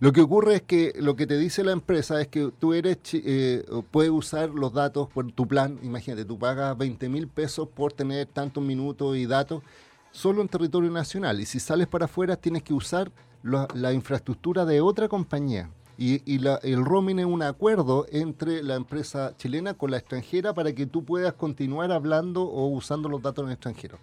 Lo 0.00 0.12
que 0.12 0.22
ocurre 0.22 0.56
es 0.56 0.62
que 0.62 0.94
lo 0.96 1.14
que 1.14 1.26
te 1.26 1.36
dice 1.36 1.62
la 1.62 1.72
empresa 1.72 2.20
es 2.20 2.28
que 2.28 2.50
tú 2.58 2.72
eres 2.72 2.98
eh, 3.12 3.64
puedes 3.90 4.10
usar 4.10 4.48
los 4.48 4.72
datos 4.72 5.08
por 5.10 5.30
tu 5.30 5.46
plan. 5.46 5.78
Imagínate, 5.82 6.24
tú 6.24 6.38
pagas 6.38 6.76
20 6.76 7.08
mil 7.10 7.28
pesos 7.28 7.68
por 7.68 7.92
tener 7.92 8.26
tantos 8.26 8.64
minutos 8.64 9.16
y 9.16 9.26
datos 9.26 9.62
solo 10.10 10.40
en 10.40 10.48
territorio 10.48 10.90
nacional. 10.90 11.38
Y 11.38 11.46
si 11.46 11.60
sales 11.60 11.86
para 11.86 12.06
afuera 12.06 12.36
tienes 12.36 12.62
que 12.62 12.72
usar 12.72 13.12
la, 13.42 13.92
infraestructura 13.92 14.64
de 14.64 14.80
otra 14.80 15.08
compañía. 15.08 15.70
Y, 15.98 16.22
el 16.62 16.84
roaming 16.84 17.18
es 17.18 17.26
un 17.26 17.42
acuerdo 17.42 18.06
entre 18.10 18.62
la 18.62 18.76
empresa 18.76 19.34
chilena 19.36 19.74
con 19.74 19.90
la 19.90 19.98
extranjera 19.98 20.54
para 20.54 20.72
que 20.72 20.86
tú 20.86 21.04
puedas 21.04 21.34
continuar 21.34 21.92
hablando 21.92 22.42
o 22.42 22.68
usando 22.68 23.08
los 23.08 23.20
datos 23.20 23.44
en 23.44 23.52
extranjero. 23.52 23.98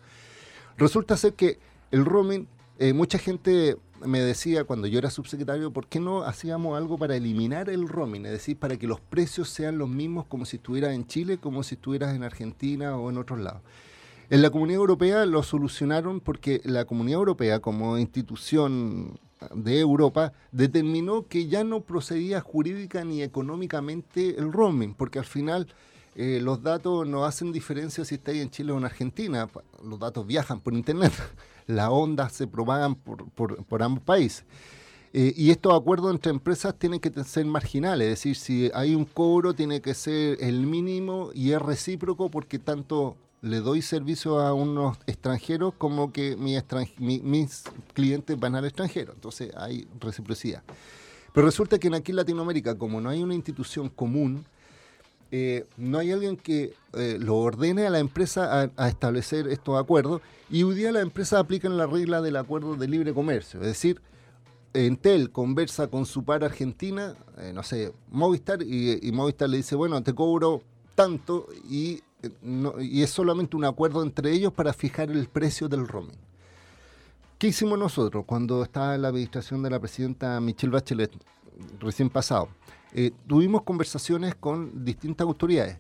Resulta 0.78 1.18
ser 1.18 1.34
que 1.34 1.58
el 1.90 2.06
roaming, 2.06 2.48
eh, 2.78 2.94
mucha 2.94 3.18
gente 3.18 3.78
me 4.06 4.20
decía 4.20 4.64
cuando 4.64 4.86
yo 4.86 5.00
era 5.00 5.10
subsecretario, 5.10 5.72
¿por 5.72 5.88
qué 5.88 6.00
no 6.00 6.22
hacíamos 6.22 6.78
algo 6.78 7.00
para 7.00 7.16
eliminar 7.16 7.68
el 7.70 7.88
roaming? 7.88 8.28
Es 8.28 8.32
decir, 8.32 8.58
para 8.58 8.78
que 8.78 8.86
los 8.86 9.00
precios 9.00 9.50
sean 9.50 9.80
los 9.80 9.90
mismos 9.90 10.26
como 10.28 10.46
si 10.46 10.58
estuvieras 10.58 10.94
en 10.94 11.08
Chile, 11.08 11.40
como 11.40 11.64
si 11.64 11.76
estuvieras 11.76 12.16
en 12.16 12.24
Argentina 12.24 12.96
o 12.96 13.10
en 13.10 13.18
otros 13.18 13.40
lados. 13.40 13.62
En 14.30 14.42
la 14.42 14.50
Comunidad 14.50 14.82
Europea 14.82 15.26
lo 15.26 15.42
solucionaron 15.42 16.20
porque 16.20 16.62
la 16.66 16.84
Comunidad 16.84 17.20
Europea, 17.20 17.60
como 17.60 17.98
institución 17.98 19.18
de 19.54 19.80
Europa, 19.80 20.34
determinó 20.52 21.28
que 21.28 21.48
ya 21.48 21.64
no 21.64 21.82
procedía 21.82 22.42
jurídica 22.42 23.04
ni 23.04 23.22
económicamente 23.22 24.38
el 24.38 24.52
roaming, 24.52 24.94
porque 24.96 25.20
al 25.20 25.26
final 25.26 25.68
eh, 26.16 26.40
los 26.42 26.64
datos 26.64 27.08
no 27.08 27.26
hacen 27.26 27.52
diferencia 27.52 28.04
si 28.04 28.16
estáis 28.16 28.42
en 28.42 28.50
Chile 28.50 28.72
o 28.72 28.78
en 28.78 28.86
Argentina. 28.86 29.48
Los 29.84 30.00
datos 30.00 30.26
viajan 30.26 30.60
por 30.60 30.74
Internet, 30.74 31.14
las 31.68 31.90
ondas 31.90 32.34
se 32.34 32.48
propagan 32.48 32.96
por, 32.96 33.30
por- 33.30 33.84
ambos 33.84 34.04
países. 34.04 34.44
Eh, 35.14 35.34
y 35.38 35.52
estos 35.52 35.74
acuerdos 35.74 36.12
entre 36.12 36.32
empresas 36.32 36.76
tienen 36.78 37.00
que 37.00 37.12
ser 37.24 37.46
marginales, 37.46 38.06
es 38.08 38.12
decir, 38.12 38.36
si 38.36 38.70
hay 38.74 38.94
un 38.94 39.06
cobro 39.06 39.54
tiene 39.54 39.82
que 39.82 39.94
ser 39.94 40.38
el 40.44 40.68
mínimo 40.68 41.30
y 41.34 41.52
es 41.54 41.62
recíproco 41.62 42.30
porque 42.30 42.60
tanto 42.60 43.16
le 43.42 43.60
doy 43.60 43.82
servicio 43.82 44.40
a 44.40 44.54
unos 44.54 44.98
extranjeros 45.06 45.74
como 45.78 46.12
que 46.12 46.36
mi 46.36 46.58
mis 47.00 47.64
clientes 47.94 48.40
van 48.40 48.56
al 48.56 48.66
extranjero. 48.66 49.14
Entonces 49.14 49.52
hay 49.56 49.88
reciprocidad. 50.00 50.64
Pero 51.34 51.46
resulta 51.46 51.78
que 51.78 51.88
aquí 51.94 52.12
en 52.12 52.16
Latinoamérica, 52.16 52.78
como 52.78 53.00
no 53.00 53.10
hay 53.10 53.22
una 53.22 53.36
institución 53.36 53.90
común, 53.90 54.44
eh, 55.30 55.66
no 55.76 56.00
hay 56.00 56.12
alguien 56.12 56.38
que 56.38 56.74
eh, 56.94 57.18
lo 57.20 57.36
ordene 57.36 57.86
a 57.86 57.90
la 57.90 58.00
empresa 58.00 58.72
a, 58.76 58.88
establecer 58.88 59.48
estos 59.50 59.78
acuerdos 59.78 60.22
y 60.50 60.64
hoy 60.64 60.74
día 60.76 60.92
las 60.92 61.04
empresas 61.04 61.40
aplican 61.40 61.76
la 61.76 61.86
regla 61.86 62.22
del 62.22 62.38
acuerdo 62.38 62.76
de 62.76 62.88
libre 62.88 63.14
comercio. 63.14 63.60
Es 63.60 63.68
decir, 63.68 64.02
Entel 64.74 65.32
conversa 65.32 65.88
con 65.88 66.06
su 66.06 66.24
par 66.24 66.44
argentina, 66.44 67.14
eh, 67.38 67.52
no 67.54 67.64
sé, 67.64 67.94
Movistar, 68.10 68.62
y, 68.62 69.00
y 69.06 69.12
Movistar 69.12 69.50
le 69.50 69.58
dice, 69.58 69.76
bueno, 69.76 70.02
te 70.02 70.14
cobro 70.14 70.64
tanto 70.96 71.48
y, 71.70 72.02
no- 72.42 72.80
y 72.82 73.04
es 73.04 73.10
solamente 73.10 73.56
un 73.56 73.66
acuerdo 73.66 74.04
entre 74.04 74.32
ellos 74.32 74.54
para 74.54 74.74
fijar 74.74 75.10
el 75.12 75.28
precio 75.28 75.68
del 75.68 75.88
roaming. 75.88 76.18
¿Qué 77.38 77.48
hicimos 77.48 77.78
nosotros 77.78 78.26
cuando 78.26 78.64
estaba 78.64 78.96
en 78.96 79.04
la 79.04 79.10
administración 79.10 79.62
de 79.62 79.70
la 79.70 79.80
presidenta 79.80 80.40
Michelle 80.40 80.74
Bachelet, 80.74 81.12
recién 81.80 82.10
pasado? 82.10 82.50
Eh, 82.94 83.12
tuvimos 83.28 83.62
conversaciones 83.64 84.34
con 84.36 84.84
distintas 84.84 85.26
autoridades, 85.28 85.78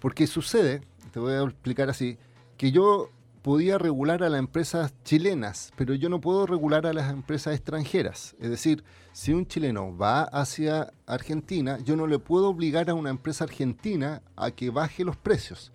porque 0.00 0.26
sucede, 0.26 0.82
te 1.12 1.20
voy 1.20 1.34
a 1.34 1.42
explicar 1.42 1.88
así, 1.90 2.18
que 2.56 2.72
yo 2.72 3.10
podía 3.46 3.78
regular 3.78 4.24
a 4.24 4.28
las 4.28 4.40
empresas 4.40 4.92
chilenas, 5.04 5.72
pero 5.76 5.94
yo 5.94 6.08
no 6.08 6.20
puedo 6.20 6.46
regular 6.46 6.84
a 6.84 6.92
las 6.92 7.12
empresas 7.12 7.54
extranjeras. 7.54 8.34
Es 8.40 8.50
decir, 8.50 8.82
si 9.12 9.32
un 9.32 9.46
chileno 9.46 9.96
va 9.96 10.22
hacia 10.22 10.92
Argentina, 11.06 11.78
yo 11.78 11.94
no 11.94 12.08
le 12.08 12.18
puedo 12.18 12.48
obligar 12.48 12.90
a 12.90 12.94
una 12.94 13.10
empresa 13.10 13.44
argentina 13.44 14.20
a 14.34 14.50
que 14.50 14.70
baje 14.70 15.04
los 15.04 15.16
precios. 15.16 15.70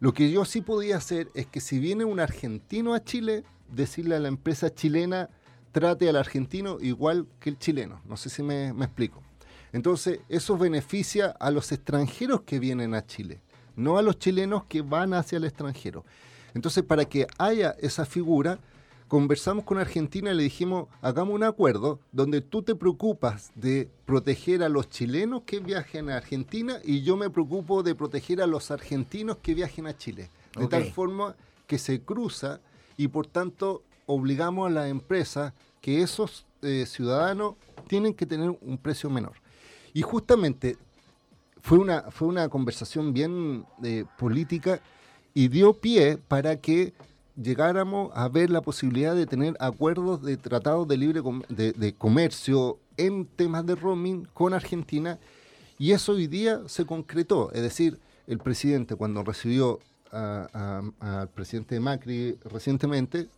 Lo 0.00 0.12
que 0.12 0.32
yo 0.32 0.44
sí 0.44 0.62
podía 0.62 0.96
hacer 0.96 1.30
es 1.34 1.46
que 1.46 1.60
si 1.60 1.78
viene 1.78 2.04
un 2.04 2.18
argentino 2.18 2.92
a 2.92 3.04
Chile, 3.04 3.44
decirle 3.70 4.16
a 4.16 4.18
la 4.18 4.26
empresa 4.26 4.74
chilena, 4.74 5.30
trate 5.70 6.08
al 6.08 6.16
argentino 6.16 6.78
igual 6.80 7.28
que 7.38 7.50
el 7.50 7.58
chileno. 7.60 8.00
No 8.06 8.16
sé 8.16 8.30
si 8.30 8.42
me, 8.42 8.72
me 8.72 8.86
explico. 8.86 9.22
Entonces, 9.72 10.18
eso 10.28 10.58
beneficia 10.58 11.26
a 11.38 11.52
los 11.52 11.70
extranjeros 11.70 12.40
que 12.40 12.58
vienen 12.58 12.96
a 12.96 13.06
Chile, 13.06 13.42
no 13.76 13.96
a 13.96 14.02
los 14.02 14.18
chilenos 14.18 14.64
que 14.64 14.82
van 14.82 15.14
hacia 15.14 15.36
el 15.36 15.44
extranjero. 15.44 16.04
Entonces, 16.56 16.84
para 16.84 17.04
que 17.04 17.26
haya 17.36 17.76
esa 17.80 18.06
figura, 18.06 18.58
conversamos 19.08 19.64
con 19.64 19.76
Argentina 19.76 20.30
y 20.30 20.34
le 20.34 20.42
dijimos, 20.42 20.88
hagamos 21.02 21.34
un 21.34 21.42
acuerdo 21.42 22.00
donde 22.12 22.40
tú 22.40 22.62
te 22.62 22.74
preocupas 22.74 23.52
de 23.54 23.90
proteger 24.06 24.62
a 24.62 24.70
los 24.70 24.88
chilenos 24.88 25.42
que 25.44 25.60
viajen 25.60 26.08
a 26.08 26.16
Argentina 26.16 26.78
y 26.82 27.02
yo 27.02 27.18
me 27.18 27.28
preocupo 27.28 27.82
de 27.82 27.94
proteger 27.94 28.40
a 28.40 28.46
los 28.46 28.70
argentinos 28.70 29.36
que 29.42 29.52
viajen 29.52 29.86
a 29.86 29.98
Chile. 29.98 30.30
De 30.58 30.66
tal 30.66 30.84
forma 30.84 31.36
que 31.66 31.76
se 31.76 32.00
cruza 32.00 32.60
y 32.96 33.08
por 33.08 33.26
tanto 33.26 33.82
obligamos 34.06 34.66
a 34.66 34.70
las 34.70 34.88
empresas 34.88 35.52
que 35.82 36.00
esos 36.00 36.46
eh, 36.62 36.86
ciudadanos 36.86 37.56
tienen 37.86 38.14
que 38.14 38.24
tener 38.24 38.56
un 38.62 38.78
precio 38.78 39.10
menor. 39.10 39.34
Y 39.92 40.00
justamente 40.00 40.78
fue 41.60 41.76
una, 41.76 42.10
fue 42.10 42.28
una 42.28 42.48
conversación 42.48 43.12
bien 43.12 43.66
eh, 43.84 44.06
política 44.16 44.80
y 45.36 45.48
dio 45.48 45.74
pie 45.74 46.16
para 46.16 46.56
que 46.62 46.94
llegáramos 47.36 48.10
a 48.14 48.26
ver 48.26 48.48
la 48.48 48.62
posibilidad 48.62 49.14
de 49.14 49.26
tener 49.26 49.54
acuerdos 49.60 50.22
de 50.22 50.38
tratados 50.38 50.88
de 50.88 50.96
libre 50.96 51.20
de, 51.50 51.92
comercio 51.92 52.78
en 52.96 53.26
temas 53.26 53.66
de 53.66 53.74
roaming 53.74 54.26
con 54.32 54.54
Argentina 54.54 55.18
y 55.78 55.92
eso 55.92 56.12
hoy 56.12 56.26
día 56.26 56.62
se 56.68 56.86
concretó. 56.86 57.52
Es 57.52 57.60
decir, 57.60 57.98
el 58.26 58.38
presidente 58.38 58.96
cuando 58.96 59.22
recibió 59.24 59.78
al 60.10 61.28
presidente 61.34 61.78
Macri 61.80 62.38
recientemente, 62.50 63.28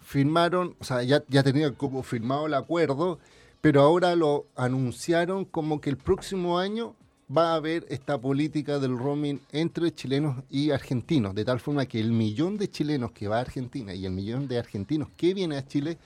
firmaron, 0.00 0.74
o 0.80 0.84
sea, 0.84 1.04
ya, 1.04 1.22
ya 1.28 1.44
tenían 1.44 1.74
como 1.74 2.02
firmado 2.02 2.48
el 2.48 2.54
acuerdo, 2.54 3.20
pero 3.60 3.82
ahora 3.82 4.16
lo 4.16 4.46
anunciaron 4.56 5.44
como 5.44 5.80
que 5.80 5.90
el 5.90 5.96
próximo 5.96 6.58
año 6.58 6.96
va 7.34 7.52
a 7.52 7.54
haber 7.56 7.86
esta 7.88 8.18
política 8.18 8.78
del 8.78 8.96
roaming 8.96 9.40
entre 9.52 9.92
chilenos 9.92 10.44
y 10.48 10.70
argentinos, 10.70 11.34
de 11.34 11.44
tal 11.44 11.60
forma 11.60 11.86
que 11.86 11.98
el 11.98 12.12
millón 12.12 12.56
de 12.56 12.70
chilenos 12.70 13.10
que 13.12 13.28
va 13.28 13.38
a 13.38 13.40
Argentina 13.40 13.94
y 13.94 14.06
el 14.06 14.12
millón 14.12 14.46
de 14.46 14.58
argentinos 14.58 15.08
que 15.16 15.34
viene 15.34 15.56
a 15.56 15.66
Chile 15.66 15.98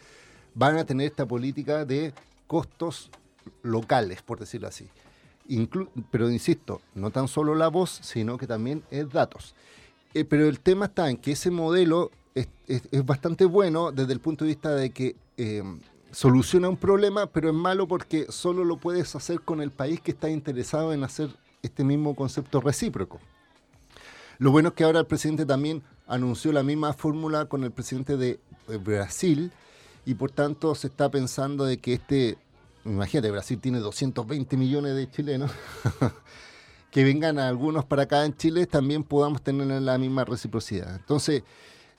van 0.55 0.79
a 0.79 0.85
tener 0.85 1.07
esta 1.07 1.27
política 1.27 1.85
de 1.85 2.13
costos 2.47 3.11
locales, 3.63 4.23
por 4.23 4.41
decirlo 4.41 4.69
así. 4.69 4.89
Pero 6.11 6.31
insisto, 6.31 6.81
no 6.95 7.11
tan 7.11 7.29
solo 7.29 7.55
la 7.55 7.69
voz, 7.69 8.01
sino 8.03 8.39
que 8.39 8.47
también 8.47 8.83
es 8.91 9.11
datos. 9.11 9.55
Eh, 10.15 10.25
pero 10.25 10.49
el 10.49 10.61
tema 10.61 10.87
está 10.87 11.11
en 11.11 11.17
que 11.17 11.33
ese 11.33 11.51
modelo 11.51 12.11
es 12.35 13.05
bastante 13.05 13.45
bueno 13.45 13.91
desde 13.91 14.13
el 14.13 14.21
punto 14.21 14.45
de 14.45 14.51
vista 14.51 14.75
de 14.75 14.91
que 14.91 15.17
eh, 15.37 15.63
soluciona 16.13 16.69
un 16.69 16.77
problema, 16.77 17.27
pero 17.27 17.49
es 17.49 17.55
malo 17.55 17.87
porque 17.87 18.27
solo 18.31 18.65
lo 18.65 18.77
puedes 18.77 19.15
hacer 19.15 19.41
con 19.41 19.61
el 19.61 19.71
país 19.71 20.01
que 20.01 20.11
está 20.11 20.29
interesado 20.31 20.93
en 20.93 21.05
hacer 21.05 21.31
este 21.63 21.85
mismo 21.85 22.15
concepto 22.15 22.61
recíproco. 22.61 23.21
Lo 24.39 24.51
bueno 24.51 24.71
es 24.71 24.75
que 24.75 24.85
ahora 24.85 25.01
el 25.01 25.07
presidente 25.07 25.45
también 25.45 25.83
anunció 26.07 26.53
la 26.53 26.63
misma 26.63 26.93
fórmula 26.93 27.45
con 27.45 27.63
el 27.65 27.71
presidente 27.71 28.17
de 28.17 28.41
Brasil 28.83 29.53
y 30.07 30.15
por 30.15 30.31
tanto 30.31 30.75
se 30.75 30.89
está 30.89 31.11
pensando 31.11 31.65
de 31.65 31.79
que 31.79 31.95
este, 31.95 32.39
imagínate, 32.85 33.31
Brasil 33.31 33.59
tiene 33.61 33.79
220 33.79 34.57
millones 34.57 34.97
de 34.97 35.11
chilenos, 35.11 35.51
que 36.91 37.05
vengan 37.05 37.39
algunos 37.39 37.85
para 37.85 38.03
acá 38.03 38.25
en 38.25 38.37
Chile 38.37 38.67
también 38.67 39.05
podamos 39.05 39.43
tener 39.43 39.67
la 39.83 39.99
misma 39.99 40.25
reciprocidad. 40.25 40.97
Entonces, 40.97 41.43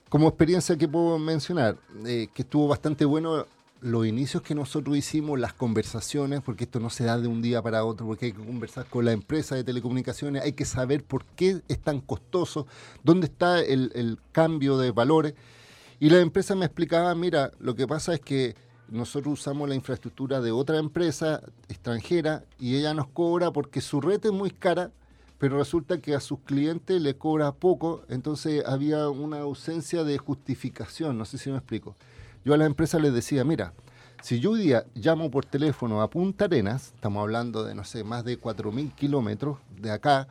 como 0.09 0.27
experiencia 0.27 0.77
que 0.77 0.87
puedo 0.87 1.17
mencionar, 1.17 1.77
eh, 2.05 2.27
que 2.33 2.41
estuvo 2.41 2.67
bastante 2.67 3.05
bueno 3.05 3.45
los 3.81 4.05
inicios 4.05 4.43
que 4.43 4.53
nosotros 4.53 4.95
hicimos, 4.95 5.39
las 5.39 5.53
conversaciones, 5.53 6.41
porque 6.41 6.65
esto 6.65 6.79
no 6.79 6.91
se 6.91 7.03
da 7.03 7.17
de 7.17 7.27
un 7.27 7.41
día 7.41 7.61
para 7.63 7.83
otro, 7.83 8.05
porque 8.05 8.27
hay 8.27 8.31
que 8.33 8.45
conversar 8.45 8.85
con 8.85 9.05
la 9.05 9.11
empresa 9.11 9.55
de 9.55 9.63
telecomunicaciones, 9.63 10.43
hay 10.43 10.53
que 10.53 10.65
saber 10.65 11.03
por 11.03 11.25
qué 11.25 11.61
es 11.67 11.79
tan 11.79 11.99
costoso, 11.99 12.67
dónde 13.03 13.25
está 13.25 13.59
el, 13.59 13.91
el 13.95 14.19
cambio 14.31 14.77
de 14.77 14.91
valores. 14.91 15.33
Y 15.99 16.09
la 16.09 16.19
empresa 16.19 16.55
me 16.55 16.65
explicaba, 16.65 17.13
mira, 17.15 17.51
lo 17.59 17.75
que 17.75 17.87
pasa 17.87 18.13
es 18.13 18.19
que 18.19 18.55
nosotros 18.87 19.39
usamos 19.39 19.67
la 19.67 19.75
infraestructura 19.75 20.41
de 20.41 20.51
otra 20.51 20.77
empresa 20.77 21.41
extranjera 21.67 22.43
y 22.59 22.75
ella 22.75 22.93
nos 22.93 23.07
cobra 23.07 23.51
porque 23.51 23.81
su 23.81 23.99
red 23.99 24.23
es 24.23 24.31
muy 24.31 24.51
cara, 24.51 24.91
pero 25.39 25.57
resulta 25.57 25.99
que 25.99 26.13
a 26.13 26.19
sus 26.19 26.39
clientes 26.39 27.01
le 27.01 27.15
cobra 27.15 27.51
poco, 27.51 28.03
entonces 28.09 28.63
había 28.65 29.09
una 29.09 29.39
ausencia 29.39 30.03
de 30.03 30.19
justificación, 30.19 31.17
no 31.17 31.25
sé 31.25 31.39
si 31.39 31.49
me 31.49 31.57
explico. 31.57 31.95
Yo 32.43 32.53
a 32.53 32.57
la 32.57 32.65
empresa 32.65 32.97
les 32.97 33.13
decía, 33.13 33.43
mira, 33.43 33.73
si 34.23 34.39
yo 34.39 34.51
hoy 34.51 34.61
día 34.61 34.85
llamo 34.95 35.29
por 35.29 35.45
teléfono 35.45 36.01
a 36.01 36.09
Punta 36.09 36.45
Arenas, 36.45 36.91
estamos 36.95 37.21
hablando 37.21 37.63
de, 37.63 37.75
no 37.75 37.83
sé, 37.83 38.03
más 38.03 38.25
de 38.25 38.39
4.000 38.39 38.95
kilómetros 38.95 39.59
de 39.79 39.91
acá, 39.91 40.27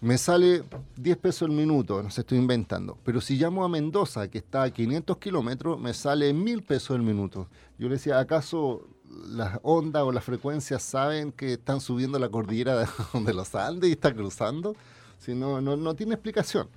me 0.00 0.18
sale 0.18 0.62
10 0.96 1.16
pesos 1.16 1.48
el 1.48 1.54
minuto, 1.54 2.00
no 2.02 2.10
sé, 2.10 2.20
estoy 2.20 2.38
inventando. 2.38 2.96
Pero 3.04 3.20
si 3.20 3.36
llamo 3.36 3.64
a 3.64 3.68
Mendoza, 3.68 4.28
que 4.28 4.38
está 4.38 4.62
a 4.64 4.70
500 4.70 5.16
kilómetros, 5.18 5.80
me 5.80 5.94
sale 5.94 6.32
1000 6.32 6.62
pesos 6.62 6.94
el 6.96 7.02
minuto. 7.02 7.48
Yo 7.78 7.88
le 7.88 7.94
decía, 7.94 8.20
¿acaso 8.20 8.86
las 9.30 9.58
ondas 9.62 10.02
o 10.02 10.12
las 10.12 10.22
frecuencias 10.22 10.82
saben 10.82 11.32
que 11.32 11.54
están 11.54 11.80
subiendo 11.80 12.18
la 12.18 12.28
cordillera 12.28 12.76
de, 12.76 12.86
de 13.24 13.34
los 13.34 13.52
Andes 13.54 13.88
y 13.90 13.94
está 13.94 14.14
cruzando? 14.14 14.76
Si 15.18 15.34
no, 15.34 15.60
no, 15.60 15.76
no 15.76 15.94
tiene 15.94 16.14
explicación. 16.14 16.68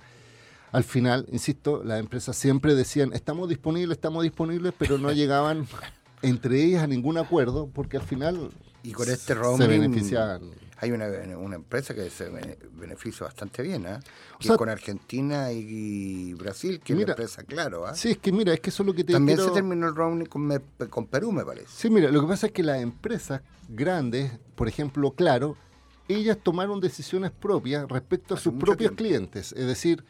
Al 0.72 0.84
final, 0.84 1.26
insisto, 1.32 1.82
las 1.82 1.98
empresas 2.00 2.36
siempre 2.36 2.74
decían, 2.74 3.12
estamos 3.12 3.48
disponibles, 3.48 3.96
estamos 3.96 4.22
disponibles, 4.22 4.72
pero 4.78 4.98
no 4.98 5.10
llegaban 5.12 5.66
entre 6.22 6.62
ellas 6.64 6.82
a 6.82 6.86
ningún 6.86 7.16
acuerdo, 7.18 7.68
porque 7.72 7.96
al 7.96 8.02
final 8.02 8.50
Y 8.82 8.92
con 8.92 9.08
este 9.08 9.18
se 9.18 9.34
roaming 9.34 9.68
beneficiaban. 9.68 10.42
hay 10.78 10.90
una, 10.90 11.06
una 11.38 11.56
empresa 11.56 11.94
que 11.94 12.10
se 12.10 12.28
bene- 12.28 12.58
beneficia 12.72 13.24
bastante 13.24 13.62
bien, 13.62 13.86
¿ah? 13.86 14.00
O 14.34 14.38
Que 14.38 14.44
sea- 14.48 14.54
es 14.54 14.58
con 14.58 14.68
Argentina 14.68 15.52
y 15.52 16.34
Brasil, 16.34 16.80
que 16.80 16.92
es 16.92 16.98
la 16.98 17.04
empresa 17.12 17.44
Claro, 17.44 17.86
¿ah? 17.86 17.94
Sí, 17.94 18.10
es 18.10 18.18
que 18.18 18.32
mira, 18.32 18.52
es 18.52 18.60
que 18.60 18.70
eso 18.70 18.82
es 18.82 18.86
lo 18.88 18.94
que 18.94 19.04
te 19.04 19.12
También 19.12 19.38
quiero- 19.38 19.52
se 19.52 19.54
terminó 19.54 19.88
el 19.88 19.94
roaming 19.94 20.26
con, 20.26 21.06
Perú, 21.06 21.32
me 21.32 21.44
parece. 21.44 21.68
Sí, 21.68 21.88
mira, 21.88 22.10
lo 22.10 22.20
que 22.20 22.26
pasa 22.26 22.46
es 22.48 22.52
que 22.52 22.62
las 22.64 22.82
empresas 22.82 23.40
grandes, 23.68 24.32
por 24.56 24.68
ejemplo, 24.68 25.12
Claro, 25.12 25.56
ellas 26.08 26.36
tomaron 26.42 26.80
decisiones 26.80 27.30
propias 27.30 27.88
respecto 27.88 28.34
a 28.34 28.38
sus 28.38 28.54
propios 28.54 28.76
tiempo. 28.78 28.96
clientes. 28.96 29.52
Es 29.52 29.66
decir, 29.66 30.04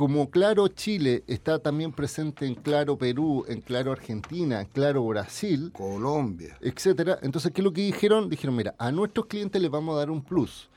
como 0.00 0.30
Claro 0.30 0.66
Chile 0.68 1.24
está 1.26 1.58
también 1.58 1.92
presente 1.92 2.46
en 2.46 2.54
Claro 2.54 2.96
Perú, 2.96 3.44
en 3.46 3.60
Claro 3.60 3.92
Argentina, 3.92 4.62
en 4.62 4.66
Claro 4.68 5.04
Brasil, 5.04 5.70
Colombia, 5.74 6.56
etcétera. 6.62 7.18
Entonces, 7.20 7.52
¿qué 7.52 7.60
es 7.60 7.64
lo 7.66 7.70
que 7.74 7.82
dijeron? 7.82 8.30
Dijeron, 8.30 8.56
mira, 8.56 8.74
a 8.78 8.90
nuestros 8.92 9.26
clientes 9.26 9.60
les 9.60 9.70
vamos 9.70 9.94
a 9.94 9.98
dar 9.98 10.10
un 10.10 10.22
plus. 10.24 10.70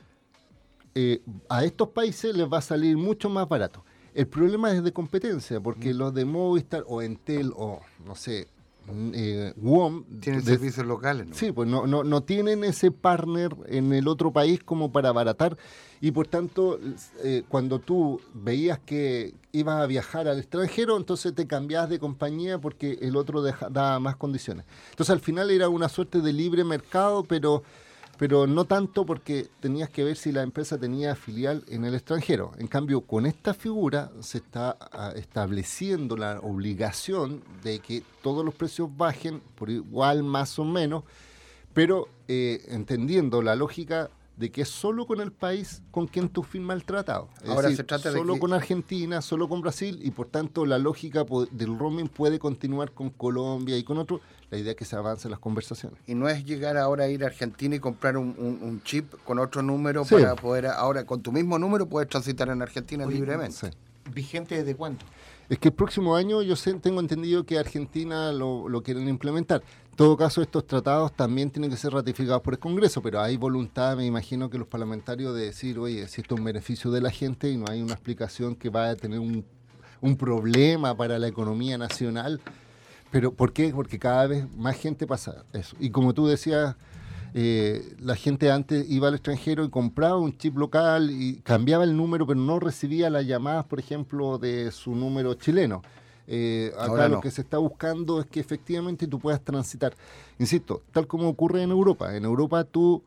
Eh, 0.94 1.22
a 1.48 1.64
estos 1.64 1.88
países 1.88 2.36
les 2.36 2.52
va 2.52 2.58
a 2.58 2.62
salir 2.62 2.98
mucho 2.98 3.30
más 3.30 3.48
barato. 3.48 3.86
El 4.14 4.28
problema 4.28 4.74
es 4.74 4.84
de 4.84 4.92
competencia, 4.92 5.62
porque 5.62 5.94
los 5.94 6.14
de 6.14 6.26
Movistar 6.26 6.84
o 6.86 7.02
Entel 7.02 7.54
o, 7.56 7.80
no 8.06 8.16
sé, 8.16 8.50
mm, 8.92 9.12
eh, 9.16 9.54
WOM... 9.56 10.04
Tienen 10.20 10.44
de- 10.44 10.52
servicios 10.52 10.86
locales, 10.86 11.28
¿no? 11.28 11.34
Sí, 11.34 11.54
pues 11.54 11.70
no, 11.70 11.88
no, 11.88 12.04
no 12.04 12.24
tienen 12.24 12.66
ese 12.66 12.92
partner 12.92 13.56
en 13.68 13.94
el 13.94 14.10
otro 14.10 14.34
país 14.34 14.62
como 14.66 14.92
para 14.92 15.08
abaratar 15.08 15.58
y 16.04 16.12
por 16.12 16.28
tanto 16.28 16.82
eh, 17.24 17.44
cuando 17.48 17.80
tú 17.80 18.20
veías 18.34 18.78
que 18.78 19.36
ibas 19.54 19.82
a 19.82 19.86
viajar 19.86 20.28
al 20.28 20.38
extranjero, 20.38 20.98
entonces 20.98 21.34
te 21.34 21.48
cambiabas 21.48 21.90
de 21.90 21.98
compañía 21.98 22.60
porque 22.60 22.98
el 23.02 23.16
otro 23.16 23.42
daba 23.42 24.02
más 24.02 24.18
condiciones. 24.18 24.66
Entonces 24.90 25.14
al 25.14 25.22
final 25.22 25.50
era 25.50 25.70
una 25.70 25.88
suerte 25.88 26.20
de 26.20 26.34
libre 26.34 26.66
mercado, 26.66 27.24
pero, 27.24 27.64
pero 28.18 28.48
no 28.48 28.66
tanto 28.66 29.06
porque 29.06 29.48
tenías 29.62 29.90
que 29.90 30.04
ver 30.04 30.18
si 30.18 30.34
la 30.34 30.44
empresa 30.44 30.78
tenía 30.78 31.16
filial 31.16 31.64
en 31.70 31.86
el 31.86 31.96
extranjero. 31.96 32.52
En 32.58 32.68
cambio, 32.68 33.00
con 33.00 33.26
esta 33.26 33.54
figura 33.54 34.12
se 34.20 34.40
está 34.40 34.76
ah, 34.92 35.14
estableciendo 35.16 36.18
la 36.18 36.42
obligación 36.42 37.42
de 37.64 37.80
que 37.80 38.04
todos 38.22 38.44
los 38.44 38.54
precios 38.54 38.90
bajen 38.98 39.42
por 39.56 39.70
igual 39.70 40.22
más 40.24 40.60
o 40.60 40.66
menos, 40.66 41.06
pero 41.74 42.10
eh, 42.28 42.62
entendiendo 42.68 43.42
la 43.42 43.56
lógica 43.56 44.10
de 44.38 44.52
que 44.52 44.64
es 44.64 44.70
solo 44.70 45.06
con 45.06 45.22
el 45.22 45.32
país 45.32 45.84
con 45.92 46.08
quien 46.08 46.28
tú 46.28 46.42
firmas 46.44 46.78
el 46.78 46.84
tratado. 46.86 47.30
Es 47.44 47.50
Ahora 47.50 47.64
decir, 47.64 47.78
se 47.78 47.84
trata 47.84 48.12
de 48.12 48.18
solo 48.18 48.34
que- 48.34 48.40
con 48.40 48.54
Argentina, 48.54 49.22
solo 49.22 49.48
con 49.48 49.62
Brasil 49.62 50.00
y 50.02 50.12
por 50.12 50.28
tanto 50.28 50.66
la 50.66 50.80
lógica 50.80 51.24
del 51.52 51.78
roaming 51.78 52.08
puede 52.08 52.40
continuar 52.40 52.92
con 52.92 53.10
Colombia 53.12 53.78
y 53.78 53.84
con 53.84 53.98
otros. 54.00 54.22
La 54.50 54.58
idea 54.58 54.72
es 54.72 54.78
que 54.78 54.86
se 54.86 54.96
avancen 54.96 55.32
las 55.32 55.40
conversaciones. 55.40 56.00
Y 56.08 56.16
no 56.16 56.28
es 56.30 56.44
llegar 56.46 56.78
ahora 56.78 57.06
a 57.06 57.08
ir 57.10 57.24
a 57.24 57.28
Argentina 57.28 57.76
y 57.76 57.80
comprar 57.80 58.18
un, 58.18 58.36
un- 58.38 58.60
un 58.62 58.82
chip 58.84 59.14
con 59.24 59.38
otro 59.40 59.62
número 59.62 60.04
Sí. 60.06 60.16
para 60.16 60.36
poder, 60.36 60.66
ahora 60.68 61.06
con 61.06 61.22
tu 61.22 61.32
mismo 61.32 61.58
número, 61.60 61.88
puedes 61.88 62.10
transitar 62.10 62.50
en 62.50 62.62
Argentina 62.62 63.06
Oye, 63.06 63.16
libremente. 63.16 63.72
¿Vigente 64.14 64.56
desde 64.58 64.76
cuándo? 64.76 65.06
Es 65.50 65.60
que 65.60 65.70
el 65.70 65.74
próximo 65.74 66.16
año 66.16 66.42
yo 66.42 66.56
sé- 66.56 66.74
tengo 66.76 67.00
entendido 67.00 67.46
que 67.46 67.58
Argentina 67.60 68.32
lo, 68.32 68.68
lo 68.70 68.82
quieren 68.82 69.08
implementar. 69.08 69.62
Todo 69.96 70.18
caso, 70.18 70.42
estos 70.42 70.66
tratados 70.66 71.14
también 71.14 71.52
tienen 71.52 71.70
que 71.70 71.78
ser 71.78 71.94
ratificados 71.94 72.42
por 72.42 72.56
el 72.56 72.60
Congreso, 72.60 73.02
pero 73.02 73.22
hay 73.22 73.38
voluntad, 73.38 73.96
me 73.96 74.06
imagino, 74.06 74.50
que 74.50 74.58
los 74.58 74.68
parlamentarios 74.68 75.36
de 75.36 75.46
decir, 75.46 75.78
oye, 75.78 76.08
si 76.08 76.22
esto 76.22 76.34
es 76.34 76.40
un 76.40 76.46
beneficio 76.46 76.90
de 76.90 77.00
la 77.00 77.12
gente 77.12 77.52
y 77.52 77.58
no 77.58 77.66
hay 77.70 77.82
una 77.82 77.94
explicación 77.94 78.56
que 78.56 78.70
vaya 78.70 78.94
a 78.94 78.96
tener 78.96 79.20
un, 79.20 79.46
un 80.02 80.18
problema 80.18 80.98
para 80.98 81.20
la 81.20 81.28
economía 81.28 81.78
nacional. 81.78 82.42
Pero 83.12 83.32
¿por 83.32 83.54
qué? 83.54 83.72
Porque 83.74 84.00
cada 84.00 84.26
vez 84.26 84.52
más 84.56 84.76
gente 84.78 85.06
pasa 85.06 85.46
eso. 85.54 85.76
Y 85.80 85.92
como 85.92 86.16
tú 86.16 86.26
decías, 86.26 86.76
eh, 87.36 87.96
la 88.00 88.16
gente 88.16 88.52
antes 88.52 88.90
iba 88.90 89.08
al 89.08 89.14
extranjero 89.14 89.64
y 89.64 89.70
compraba 89.70 90.18
un 90.18 90.38
chip 90.38 90.58
local 90.58 91.12
y 91.12 91.36
cambiaba 91.42 91.84
el 91.84 91.96
número, 91.96 92.26
pero 92.28 92.40
no 92.40 92.60
recibía 92.60 93.10
las 93.12 93.26
llamadas, 93.26 93.66
por 93.66 93.80
ejemplo, 93.80 94.40
de 94.40 94.72
su 94.72 94.96
número 94.96 95.36
chileno. 95.36 95.84
Eh, 96.28 96.72
acá 96.76 96.86
Ahora 96.86 97.08
lo 97.10 97.16
no. 97.16 97.22
que 97.22 97.32
se 97.32 97.42
está 97.42 97.58
buscando 97.58 98.22
es 98.22 98.28
que 98.28 98.40
efectivamente 98.40 99.08
tú 99.08 99.20
puedas 99.20 99.42
transitar. 99.42 99.94
Insisto, 100.40 100.82
tal 100.92 101.08
como 101.08 101.28
ocurre 101.30 101.62
en 101.64 101.72
Europa. 101.72 102.16
En 102.16 102.24
Europa 102.26 102.64
tú 102.64 103.04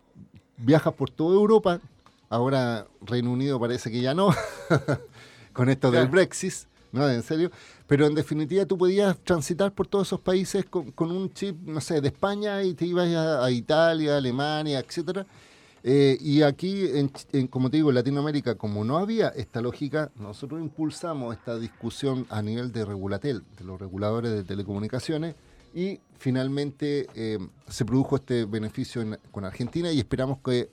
viajas 0.58 0.92
por 0.94 1.10
toda 1.10 1.34
Europa. 1.34 1.80
Ahora 2.28 2.86
Reino 3.00 3.30
Unido 3.32 3.58
parece 3.60 3.90
que 3.90 4.00
ya 4.00 4.12
no, 4.14 4.30
con 5.52 5.68
esto 5.68 5.90
del. 5.90 6.08
Brexit, 6.08 6.52
¿no? 6.92 7.08
En 7.08 7.22
serio. 7.22 7.50
Pero 7.86 8.06
en 8.06 8.14
definitiva 8.14 8.66
tú 8.66 8.76
podías 8.76 9.16
transitar 9.18 9.72
por 9.72 9.86
todos 9.86 10.08
esos 10.08 10.20
países 10.20 10.64
con, 10.64 10.90
con 10.90 11.12
un 11.12 11.32
chip, 11.32 11.56
no 11.62 11.80
sé, 11.80 12.00
de 12.00 12.08
España 12.08 12.62
y 12.64 12.74
te 12.74 12.84
ibas 12.84 13.08
a, 13.14 13.44
a 13.44 13.50
Italia, 13.50 14.16
Alemania, 14.16 14.80
etcétera. 14.80 15.24
Eh, 15.84 16.16
y 16.20 16.42
aquí, 16.42 16.84
en, 17.32 17.46
como 17.46 17.70
te 17.70 17.76
digo, 17.76 17.90
en 17.90 17.94
Latinoamérica, 17.94 18.56
como 18.56 18.82
no 18.84 18.98
había 18.98 19.28
esta 19.28 19.60
lógica, 19.60 20.10
nosotros 20.16 20.60
impulsamos 20.60 21.36
esta 21.36 21.58
discusión 21.58 22.26
a 22.28 22.42
nivel 22.42 22.72
de 22.72 22.84
Regulatel, 22.84 23.44
de 23.56 23.64
los 23.64 23.80
reguladores 23.80 24.32
de 24.32 24.42
telecomunicaciones, 24.42 25.36
y 25.74 26.00
finalmente 26.18 27.06
eh, 27.14 27.38
se 27.68 27.84
produjo 27.84 28.16
este 28.16 28.46
beneficio 28.46 29.02
en- 29.02 29.18
con 29.30 29.44
Argentina 29.44 29.92
y 29.92 29.98
esperamos 29.98 30.38
que 30.44 30.70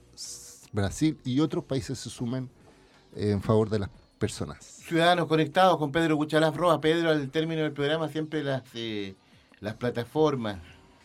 Brasil 0.72 1.20
y 1.26 1.40
otros 1.42 1.64
países 1.66 2.00
se 2.00 2.10
sumen 2.10 2.50
eh, 3.16 3.32
en 3.32 3.42
favor 3.42 3.70
de 3.70 3.80
las 3.80 3.90
personas. 4.18 4.64
Ciudadanos 4.64 5.28
conectados 5.28 5.78
con 5.78 5.92
Pedro 5.92 6.18
Cuchalaf 6.18 6.56
Roa. 6.56 6.80
Pedro, 6.82 7.10
al 7.10 7.30
término 7.30 7.62
del 7.62 7.74
programa, 7.74 8.08
siempre 8.08 8.44
las, 8.44 8.64
las 9.60 9.76
plataformas, 9.76 10.58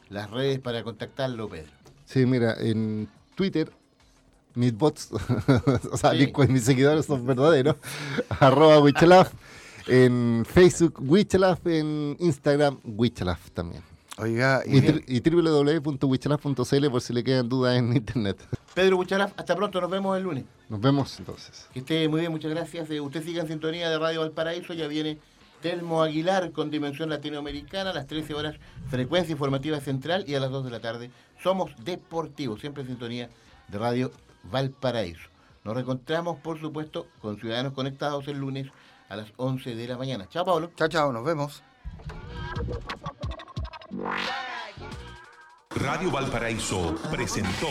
las 0.09 0.31
redes 0.31 0.61
para 0.61 0.83
contactarlo, 0.85 1.49
Pedro. 1.49 1.73
Sí, 2.07 2.25
mira, 2.25 2.55
en 2.59 3.09
Twitter, 3.35 3.71
mis 4.55 4.73
bots, 4.73 5.11
o 5.93 5.97
sea, 5.97 6.13
Sí. 6.13 6.33
mis, 6.37 6.49
mis 6.49 6.65
seguidores 6.65 7.07
son 7.07 7.25
verdaderos, 7.27 7.77
arroba 8.41 8.81
Wichelaf, 8.81 9.33
en 9.87 10.45
Facebook 10.49 10.95
Wichelaf, 11.01 11.67
en 11.67 12.17
Instagram 12.19 12.79
Wichelaf 12.85 13.51
también. 13.53 13.83
Oiga, 14.21 14.63
y, 14.67 14.81
tri- 14.81 15.05
y 15.07 15.21
www.wichelaf.cl 15.31 16.91
por 16.91 17.01
si 17.01 17.13
le 17.13 17.23
quedan 17.23 17.49
dudas 17.49 17.77
en 17.79 17.95
internet. 17.97 18.37
Pedro 18.75 18.97
Cuchalaf, 18.97 19.33
hasta 19.37 19.55
pronto, 19.55 19.81
nos 19.81 19.91
vemos 19.91 20.17
el 20.17 20.25
lunes. 20.25 20.45
Nos 20.69 20.81
vemos 20.81 21.17
entonces. 21.19 21.67
Que 21.73 21.79
esté 21.81 22.09
muy 22.09 22.21
bien, 22.21 22.33
muchas 22.33 22.51
gracias. 22.51 22.91
Eh, 22.91 23.01
usted 23.01 23.25
siga 23.25 23.43
en 23.43 23.49
sintonía 23.49 23.89
de 23.89 23.99
Radio 23.99 24.21
Valparaíso, 24.21 24.75
ya 24.75 24.89
viene 24.89 25.19
Telmo 25.63 26.03
Aguilar 26.03 26.51
con 26.53 26.71
Dimensión 26.71 27.11
Latinoamericana 27.11 27.91
a 27.91 27.93
las 27.95 28.07
13 28.09 28.35
horas, 28.35 28.57
frecuencia 28.91 29.33
informativa 29.33 29.81
central 29.81 30.25
y 30.27 30.35
a 30.35 30.41
las 30.41 30.51
2 30.51 30.65
de 30.65 30.71
la 30.71 30.81
tarde. 30.81 31.11
Somos 31.43 31.71
deportivos, 31.85 32.61
siempre 32.61 32.83
en 32.83 32.89
sintonía 32.89 33.31
de 33.69 33.79
Radio 33.79 34.11
Valparaíso. 34.45 35.29
Nos 35.65 35.75
reencontramos, 35.75 36.39
por 36.39 36.61
supuesto, 36.61 37.07
con 37.21 37.39
Ciudadanos 37.39 37.73
Conectados 37.73 38.27
el 38.29 38.39
lunes 38.39 38.69
a 39.09 39.17
las 39.17 39.33
11 39.37 39.75
de 39.75 39.89
la 39.89 39.99
mañana. 39.99 40.29
Chao, 40.29 40.45
Pablo. 40.45 40.71
Chao, 40.77 40.89
chao, 40.89 41.13
nos 41.13 41.25
vemos. 41.25 41.63
Radio 45.75 46.11
Valparaíso 46.11 46.95
presentó 47.11 47.69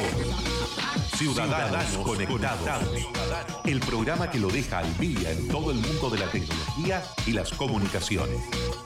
Ciudadanos, 1.15 1.97
Conectados, 2.05 3.07
el 3.65 3.80
programa 3.80 4.30
que 4.30 4.39
lo 4.39 4.49
deja 4.49 4.80
al 4.80 4.97
día 4.97 5.32
en 5.32 5.47
todo 5.47 5.72
el 5.72 5.78
mundo 5.78 6.09
de 6.09 6.20
la 6.20 6.30
tecnología 6.30 7.03
y 7.26 7.32
las 7.32 7.51
comunicaciones. 7.51 8.39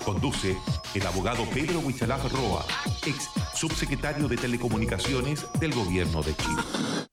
Conduce 0.05 0.57
el 0.93 1.05
abogado 1.05 1.45
Pedro 1.53 1.79
Huichalaf 1.79 2.31
Roa, 2.31 2.65
ex 3.05 3.29
subsecretario 3.53 4.27
de 4.27 4.37
Telecomunicaciones 4.37 5.45
del 5.59 5.73
Gobierno 5.73 6.23
de 6.23 6.35
Chile. 6.35 7.10